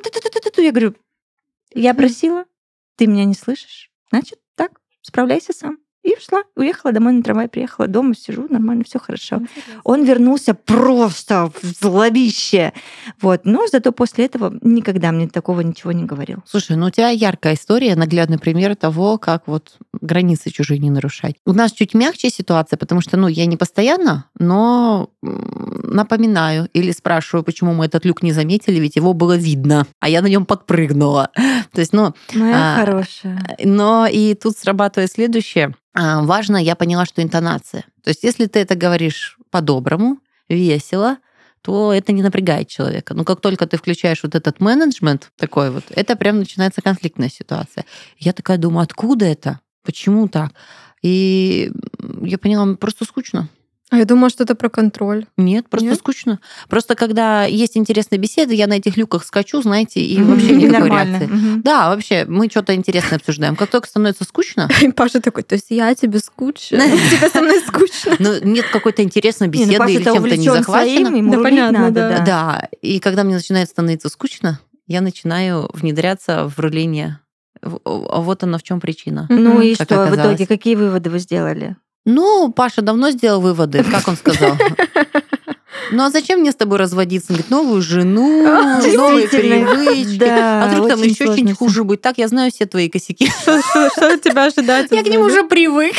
Я 0.55 0.71
говорю, 0.71 0.95
я 1.73 1.93
просила, 1.93 2.45
ты 2.95 3.05
меня 3.05 3.25
не 3.25 3.33
слышишь. 3.33 3.91
Значит, 4.11 4.39
так, 4.55 4.71
справляйся 5.01 5.51
сам. 5.51 5.77
И 6.07 6.15
ушла, 6.15 6.43
уехала 6.55 6.93
домой 6.93 7.11
на 7.11 7.21
трамвай, 7.21 7.49
приехала 7.49 7.85
дома, 7.85 8.15
сижу, 8.15 8.47
нормально, 8.49 8.85
все 8.85 8.97
хорошо. 8.97 9.41
Он 9.83 10.05
вернулся 10.05 10.53
просто 10.53 11.51
в 11.61 11.65
злобище. 11.65 12.71
Вот. 13.19 13.41
Но 13.43 13.67
зато 13.69 13.91
после 13.91 14.23
этого 14.27 14.57
никогда 14.61 15.11
мне 15.11 15.27
такого 15.27 15.59
ничего 15.59 15.91
не 15.91 16.05
говорил. 16.05 16.37
Слушай, 16.45 16.77
ну 16.77 16.85
у 16.85 16.91
тебя 16.91 17.09
яркая 17.09 17.55
история, 17.55 17.93
наглядный 17.97 18.39
пример 18.39 18.77
того, 18.77 19.17
как 19.17 19.49
вот 19.49 19.75
границы 19.99 20.49
чужие 20.49 20.79
не 20.79 20.89
нарушать. 20.89 21.35
У 21.45 21.51
нас 21.51 21.73
чуть 21.73 21.93
мягче 21.93 22.29
ситуация, 22.29 22.77
потому 22.77 23.01
что, 23.01 23.17
ну, 23.17 23.27
я 23.27 23.45
не 23.45 23.57
постоянно, 23.57 24.29
но 24.39 25.09
напоминаю 25.21 26.69
или 26.71 26.91
спрашиваю, 26.91 27.43
почему 27.43 27.73
мы 27.73 27.83
этот 27.83 28.05
люк 28.05 28.23
не 28.23 28.31
заметили, 28.31 28.79
ведь 28.79 28.95
его 28.95 29.11
было 29.11 29.35
видно, 29.35 29.85
а 29.99 30.07
я 30.07 30.21
на 30.21 30.27
нем 30.27 30.45
подпрыгнула. 30.45 31.31
То 31.73 31.81
есть, 31.81 31.91
ну, 31.91 32.13
Моя 32.33 32.75
А, 32.75 32.79
хорошая. 32.79 33.57
но 33.63 34.07
и 34.07 34.35
тут 34.35 34.57
срабатывает 34.57 35.11
следующее. 35.11 35.75
А, 35.99 36.21
Важно, 36.21 36.57
я 36.57 36.75
поняла, 36.75 37.05
что 37.07 37.23
интонация. 37.23 37.83
То 38.03 38.11
есть, 38.11 38.23
если 38.23 38.45
ты 38.45 38.59
это 38.59 38.75
говоришь 38.75 39.39
по-доброму, 39.49 40.19
весело, 40.47 41.17
то 41.63 41.91
это 41.91 42.11
не 42.11 42.21
напрягает 42.21 42.67
человека. 42.67 43.15
Но 43.15 43.25
как 43.25 43.41
только 43.41 43.65
ты 43.65 43.77
включаешь 43.77 44.21
вот 44.21 44.35
этот 44.35 44.59
менеджмент 44.59 45.31
такой 45.37 45.71
вот, 45.71 45.85
это 45.89 46.15
прям 46.15 46.37
начинается 46.37 46.83
конфликтная 46.83 47.29
ситуация. 47.29 47.83
Я 48.19 48.33
такая 48.33 48.59
думаю, 48.59 48.83
откуда 48.83 49.25
это? 49.25 49.59
Почему 49.83 50.27
так? 50.27 50.51
И 51.01 51.71
я 52.21 52.37
поняла, 52.37 52.75
просто 52.75 53.03
скучно. 53.03 53.49
А 53.97 53.99
я 53.99 54.05
думала, 54.05 54.29
что 54.29 54.43
это 54.43 54.53
про 54.53 54.69
контроль. 54.69 55.25
Нет, 55.37 55.69
просто 55.69 55.89
Нет? 55.89 55.97
скучно. 55.97 56.39
Просто 56.69 56.95
когда 56.95 57.45
есть 57.45 57.75
интересные 57.77 58.19
беседы, 58.19 58.53
я 58.53 58.67
на 58.67 58.73
этих 58.73 58.95
люках 58.95 59.25
скачу, 59.25 59.61
знаете, 59.61 60.01
и 60.01 60.21
вообще 60.21 60.53
Нормально. 60.67 61.17
реакции. 61.19 61.61
Да, 61.63 61.89
вообще, 61.89 62.25
мы 62.27 62.47
что-то 62.47 62.75
интересное 62.75 63.17
обсуждаем. 63.17 63.55
Как 63.55 63.69
только 63.69 63.87
становится 63.87 64.23
скучно, 64.23 64.69
Паша 64.95 65.19
такой, 65.19 65.43
то 65.43 65.55
есть 65.55 65.67
я 65.69 65.95
тебе 65.95 66.19
скучно? 66.19 66.79
Тебе 66.79 67.29
со 67.29 67.41
мной 67.41 67.59
скучно? 67.61 68.15
ну, 68.19 68.33
нет 68.43 68.65
какой-то 68.71 69.01
интересной 69.01 69.47
Не, 69.47 69.65
ну, 69.65 69.71
беседы 69.71 69.93
или 69.93 70.03
чем-то 70.03 70.37
не 70.37 70.49
захвачено. 70.49 71.31
Да, 71.31 71.39
понятно, 71.41 71.91
да. 71.91 72.19
да. 72.19 72.69
И 72.81 72.99
когда 72.99 73.23
мне 73.23 73.35
начинает 73.35 73.69
становиться 73.69 74.09
скучно, 74.09 74.59
я 74.85 75.01
начинаю 75.01 75.69
внедряться 75.73 76.47
в 76.47 76.59
руление. 76.59 77.19
Вот 77.61 78.43
она 78.43 78.57
в 78.57 78.63
чем 78.63 78.79
причина. 78.79 79.25
Ну 79.29 79.61
и 79.61 79.73
что, 79.73 80.05
в 80.05 80.15
итоге, 80.15 80.45
какие 80.45 80.75
выводы 80.75 81.09
вы 81.09 81.19
сделали? 81.19 81.75
Ну, 82.07 82.53
Паша 82.53 82.81
давно 82.81 83.11
сделал 83.11 83.41
выводы, 83.41 83.83
как 83.83 84.07
он 84.07 84.15
сказал. 84.15 84.55
Ну 85.91 86.03
а 86.03 86.09
зачем 86.09 86.39
мне 86.39 86.51
с 86.51 86.55
тобой 86.55 86.79
разводиться? 86.79 87.27
Он 87.29 87.35
говорит, 87.35 87.51
новую 87.51 87.81
жену, 87.81 88.45
А, 88.47 88.81
новые 88.81 89.27
привычки. 89.27 90.17
Да, 90.17 90.65
а 90.65 90.67
вдруг 90.67 90.89
там 90.89 91.01
еще 91.01 91.25
что-нибудь 91.25 91.57
хуже 91.57 91.83
будет. 91.85 92.01
Так, 92.01 92.17
я 92.17 92.27
знаю 92.27 92.51
все 92.51 92.65
твои 92.65 92.89
косяки. 92.89 93.29
Что 93.41 94.13
от 94.13 94.21
тебя 94.21 94.45
ожидать? 94.45 94.91
Я 94.91 95.03
к 95.03 95.07
нему 95.07 95.25
уже 95.25 95.43
привык. 95.43 95.95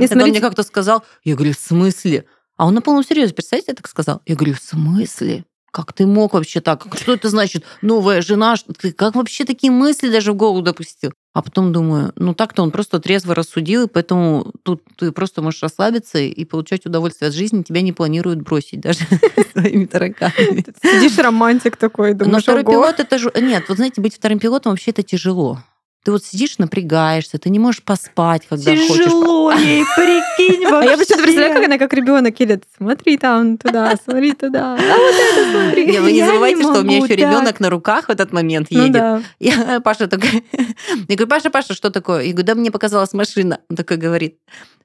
И 0.00 0.08
он 0.10 0.28
мне 0.28 0.40
как-то 0.40 0.62
сказал. 0.62 1.04
Я 1.24 1.34
говорю, 1.34 1.52
в 1.52 1.58
смысле? 1.58 2.24
А 2.56 2.66
он 2.66 2.74
на 2.74 2.80
полном 2.80 3.04
серьезе, 3.04 3.34
представляете, 3.34 3.72
я 3.72 3.74
так 3.74 3.88
сказал? 3.88 4.22
Я 4.24 4.34
говорю, 4.34 4.54
в 4.54 4.62
смысле? 4.62 5.44
Как 5.70 5.92
ты 5.92 6.06
мог 6.06 6.32
вообще 6.32 6.60
так? 6.60 6.86
Что 6.98 7.14
это 7.14 7.28
значит? 7.28 7.64
Новая 7.82 8.22
жена? 8.22 8.54
Ты 8.80 8.92
как 8.92 9.14
вообще 9.16 9.44
такие 9.44 9.72
мысли 9.72 10.08
даже 10.08 10.32
в 10.32 10.36
голову 10.36 10.62
допустил? 10.62 11.12
А 11.34 11.42
потом 11.42 11.72
думаю, 11.72 12.12
ну 12.14 12.32
так-то 12.32 12.62
он 12.62 12.70
просто 12.70 13.00
трезво 13.00 13.34
рассудил, 13.34 13.86
и 13.86 13.88
поэтому 13.88 14.52
тут 14.62 14.82
ты 14.96 15.10
просто 15.10 15.42
можешь 15.42 15.62
расслабиться 15.62 16.18
и 16.20 16.44
получать 16.44 16.86
удовольствие 16.86 17.28
от 17.28 17.34
жизни. 17.34 17.62
Тебя 17.62 17.80
не 17.80 17.92
планируют 17.92 18.40
бросить 18.42 18.80
даже 18.80 19.00
своими 19.52 19.86
тараканами. 19.86 20.64
сидишь 20.80 21.18
романтик 21.18 21.76
такой, 21.76 22.12
Но 22.12 22.18
думаешь, 22.24 22.44
второй 22.44 22.62
ого. 22.62 22.70
пилот 22.70 23.00
это 23.00 23.18
же... 23.18 23.32
Нет, 23.34 23.64
вот 23.68 23.78
знаете, 23.78 24.00
быть 24.00 24.14
вторым 24.14 24.38
пилотом 24.38 24.72
вообще 24.72 24.92
это 24.92 25.02
тяжело. 25.02 25.58
Ты 26.04 26.12
вот 26.12 26.22
сидишь, 26.22 26.58
напрягаешься, 26.58 27.38
ты 27.38 27.48
не 27.48 27.58
можешь 27.58 27.82
поспать, 27.82 28.42
когда 28.46 28.76
хочешь. 28.76 28.88
Тяжело 29.04 29.50
ей, 29.52 29.84
прикинь, 29.96 30.64
А 30.70 30.84
я 30.84 30.98
почему-то 30.98 31.22
представляю, 31.22 31.52
как 31.54 31.62
вообще. 31.62 31.66
она 31.66 31.78
как 31.78 31.92
ребенок 31.94 32.38
едет. 32.40 32.64
Смотри 32.76 33.16
там 33.16 33.56
туда, 33.56 33.94
смотри 34.04 34.32
туда. 34.34 34.74
А 34.74 34.76
вот 34.76 35.14
это 35.14 35.50
смотри. 35.50 35.86
Не, 35.86 36.00
вы 36.00 36.12
не 36.12 36.18
Я 36.18 36.24
не 36.26 36.30
забывайте, 36.30 36.60
что 36.62 36.80
у 36.80 36.82
меня 36.84 36.96
еще 36.98 37.08
так. 37.08 37.16
ребенок 37.16 37.58
на 37.58 37.70
руках 37.70 38.08
в 38.08 38.10
этот 38.10 38.32
момент 38.32 38.68
Ну 38.70 38.80
едет. 38.82 38.92
да. 38.92 39.22
Я, 39.40 39.80
Паша 39.80 40.06
такой, 40.06 40.44
я 40.52 41.16
говорю, 41.16 41.26
Паша, 41.26 41.48
Паша, 41.50 41.72
что 41.72 41.90
такое? 41.90 42.22
Я 42.24 42.32
говорю, 42.32 42.46
да 42.48 42.54
мне 42.54 42.70
показалась 42.70 43.14
машина. 43.14 43.60
Он 43.70 43.76
такой 43.76 43.96
говорит, 43.96 44.36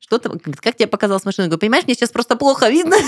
что 0.10 0.18
там, 0.18 0.40
как 0.40 0.76
тебе 0.76 0.88
показалось 0.88 1.24
машина? 1.24 1.46
Я 1.46 1.50
говорю, 1.50 1.60
понимаешь, 1.60 1.86
мне 1.86 1.94
сейчас 1.94 2.10
просто 2.10 2.36
плохо 2.36 2.68
видно. 2.68 2.96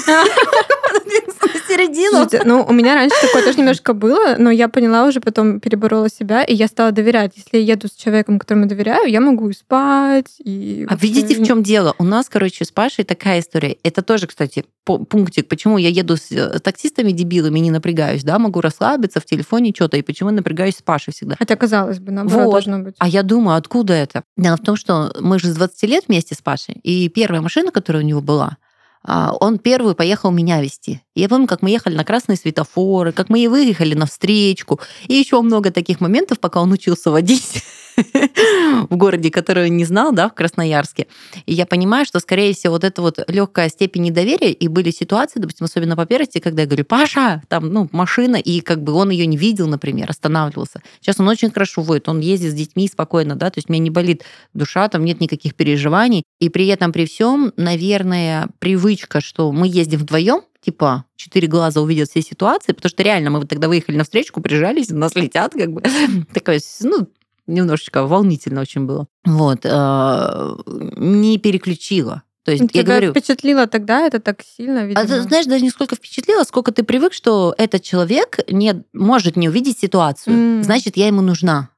Середину. 1.67 2.27
Ну, 2.45 2.65
у 2.67 2.73
меня 2.73 2.95
раньше 2.95 3.15
такое 3.21 3.43
тоже 3.43 3.57
немножко 3.57 3.93
было, 3.93 4.35
но 4.37 4.51
я 4.51 4.67
поняла 4.67 5.05
уже, 5.05 5.19
потом 5.19 5.59
переборола 5.59 6.09
себя, 6.09 6.43
и 6.43 6.53
я 6.53 6.67
стала 6.67 6.91
доверять. 6.91 7.33
Если 7.37 7.57
я 7.57 7.73
еду 7.73 7.87
с 7.87 7.91
человеком, 7.91 8.37
которому 8.37 8.67
доверяю, 8.67 9.09
я 9.09 9.21
могу 9.21 9.49
и 9.49 9.53
спать, 9.53 10.35
и... 10.43 10.85
А 10.89 10.95
видите, 10.95 11.41
в 11.41 11.45
чем 11.45 11.63
дело? 11.63 11.95
У 11.97 12.03
нас, 12.03 12.29
короче, 12.29 12.65
с 12.65 12.71
Пашей 12.71 13.03
такая 13.05 13.39
история. 13.39 13.77
Это 13.83 14.01
тоже, 14.01 14.27
кстати, 14.27 14.65
пунктик, 14.83 15.47
почему 15.47 15.77
я 15.77 15.89
еду 15.89 16.17
с 16.17 16.31
э, 16.31 16.59
таксистами 16.59 17.11
дебилами, 17.11 17.59
не 17.59 17.71
напрягаюсь, 17.71 18.23
да, 18.23 18.37
могу 18.37 18.61
расслабиться 18.61 19.19
в 19.19 19.25
телефоне 19.25 19.71
что-то, 19.73 19.97
и 19.97 20.01
почему 20.01 20.29
я 20.29 20.35
напрягаюсь 20.35 20.77
с 20.77 20.81
Пашей 20.81 21.13
всегда. 21.13 21.35
Хотя, 21.37 21.55
казалось 21.55 21.99
бы, 21.99 22.11
наоборот 22.11 22.45
вот. 22.45 22.51
должно 22.51 22.79
быть. 22.79 22.95
А 22.97 23.07
я 23.07 23.23
думаю, 23.23 23.57
откуда 23.57 23.93
это? 23.93 24.23
Дело 24.37 24.57
в 24.57 24.61
том, 24.61 24.75
что 24.75 25.13
мы 25.19 25.39
же 25.39 25.47
с 25.47 25.55
20 25.55 25.83
лет 25.83 26.03
вместе 26.07 26.35
с 26.35 26.41
Пашей, 26.41 26.75
и 26.83 26.90
первая 27.13 27.41
машина, 27.41 27.71
которая 27.71 28.03
у 28.03 28.05
него 28.05 28.21
была, 28.21 28.57
а, 29.03 29.33
он 29.39 29.57
первый 29.57 29.95
поехал 29.95 30.31
меня 30.31 30.61
вести. 30.61 31.01
Я 31.15 31.27
помню, 31.27 31.47
как 31.47 31.61
мы 31.61 31.71
ехали 31.71 31.95
на 31.95 32.03
красные 32.03 32.37
светофоры, 32.37 33.11
как 33.11 33.29
мы 33.29 33.39
и 33.39 33.47
выехали 33.47 33.95
на 33.95 34.05
встречку, 34.05 34.79
и 35.07 35.15
еще 35.15 35.41
много 35.41 35.71
таких 35.71 36.01
моментов, 36.01 36.39
пока 36.39 36.61
он 36.61 36.71
учился 36.71 37.09
водить 37.11 37.63
в 38.89 38.95
городе, 38.95 39.31
который 39.31 39.69
не 39.69 39.85
знал, 39.85 40.11
да, 40.11 40.29
в 40.29 40.33
Красноярске. 40.33 41.07
И 41.45 41.53
я 41.53 41.65
понимаю, 41.65 42.05
что, 42.05 42.19
скорее 42.19 42.53
всего, 42.53 42.73
вот 42.73 42.83
эта 42.83 43.01
вот 43.01 43.19
легкая 43.27 43.69
степень 43.69 44.03
недоверия, 44.03 44.51
и 44.51 44.67
были 44.67 44.91
ситуации, 44.91 45.39
допустим, 45.39 45.65
особенно 45.65 45.95
по 45.95 46.05
первости, 46.05 46.39
когда 46.39 46.63
я 46.63 46.67
говорю, 46.67 46.85
Паша, 46.85 47.41
там, 47.47 47.69
ну, 47.69 47.89
машина, 47.91 48.35
и 48.37 48.61
как 48.61 48.83
бы 48.83 48.93
он 48.93 49.09
ее 49.09 49.25
не 49.25 49.37
видел, 49.37 49.67
например, 49.67 50.09
останавливался. 50.09 50.81
Сейчас 50.99 51.19
он 51.19 51.27
очень 51.27 51.51
хорошо 51.51 51.81
водит, 51.81 52.09
он 52.09 52.19
ездит 52.19 52.51
с 52.51 52.55
детьми 52.55 52.87
спокойно, 52.87 53.35
да, 53.35 53.49
то 53.49 53.57
есть 53.57 53.69
мне 53.69 53.79
не 53.79 53.89
болит 53.89 54.23
душа, 54.53 54.87
там 54.89 55.05
нет 55.05 55.21
никаких 55.21 55.55
переживаний. 55.55 56.23
И 56.39 56.49
при 56.49 56.67
этом, 56.67 56.91
при 56.91 57.05
всем, 57.05 57.53
наверное, 57.57 58.49
привычка, 58.59 59.21
что 59.21 59.51
мы 59.51 59.67
ездим 59.67 59.99
вдвоем, 59.99 60.41
типа 60.63 61.05
четыре 61.15 61.47
глаза 61.47 61.81
увидят 61.81 62.09
все 62.09 62.21
ситуации, 62.21 62.73
потому 62.73 62.89
что 62.89 63.03
реально 63.03 63.31
мы 63.31 63.39
вот 63.39 63.49
тогда 63.49 63.67
выехали 63.67 63.97
на 63.97 64.03
встречку, 64.03 64.41
прижались, 64.41 64.89
нас 64.89 65.15
летят, 65.15 65.53
как 65.53 65.71
бы 65.71 65.83
такое, 66.33 66.59
ну, 66.81 67.07
немножечко 67.53 68.05
волнительно 68.05 68.61
очень 68.61 68.85
было. 68.85 69.07
Вот. 69.25 69.59
Э, 69.63 70.55
не 70.67 71.37
переключила. 71.37 72.23
То 72.43 72.51
есть, 72.51 72.69
Тебя 72.69 72.79
я 72.79 72.85
говорю, 72.85 73.11
впечатлило 73.11 73.67
тогда 73.67 74.01
это 74.01 74.19
так 74.19 74.41
сильно, 74.41 74.83
видимо. 74.85 75.01
А 75.01 75.05
ты 75.05 75.21
знаешь, 75.21 75.45
даже 75.45 75.63
не 75.63 75.69
сколько 75.69 75.95
впечатлило, 75.95 76.43
сколько 76.43 76.71
ты 76.71 76.83
привык, 76.83 77.13
что 77.13 77.53
этот 77.57 77.83
человек 77.83 78.39
не 78.49 78.83
может 78.93 79.35
не 79.35 79.47
увидеть 79.47 79.79
ситуацию. 79.79 80.35
Mm. 80.35 80.63
Значит, 80.63 80.97
я 80.97 81.07
ему 81.07 81.21
нужна. 81.21 81.69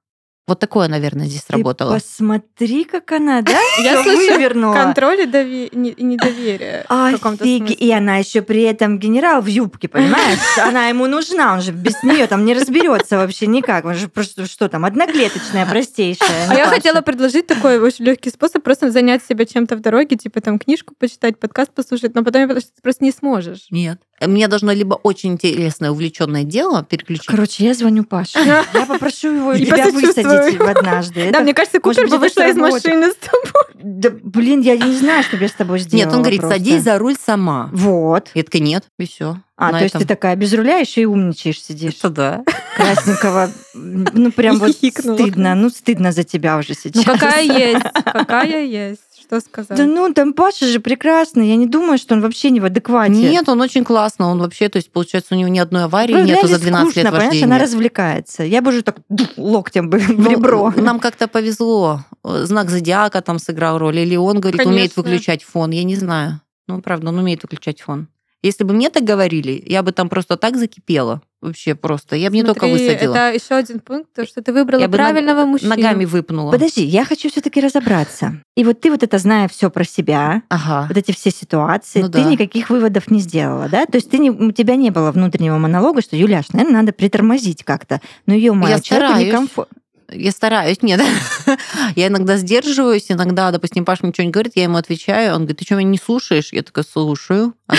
Вот 0.45 0.59
такое, 0.59 0.89
наверное, 0.89 1.27
здесь 1.27 1.43
Ты 1.43 1.53
работало. 1.53 1.93
Посмотри, 1.93 2.83
как 2.83 3.09
она, 3.13 3.41
да? 3.41 3.57
Я 3.81 4.03
слышу 4.03 4.73
контроль 4.73 5.21
и 5.21 6.03
недоверие. 6.03 6.85
Офиг, 6.89 7.71
и 7.71 7.91
она 7.91 8.17
еще 8.17 8.41
при 8.41 8.63
этом 8.63 8.99
генерал 8.99 9.41
в 9.41 9.47
юбке, 9.47 9.87
понимаешь? 9.87 10.39
Она 10.57 10.87
ему 10.87 11.07
нужна, 11.07 11.53
он 11.53 11.61
же 11.61 11.71
без 11.71 12.01
нее 12.03 12.27
там 12.27 12.43
не 12.43 12.53
разберется 12.53 13.17
вообще 13.17 13.47
никак. 13.47 13.85
Он 13.85 13.95
же 13.95 14.09
просто 14.09 14.45
что 14.45 14.67
там, 14.67 14.83
одноклеточная, 14.83 15.65
простейшая. 15.65 16.49
А 16.49 16.53
я 16.55 16.67
хотела 16.67 17.01
предложить 17.01 17.47
такой 17.47 17.79
очень 17.79 18.03
легкий 18.05 18.29
способ 18.29 18.63
просто 18.63 18.91
занять 18.91 19.23
себя 19.23 19.45
чем-то 19.45 19.77
в 19.77 19.79
дороге, 19.79 20.17
типа 20.17 20.41
там 20.41 20.59
книжку 20.59 20.93
почитать, 20.97 21.39
подкаст 21.39 21.71
послушать, 21.73 22.15
но 22.15 22.23
потом 22.23 22.49
я 22.49 22.55
ты 22.55 22.81
просто 22.81 23.03
не 23.03 23.11
сможешь. 23.11 23.67
Нет. 23.69 23.99
Мне 24.21 24.47
должно 24.47 24.71
либо 24.71 24.95
очень 24.95 25.33
интересное, 25.33 25.91
увлеченное 25.91 26.43
дело 26.43 26.83
переключить. 26.83 27.25
Короче, 27.25 27.65
я 27.65 27.73
звоню 27.73 28.03
Паше. 28.03 28.39
Я 28.73 28.85
попрошу 28.87 29.33
его 29.33 29.55
тебя 29.55 29.89
высадить 29.89 30.59
однажды. 30.59 31.31
Да, 31.31 31.41
мне 31.41 31.53
кажется, 31.53 31.79
Купер 31.79 32.07
бы 32.07 32.17
вышла 32.17 32.47
из 32.47 32.55
машины 32.55 33.11
с 33.11 33.15
тобой. 33.15 33.63
Да, 33.83 34.09
блин, 34.11 34.61
я 34.61 34.77
не 34.77 34.95
знаю, 34.95 35.23
что 35.23 35.35
я 35.35 35.47
с 35.47 35.51
тобой 35.51 35.79
сделала. 35.79 36.05
Нет, 36.05 36.15
он 36.15 36.21
говорит, 36.21 36.41
садись 36.41 36.83
за 36.83 36.97
руль 36.97 37.15
сама. 37.21 37.69
Вот. 37.73 38.29
Я 38.33 38.43
такая, 38.43 38.61
нет, 38.61 38.85
и 38.97 39.05
все. 39.05 39.37
А, 39.55 39.71
то 39.71 39.83
есть 39.83 39.97
ты 39.97 40.05
такая 40.05 40.35
без 40.35 40.53
руля 40.53 40.77
еще 40.77 41.01
и 41.01 41.05
умничаешь, 41.05 41.61
сидишь. 41.61 41.95
Это 41.99 42.09
да. 42.09 42.43
Красненького. 42.75 43.51
Ну, 43.73 44.31
прям 44.31 44.57
вот 44.59 44.71
стыдно. 44.71 45.53
Ну, 45.53 45.69
стыдно 45.69 46.11
за 46.11 46.23
тебя 46.23 46.57
уже 46.57 46.73
сейчас. 46.73 46.95
Ну, 46.95 47.03
какая 47.03 47.43
есть, 47.71 47.85
какая 48.03 48.65
есть. 48.65 49.01
Что 49.21 49.39
сказать? 49.39 49.77
Да 49.77 49.85
ну, 49.85 50.11
там 50.11 50.33
Паша 50.33 50.67
же 50.67 50.79
прекрасный. 50.79 51.47
Я 51.47 51.55
не 51.55 51.67
думаю, 51.67 51.97
что 51.97 52.15
он 52.15 52.21
вообще 52.21 52.49
не 52.49 52.59
в 52.59 52.65
адеквате. 52.65 53.13
Нет, 53.13 53.47
он 53.47 53.61
очень 53.61 53.83
классно. 53.83 54.27
Он 54.27 54.39
вообще, 54.39 54.69
то 54.69 54.77
есть, 54.77 54.91
получается, 54.91 55.35
у 55.35 55.37
него 55.37 55.49
ни 55.49 55.59
одной 55.59 55.85
аварии 55.85 56.13
ну, 56.13 56.23
нету 56.23 56.47
за 56.47 56.59
12 56.59 56.91
скучно, 56.91 57.07
лет 57.07 57.11
вождения. 57.13 57.45
она 57.45 57.59
развлекается. 57.59 58.43
Я 58.43 58.61
бы 58.61 58.69
уже 58.69 58.81
так 58.81 58.97
локтем 59.37 59.89
бы 59.89 59.99
в 59.99 60.09
ну, 60.09 60.29
ребро. 60.29 60.73
Нам 60.75 60.99
как-то 60.99 61.27
повезло. 61.27 62.03
Знак 62.23 62.69
зодиака 62.69 63.21
там 63.21 63.39
сыграл 63.39 63.77
роль. 63.77 63.99
Или 63.99 64.15
он, 64.15 64.41
говорит, 64.41 64.65
умеет 64.65 64.97
выключать 64.97 65.43
фон. 65.43 65.71
Я 65.71 65.83
не 65.83 65.95
знаю. 65.95 66.41
Ну, 66.67 66.81
правда, 66.81 67.09
он 67.09 67.19
умеет 67.19 67.43
выключать 67.43 67.81
фон. 67.81 68.07
Если 68.43 68.65
бы 68.65 68.73
мне 68.73 68.89
так 68.89 69.03
говорили, 69.03 69.63
я 69.65 69.83
бы 69.83 69.93
там 69.93 70.09
просто 70.09 70.35
так 70.35 70.57
закипела. 70.57 71.21
Вообще 71.41 71.75
просто. 71.75 72.15
Я 72.15 72.29
бы 72.29 72.35
не 72.35 72.43
только 72.43 72.67
высадила. 72.67 73.15
Это 73.15 73.33
еще 73.33 73.55
один 73.55 73.79
пункт, 73.79 74.13
то, 74.13 74.25
что 74.25 74.41
ты 74.41 74.53
выбрала 74.53 74.81
я 74.81 74.89
правильного 74.89 75.39
ног, 75.39 75.49
мужчину. 75.49 75.75
Ногами 75.75 76.05
выпнула. 76.05 76.51
Подожди, 76.51 76.83
я 76.83 77.03
хочу 77.05 77.29
все-таки 77.29 77.59
разобраться. 77.59 78.41
И 78.55 78.63
вот 78.63 78.79
ты 78.79 78.91
вот 78.91 79.03
это 79.03 79.17
зная 79.17 79.47
все 79.47 79.69
про 79.69 79.83
себя, 79.83 80.43
ага. 80.49 80.87
вот 80.87 80.97
эти 80.97 81.11
все 81.11 81.31
ситуации, 81.31 82.01
ну, 82.01 82.07
ты 82.07 82.23
да. 82.23 82.29
никаких 82.29 82.69
выводов 82.69 83.09
не 83.09 83.19
сделала, 83.19 83.67
да? 83.67 83.85
То 83.85 83.97
есть 83.97 84.09
ты 84.09 84.19
не, 84.19 84.29
у 84.29 84.51
тебя 84.51 84.75
не 84.75 84.89
было 84.89 85.11
внутреннего 85.11 85.57
монолога, 85.57 86.01
что 86.01 86.15
Юляш, 86.15 86.49
наверное, 86.49 86.81
надо 86.81 86.93
притормозить 86.93 87.63
как-то. 87.63 87.99
Ну 88.25 88.33
ее 88.33 88.53
моя 88.53 88.79
человеку 88.79 89.19
некомфортно. 89.19 89.82
Я 90.13 90.31
стараюсь, 90.31 90.81
нет. 90.81 91.01
я 91.95 92.07
иногда 92.07 92.37
сдерживаюсь, 92.37 93.05
иногда, 93.09 93.51
допустим, 93.51 93.85
Паш 93.85 94.01
мне 94.01 94.13
что-нибудь 94.13 94.33
говорит, 94.33 94.53
я 94.55 94.63
ему 94.63 94.77
отвечаю, 94.77 95.35
он 95.35 95.41
говорит, 95.41 95.59
ты 95.59 95.65
что, 95.65 95.75
меня 95.75 95.89
не 95.89 95.97
слушаешь? 95.97 96.49
Я 96.51 96.63
такая, 96.63 96.85
слушаю. 96.85 97.53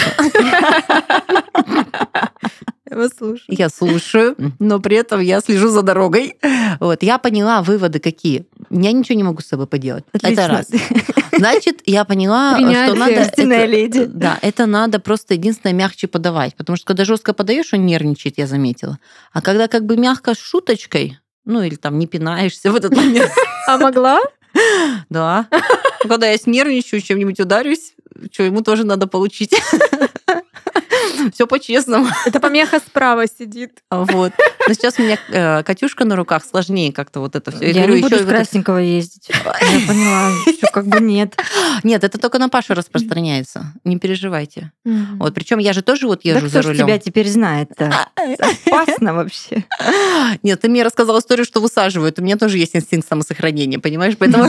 Я 2.90 3.08
слушаю. 3.08 3.44
Я 3.48 3.68
слушаю, 3.70 4.36
но 4.58 4.78
при 4.78 4.96
этом 4.96 5.20
я 5.20 5.40
слежу 5.40 5.68
за 5.68 5.82
дорогой. 5.82 6.36
Вот, 6.80 7.02
я 7.02 7.18
поняла 7.18 7.62
выводы 7.62 7.98
какие. 7.98 8.46
Я 8.70 8.92
ничего 8.92 9.16
не 9.16 9.24
могу 9.24 9.40
с 9.40 9.46
собой 9.46 9.66
поделать. 9.66 10.04
Отлично. 10.12 10.40
Это 10.40 10.48
раз. 10.48 10.66
Значит, 11.32 11.80
я 11.86 12.04
поняла, 12.04 12.54
Принятие. 12.54 12.86
что 12.86 12.94
надо... 12.94 13.12
Это, 13.44 13.64
леди. 13.64 14.04
Да, 14.04 14.38
это 14.42 14.66
надо 14.66 15.00
просто 15.00 15.34
единственное 15.34 15.74
мягче 15.74 16.06
подавать. 16.06 16.54
Потому 16.54 16.76
что 16.76 16.86
когда 16.86 17.04
жестко 17.04 17.32
подаешь, 17.32 17.72
он 17.72 17.84
нервничает, 17.86 18.38
я 18.38 18.46
заметила. 18.46 18.98
А 19.32 19.40
когда 19.40 19.66
как 19.66 19.84
бы 19.84 19.96
мягко 19.96 20.34
с 20.34 20.38
шуточкой, 20.38 21.18
ну 21.44 21.62
или 21.62 21.74
там 21.74 21.98
не 21.98 22.06
пинаешься 22.06 22.72
в 22.72 22.76
этот 22.76 22.94
момент. 22.96 23.30
А 23.66 23.78
могла? 23.78 24.20
Да. 25.08 25.48
Когда 26.02 26.28
я 26.28 26.36
снервничаю, 26.36 27.00
чем-нибудь 27.00 27.40
ударюсь, 27.40 27.94
что 28.30 28.42
ему 28.42 28.60
тоже 28.60 28.84
надо 28.84 29.06
получить. 29.06 29.54
Все 31.34 31.46
по-честному. 31.46 32.06
Это 32.26 32.40
помеха 32.40 32.78
справа 32.78 33.26
сидит. 33.26 33.82
Вот. 33.90 34.32
Но 34.66 34.74
сейчас 34.74 34.98
у 34.98 35.02
меня 35.02 35.18
э, 35.28 35.62
Катюшка 35.62 36.04
на 36.04 36.16
руках, 36.16 36.44
сложнее 36.44 36.92
как-то 36.92 37.20
вот 37.20 37.36
это 37.36 37.50
все. 37.50 37.70
Я, 37.70 37.82
я 37.82 37.86
не 37.86 38.00
буду 38.00 38.16
в 38.16 38.26
красненького 38.26 38.78
ездить. 38.78 39.28
Я 39.28 39.86
поняла, 39.86 40.30
что 40.56 40.66
как 40.72 40.86
бы 40.86 41.00
нет. 41.00 41.36
Нет, 41.82 42.04
это 42.04 42.18
только 42.18 42.38
на 42.38 42.48
Пашу 42.48 42.74
распространяется. 42.74 43.72
Не 43.84 43.98
переживайте. 43.98 44.72
Вот, 44.84 45.34
причем 45.34 45.58
я 45.58 45.72
же 45.72 45.82
тоже 45.82 46.06
вот 46.06 46.24
езжу 46.24 46.48
за 46.48 46.62
рулем. 46.62 46.86
тебя 46.86 46.98
теперь 46.98 47.28
знает-то? 47.28 47.92
Опасно 48.66 49.14
вообще. 49.14 49.64
Нет, 50.42 50.60
ты 50.60 50.68
мне 50.68 50.82
рассказала 50.82 51.18
историю, 51.18 51.44
что 51.44 51.60
высаживают. 51.60 52.18
У 52.18 52.22
меня 52.22 52.36
тоже 52.36 52.58
есть 52.58 52.74
инстинкт 52.74 53.08
самосохранения, 53.08 53.78
понимаешь? 53.78 54.14
Поэтому 54.18 54.48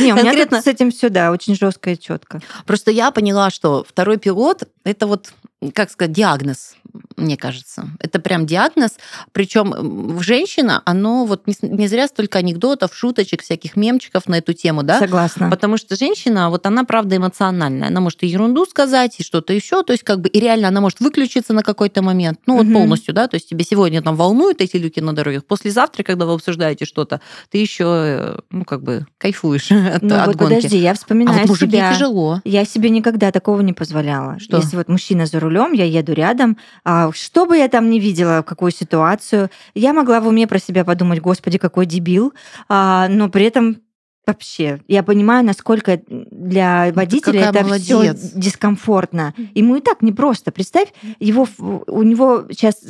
не, 0.00 0.12
у 0.12 0.16
меня 0.16 0.62
с 0.62 0.66
этим 0.66 0.90
все, 0.90 1.08
да, 1.08 1.30
очень 1.30 1.54
жестко 1.54 1.90
и 1.90 1.98
четко. 1.98 2.40
Просто 2.66 2.90
я 2.90 3.10
поняла, 3.10 3.50
что 3.50 3.84
второй 3.88 4.18
пилот 4.18 4.64
это 4.84 5.06
вот 5.06 5.32
как 5.72 5.90
сказать, 5.90 6.12
диагноз, 6.12 6.74
мне 7.16 7.36
кажется. 7.36 7.88
Это 7.98 8.20
прям 8.20 8.46
диагноз. 8.46 8.92
Причем 9.32 10.20
женщина, 10.20 10.82
оно 10.84 11.24
вот 11.24 11.46
не, 11.46 11.54
не 11.62 11.88
зря 11.88 12.08
столько 12.08 12.38
анекдотов, 12.38 12.94
шуточек, 12.94 13.42
всяких 13.42 13.74
мемчиков 13.74 14.26
на 14.26 14.36
эту 14.36 14.52
тему, 14.52 14.82
да? 14.82 14.98
Согласна. 14.98 15.48
Потому 15.48 15.78
что 15.78 15.96
женщина, 15.96 16.50
вот 16.50 16.66
она 16.66 16.84
правда 16.84 17.16
эмоциональная. 17.16 17.88
Она 17.88 18.00
может 18.00 18.22
и 18.22 18.26
ерунду 18.26 18.66
сказать, 18.66 19.18
и 19.18 19.22
что-то 19.22 19.54
еще. 19.54 19.82
То 19.82 19.92
есть 19.92 20.04
как 20.04 20.20
бы 20.20 20.28
и 20.28 20.38
реально 20.38 20.68
она 20.68 20.82
может 20.82 21.00
выключиться 21.00 21.54
на 21.54 21.62
какой-то 21.62 22.02
момент. 22.02 22.38
Ну 22.46 22.58
вот 22.58 22.66
угу. 22.66 22.74
полностью, 22.74 23.14
да? 23.14 23.26
То 23.26 23.36
есть 23.36 23.48
тебе 23.48 23.64
сегодня 23.64 24.02
там 24.02 24.14
волнуют 24.14 24.60
эти 24.60 24.76
люки 24.76 25.00
на 25.00 25.14
дорогах. 25.14 25.46
Послезавтра, 25.46 26.02
когда 26.02 26.26
вы 26.26 26.34
обсуждаете 26.34 26.84
что-то, 26.84 27.22
ты 27.50 27.58
еще, 27.58 27.84
э, 27.86 28.38
ну 28.50 28.64
как 28.66 28.82
бы 28.82 29.06
кайфуешь 29.16 29.70
от, 29.94 30.02
ну, 30.02 30.16
от 30.16 30.26
вот 30.26 30.36
гонки. 30.36 30.54
подожди, 30.56 30.76
я 30.76 30.92
вспоминаю 30.92 31.44
а 31.44 31.46
вот 31.46 31.58
себя. 31.58 31.94
тяжело. 31.94 32.42
Я 32.44 32.66
себе 32.66 32.90
никогда 32.90 33.32
такого 33.32 33.62
не 33.62 33.72
позволяла. 33.72 34.38
Что? 34.38 34.58
Если 34.58 34.76
вот 34.76 34.88
мужчина 34.88 35.24
за 35.24 35.40
рулем, 35.46 35.72
я 35.72 35.84
еду 35.84 36.12
рядом, 36.12 36.56
а, 36.84 37.10
что 37.12 37.46
бы 37.46 37.56
я 37.56 37.68
там 37.68 37.90
ни 37.90 37.98
видела, 37.98 38.42
какую 38.42 38.72
ситуацию, 38.72 39.50
я 39.74 39.92
могла 39.92 40.20
в 40.20 40.26
уме 40.26 40.46
про 40.46 40.58
себя 40.58 40.84
подумать, 40.84 41.20
господи, 41.20 41.58
какой 41.58 41.86
дебил, 41.86 42.34
а, 42.68 43.08
но 43.08 43.28
при 43.28 43.44
этом 43.44 43.78
Вообще, 44.26 44.80
я 44.88 45.04
понимаю, 45.04 45.44
насколько 45.46 46.00
для 46.08 46.92
водителя 46.92 47.50
это 47.50 47.64
все 47.78 48.12
дискомфортно. 48.12 49.34
Ему 49.54 49.76
и 49.76 49.80
так 49.80 50.02
непросто. 50.02 50.50
Представь, 50.50 50.92
его, 51.20 51.46
у 51.58 52.02
него 52.02 52.44
сейчас 52.50 52.82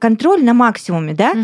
контроль 0.00 0.42
на 0.42 0.54
максимуме, 0.54 1.14
да? 1.14 1.34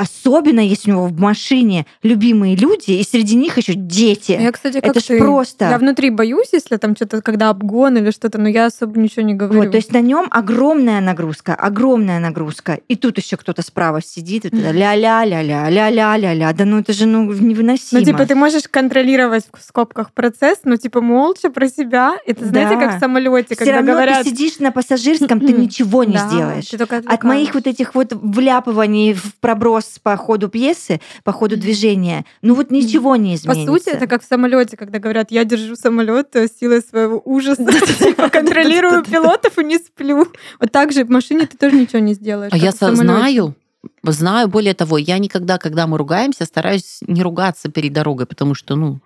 Особенно, 0.00 0.60
если 0.60 0.90
у 0.90 0.94
него 0.94 1.06
в 1.08 1.20
машине 1.20 1.84
любимые 2.02 2.56
люди, 2.56 2.92
и 2.92 3.04
среди 3.04 3.36
них 3.36 3.58
еще 3.58 3.74
дети. 3.74 4.32
Я, 4.32 4.50
кстати, 4.50 4.80
как 4.80 4.92
Это 4.92 5.00
ж 5.00 5.04
ты. 5.04 5.18
просто. 5.18 5.68
Я 5.68 5.76
внутри 5.76 6.08
боюсь, 6.08 6.48
если 6.52 6.78
там 6.78 6.96
что-то, 6.96 7.20
когда 7.20 7.50
обгон 7.50 7.98
или 7.98 8.10
что-то, 8.10 8.38
но 8.38 8.48
я 8.48 8.66
особо 8.66 8.98
ничего 8.98 9.22
не 9.22 9.34
говорю. 9.34 9.60
Вот, 9.60 9.72
то 9.72 9.76
есть 9.76 9.92
на 9.92 10.00
нем 10.00 10.26
огромная 10.30 11.02
нагрузка, 11.02 11.54
огромная 11.54 12.18
нагрузка. 12.18 12.78
И 12.88 12.96
тут 12.96 13.18
еще 13.18 13.36
кто-то 13.36 13.60
справа 13.60 14.00
сидит, 14.00 14.46
и 14.46 14.48
это 14.48 14.70
ля-ля-ля-ля, 14.70 15.68
ля-ля-ля-ля. 15.68 16.52
Да 16.54 16.64
ну 16.64 16.78
это 16.78 16.94
же 16.94 17.04
ну, 17.04 17.30
невыносимо. 17.30 18.00
Ну, 18.00 18.06
типа, 18.06 18.24
ты 18.24 18.34
можешь 18.34 18.62
контролировать 18.70 19.44
в 19.52 19.62
скобках 19.62 20.12
процесс, 20.12 20.60
но 20.64 20.76
типа 20.76 21.02
молча 21.02 21.50
про 21.50 21.68
себя. 21.68 22.16
Это 22.24 22.46
знаете, 22.46 22.76
Да. 22.76 22.80
как 22.86 22.96
в 22.96 23.00
самолете, 23.00 23.54
когда 23.54 23.76
равно 23.76 23.92
говорят. 23.92 24.22
ты 24.22 24.30
сидишь 24.30 24.60
на 24.60 24.72
пассажирском, 24.72 25.40
ты 25.40 25.52
ничего 25.52 26.04
не 26.04 26.14
Да, 26.14 26.26
сделаешь. 26.26 26.72
От 27.06 27.22
моих 27.22 27.52
вот 27.54 27.66
этих 27.66 27.94
вот 27.94 28.12
вляпываний 28.12 29.12
в 29.12 29.34
проброс 29.40 29.89
по 29.98 30.16
ходу 30.16 30.48
пьесы, 30.48 31.00
по 31.24 31.32
ходу 31.32 31.56
движения, 31.56 32.24
ну 32.42 32.54
вот 32.54 32.70
ничего 32.70 33.16
не 33.16 33.32
По 33.32 33.36
изменится. 33.36 33.72
сути, 33.72 33.88
это 33.90 34.06
как 34.06 34.22
в 34.22 34.26
самолете, 34.26 34.76
когда 34.76 34.98
говорят, 34.98 35.30
я 35.30 35.44
держу 35.44 35.76
самолет 35.76 36.34
силой 36.60 36.82
своего 36.82 37.20
ужаса, 37.24 37.64
типа 37.98 38.28
контролирую 38.28 39.02
пилотов 39.04 39.58
и 39.58 39.64
не 39.64 39.78
сплю. 39.78 40.26
Вот 40.60 40.72
так 40.72 40.92
же 40.92 41.04
в 41.04 41.10
машине 41.10 41.46
ты 41.46 41.56
тоже 41.56 41.76
ничего 41.76 41.98
не 41.98 42.14
сделаешь. 42.14 42.52
А 42.52 42.56
я 42.56 42.72
знаю, 42.72 43.54
знаю, 44.02 44.48
более 44.48 44.74
того, 44.74 44.98
я 44.98 45.18
никогда, 45.18 45.58
когда 45.58 45.86
мы 45.86 45.98
ругаемся, 45.98 46.44
стараюсь 46.44 47.00
не 47.06 47.22
ругаться 47.22 47.70
перед 47.70 47.92
дорогой, 47.92 48.26
потому 48.26 48.54
что, 48.54 48.76
ну, 48.76 49.00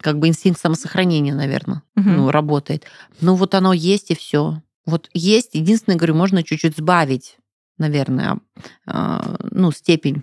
как 0.00 0.18
бы 0.18 0.28
инстинкт 0.28 0.60
самосохранения, 0.60 1.34
наверное, 1.34 1.82
ну, 1.94 2.30
работает. 2.30 2.84
Ну, 3.20 3.34
вот 3.34 3.54
оно 3.54 3.72
есть 3.72 4.10
и 4.10 4.16
все. 4.16 4.60
Вот 4.86 5.08
есть. 5.12 5.50
Единственное, 5.54 5.96
говорю, 5.96 6.14
можно 6.14 6.42
чуть-чуть 6.42 6.76
сбавить, 6.76 7.36
наверное, 7.78 8.38
а, 8.86 9.36
ну, 9.50 9.72
степень 9.72 10.22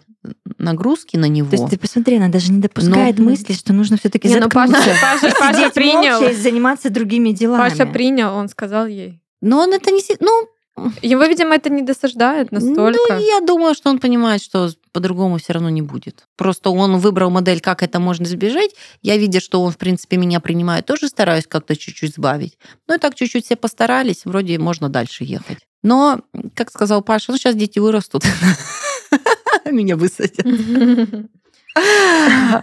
нагрузки 0.57 1.17
на 1.17 1.25
него. 1.27 1.49
То 1.49 1.55
есть 1.55 1.69
ты 1.69 1.77
посмотри, 1.77 2.17
она 2.17 2.29
даже 2.29 2.51
не 2.51 2.61
допускает 2.61 3.17
Ну, 3.17 3.25
мысли, 3.25 3.53
что 3.53 3.73
нужно 3.73 3.97
все-таки 3.97 4.27
ну 4.27 4.49
Паша, 4.49 4.71
заткнуться. 4.71 5.01
Паша, 5.01 5.35
Паша 5.39 5.57
Сидеть 5.57 5.73
принял. 5.73 6.19
молча 6.19 6.31
и 6.31 6.35
заниматься 6.35 6.89
другими 6.89 7.31
делами. 7.31 7.69
Паша 7.69 7.85
принял, 7.85 8.33
он 8.35 8.49
сказал 8.49 8.87
ей. 8.87 9.21
Но 9.41 9.59
он 9.59 9.73
это 9.73 9.91
не... 9.91 10.01
Ну, 10.19 10.47
Его, 11.01 11.23
видимо, 11.25 11.55
это 11.55 11.69
не 11.69 11.83
досаждает 11.83 12.51
настолько. 12.51 12.99
Ну, 13.09 13.19
я 13.19 13.41
думаю, 13.41 13.75
что 13.75 13.89
он 13.89 13.99
понимает, 13.99 14.41
что 14.41 14.69
по-другому 14.91 15.37
все 15.37 15.53
равно 15.53 15.69
не 15.69 15.81
будет. 15.81 16.25
Просто 16.35 16.69
он 16.69 16.97
выбрал 16.97 17.29
модель, 17.29 17.59
как 17.61 17.83
это 17.83 17.99
можно 17.99 18.23
избежать. 18.23 18.71
Я, 19.01 19.17
видя, 19.17 19.39
что 19.39 19.61
он, 19.61 19.71
в 19.71 19.77
принципе, 19.77 20.17
меня 20.17 20.39
принимает, 20.39 20.85
тоже 20.85 21.07
стараюсь 21.07 21.45
как-то 21.47 21.75
чуть-чуть 21.75 22.15
сбавить. 22.15 22.57
Ну 22.87 22.95
и 22.95 22.97
так 22.97 23.13
чуть-чуть 23.15 23.45
все 23.45 23.55
постарались, 23.55 24.25
вроде 24.25 24.57
можно 24.57 24.89
дальше 24.89 25.23
ехать. 25.23 25.59
Но, 25.85 26.19
как 26.55 26.71
сказал 26.71 27.03
Паша, 27.03 27.31
ну 27.31 27.37
сейчас 27.37 27.53
дети 27.55 27.77
вырастут. 27.77 28.23
Меня 29.65 29.95
высадят. 29.95 30.43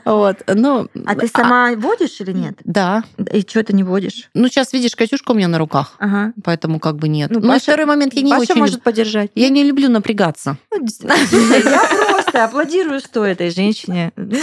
Вот, 0.06 0.38
ну... 0.46 0.88
А 1.04 1.14
ты 1.14 1.28
сама 1.28 1.72
водишь 1.76 2.18
или 2.20 2.32
нет? 2.32 2.54
Да. 2.64 3.04
И 3.30 3.42
что 3.42 3.62
ты 3.62 3.74
не 3.74 3.82
водишь? 3.84 4.30
Ну, 4.32 4.48
сейчас, 4.48 4.72
видишь, 4.72 4.96
Катюшка 4.96 5.32
у 5.32 5.34
меня 5.34 5.48
на 5.48 5.58
руках, 5.58 5.96
Ага. 5.98 6.32
поэтому 6.42 6.80
как 6.80 6.96
бы 6.96 7.08
нет. 7.08 7.30
Ну, 7.30 7.40
Ну, 7.40 7.48
Паша- 7.48 7.64
второй 7.64 7.84
момент, 7.84 8.14
я 8.14 8.22
не 8.22 8.30
Паша 8.30 8.42
очень... 8.52 8.54
может 8.54 8.76
люб- 8.76 8.84
поддержать. 8.84 9.30
Я 9.34 9.50
не 9.50 9.64
люблю 9.64 9.90
напрягаться. 9.90 10.56
Ну. 10.70 10.86
Я 11.12 12.10
просто 12.10 12.44
аплодирую 12.44 13.00
что 13.00 13.22
этой 13.26 13.50
женщине. 13.50 14.12
Ну. 14.16 14.38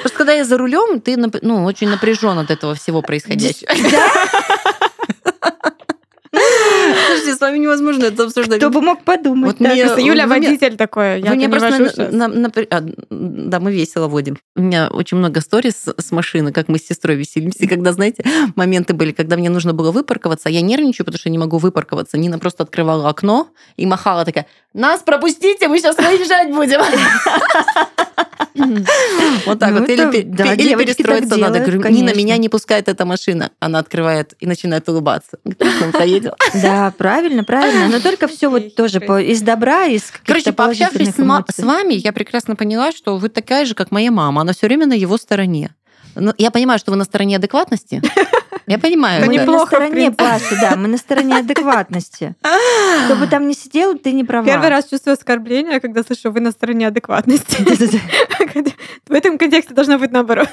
Просто 0.00 0.16
когда 0.16 0.32
я 0.32 0.46
за 0.46 0.56
рулем, 0.56 1.02
ты 1.02 1.18
ну, 1.42 1.64
очень 1.64 1.90
напряжен 1.90 2.38
от 2.38 2.50
этого 2.50 2.74
всего 2.74 3.02
происходящего. 3.02 3.68
Слушайте, 7.06 7.34
с 7.34 7.40
вами 7.40 7.58
невозможно 7.58 8.04
это 8.04 8.24
обсуждать. 8.24 8.58
Кто 8.58 8.70
бы 8.70 8.80
мог 8.80 9.02
подумать. 9.02 9.52
Вот 9.52 9.56
да. 9.58 9.72
мне- 9.72 10.06
Юля 10.06 10.24
вы 10.26 10.30
водитель 10.30 10.76
такой. 10.76 11.20
Я 11.20 11.30
мне 11.30 11.46
не 11.46 11.48
просто 11.48 12.10
на- 12.10 12.28
на- 12.28 12.48
напр- 12.48 12.66
а, 12.70 12.80
да, 13.10 13.60
мы 13.60 13.72
весело 13.72 14.08
водим. 14.08 14.38
У 14.56 14.62
меня 14.62 14.88
очень 14.90 15.16
много 15.18 15.40
сториз 15.40 15.84
с- 15.96 16.12
машины, 16.12 16.52
как 16.52 16.68
мы 16.68 16.78
с 16.78 16.86
сестрой 16.86 17.16
веселимся. 17.16 17.58
И 17.64 17.66
когда, 17.66 17.92
знаете, 17.92 18.24
моменты 18.56 18.94
были, 18.94 19.12
когда 19.12 19.36
мне 19.36 19.50
нужно 19.50 19.72
было 19.72 19.90
выпарковаться, 19.92 20.48
я 20.48 20.60
нервничаю, 20.60 21.04
потому 21.04 21.18
что 21.18 21.30
не 21.30 21.38
могу 21.38 21.58
выпарковаться. 21.58 22.18
Нина 22.18 22.38
просто 22.38 22.62
открывала 22.64 23.08
окно 23.08 23.48
и 23.76 23.86
махала 23.86 24.24
такая, 24.24 24.46
нас 24.74 25.00
пропустите, 25.02 25.68
мы 25.68 25.78
сейчас 25.78 25.96
выезжать 25.96 26.50
будем. 26.50 26.80
Вот 29.46 29.58
так 29.58 29.70
Ну, 29.72 29.80
вот. 29.80 29.88
Или 29.88 30.22
да, 30.22 30.54
или 30.54 30.74
перестроиться 30.74 31.36
надо. 31.36 31.60
Говорю, 31.60 31.82
Нина, 31.88 32.14
меня 32.14 32.36
не 32.36 32.48
пускает 32.48 32.88
эта 32.88 33.04
машина. 33.04 33.50
Она 33.60 33.78
открывает 33.78 34.34
и 34.40 34.46
начинает 34.46 34.88
улыбаться. 34.88 35.38
Говорит, 35.44 35.76
«Ну, 35.80 35.92
поедем. 35.92 36.32
Да, 36.62 36.87
правильно, 36.90 37.44
правильно. 37.44 37.88
Но 37.88 38.00
только 38.00 38.26
все 38.28 38.48
вот 38.48 38.74
тоже 38.74 39.00
по- 39.00 39.20
из 39.20 39.40
добра, 39.42 39.84
из 39.86 40.02
каких-то 40.10 40.26
Короче, 40.26 40.52
пообщавшись 40.52 41.18
эмоций. 41.18 41.54
с 41.54 41.64
вами, 41.64 41.94
я 41.94 42.12
прекрасно 42.12 42.56
поняла, 42.56 42.92
что 42.92 43.16
вы 43.16 43.28
такая 43.28 43.64
же, 43.64 43.74
как 43.74 43.90
моя 43.90 44.10
мама. 44.10 44.42
Она 44.42 44.52
все 44.52 44.66
время 44.66 44.86
на 44.86 44.92
его 44.94 45.16
стороне. 45.16 45.74
Ну, 46.14 46.32
Я 46.38 46.50
понимаю, 46.50 46.78
что 46.80 46.90
вы 46.90 46.96
на 46.96 47.04
стороне 47.04 47.36
адекватности. 47.36 48.02
Я 48.66 48.78
понимаю. 48.80 49.20
Мы 49.20 49.28
на 49.36 49.40
неплохо, 49.40 49.64
в 49.66 49.68
стороне. 49.68 50.10
Паши, 50.10 50.56
да, 50.60 50.74
мы 50.76 50.88
на 50.88 50.96
стороне 50.96 51.36
адекватности. 51.38 52.34
Кто 53.04 53.14
бы 53.16 53.26
там 53.28 53.46
ни 53.46 53.52
сидел, 53.52 53.96
ты 53.96 54.12
не 54.12 54.24
права. 54.24 54.44
Первый 54.46 54.68
раз 54.68 54.86
чувствую 54.88 55.14
оскорбление, 55.14 55.80
когда 55.80 56.02
слышу, 56.02 56.32
вы 56.32 56.40
на 56.40 56.50
стороне 56.50 56.88
адекватности. 56.88 57.56
В 59.08 59.12
этом 59.12 59.38
контексте 59.38 59.74
должно 59.74 59.98
быть 59.98 60.10
наоборот. 60.10 60.48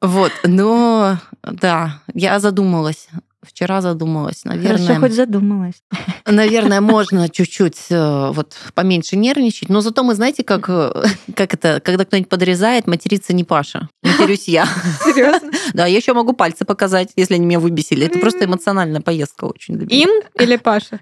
Вот, 0.00 0.32
но 0.44 1.18
да, 1.42 2.00
я 2.14 2.40
задумалась. 2.40 3.08
Вчера 3.42 3.80
задумалась. 3.80 4.42
Хорошо, 4.44 4.62
Наверное, 4.62 5.00
хоть 5.00 5.12
задумалась. 5.12 5.82
наверное, 6.26 6.80
можно 6.82 7.28
чуть-чуть 7.28 7.86
э, 7.88 8.30
вот 8.32 8.54
поменьше 8.74 9.16
нервничать. 9.16 9.70
Но 9.70 9.80
зато 9.80 10.02
мы 10.02 10.14
знаете, 10.14 10.44
как, 10.44 10.68
э, 10.68 10.92
как 11.34 11.54
это, 11.54 11.80
когда 11.80 12.04
кто-нибудь 12.04 12.28
подрезает, 12.28 12.86
материться 12.86 13.32
не 13.32 13.44
Паша. 13.44 13.88
Матерюсь 14.02 14.46
я. 14.46 14.66
Серьезно? 15.04 15.50
Да, 15.72 15.86
я 15.86 15.96
еще 15.96 16.12
могу 16.12 16.34
пальцы 16.34 16.66
показать, 16.66 17.12
если 17.16 17.34
они 17.34 17.46
меня 17.46 17.60
выбесили. 17.60 18.06
Это 18.06 18.18
просто 18.18 18.44
эмоциональная 18.44 19.00
поездка 19.00 19.44
очень. 19.44 19.80
Им 19.88 20.10
или 20.38 20.56
Паша? 20.56 21.00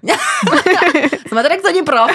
Смотря 1.27 1.59
кто 1.59 1.71
не 1.71 1.83
прав. 1.83 2.11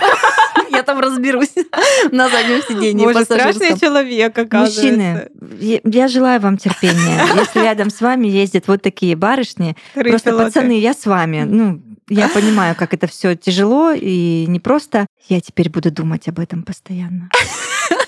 Я 0.75 0.83
там 0.83 0.99
разберусь 0.99 1.55
на 2.11 2.29
заднем 2.29 2.62
сиденье 2.68 3.07
Боже, 3.07 3.25
страшный 3.25 3.79
человек, 3.79 4.37
оказывается. 4.37 4.83
Мужчины, 4.83 5.83
я, 5.85 6.09
желаю 6.09 6.41
вам 6.41 6.57
терпения. 6.57 7.20
Если 7.39 7.61
рядом 7.61 7.91
с 7.91 8.01
вами 8.01 8.27
ездят 8.29 8.68
вот 8.68 8.83
такие 8.83 9.16
барышни, 9.16 9.77
просто 9.95 10.37
пацаны, 10.37 10.79
я 10.79 10.95
с 10.95 11.07
вами. 11.07 11.45
Ну, 11.45 11.83
я 12.09 12.29
понимаю, 12.29 12.75
как 12.77 12.93
это 12.93 13.07
все 13.07 13.35
тяжело 13.35 13.93
и 13.93 14.45
непросто. 14.47 15.07
Я 15.29 15.41
теперь 15.41 15.70
буду 15.70 15.91
думать 15.91 16.29
об 16.29 16.39
этом 16.39 16.62
постоянно. 16.62 17.31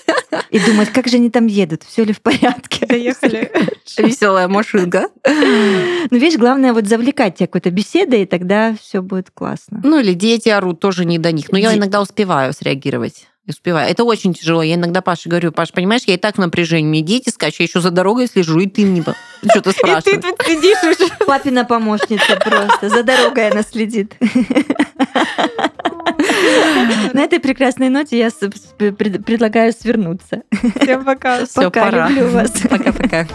И 0.49 0.59
думать, 0.59 0.89
как 0.89 1.07
же 1.07 1.17
они 1.17 1.29
там 1.29 1.47
едут, 1.47 1.83
все 1.83 2.03
ли 2.03 2.13
в 2.13 2.21
порядке. 2.21 2.85
Доехали. 2.85 3.51
Веселая 3.97 4.47
машинка. 4.47 5.09
Ну, 5.25 6.17
видишь, 6.17 6.39
главное 6.39 6.73
вот 6.73 6.87
завлекать 6.87 7.35
тебя 7.35 7.47
какой-то 7.47 7.71
беседой, 7.71 8.23
и 8.23 8.25
тогда 8.25 8.75
все 8.81 9.01
будет 9.01 9.31
классно. 9.31 9.81
Ну 9.83 9.99
или 9.99 10.13
дети 10.13 10.49
орут, 10.49 10.79
тоже 10.79 11.05
не 11.05 11.19
до 11.19 11.31
них. 11.31 11.51
Но 11.51 11.57
я 11.57 11.75
иногда 11.75 12.01
успеваю 12.01 12.53
среагировать. 12.53 13.27
Успеваю. 13.47 13.89
Это 13.89 14.03
очень 14.03 14.33
тяжело. 14.33 14.61
Я 14.61 14.75
иногда 14.75 15.01
Паше 15.01 15.29
говорю, 15.29 15.51
Паш, 15.53 15.71
понимаешь, 15.71 16.01
я 16.05 16.15
и 16.15 16.17
так 16.17 16.35
в 16.35 16.39
напряжении. 16.39 16.89
Мне 16.89 17.01
дети 17.01 17.29
скачут, 17.29 17.59
я 17.61 17.65
еще 17.65 17.79
за 17.79 17.91
дорогой 17.91 18.27
слежу, 18.27 18.59
и 18.59 18.67
ты 18.67 18.85
мне 18.85 19.01
что-то 19.49 19.69
И 19.69 19.73
ты 19.73 19.79
спрашиваешь. 19.79 20.21
тут 20.21 20.45
сидишь 20.45 20.83
уже. 20.83 21.09
Папина 21.25 21.63
помощница 21.63 22.35
просто. 22.43 22.89
За 22.89 23.03
дорогой 23.03 23.49
она 23.49 23.63
следит. 23.63 24.15
На 27.13 27.21
этой 27.21 27.39
прекрасной 27.39 27.89
ноте 27.89 28.17
я 28.17 28.29
предлагаю 28.77 29.71
свернуться. 29.73 30.41
Всем 30.81 31.05
пока. 31.05 31.45
Всё, 31.45 31.63
Пока, 31.63 31.85
пора. 31.85 32.09
люблю 32.09 32.27
вас. 32.29 32.51
Пока-пока. 32.69 33.27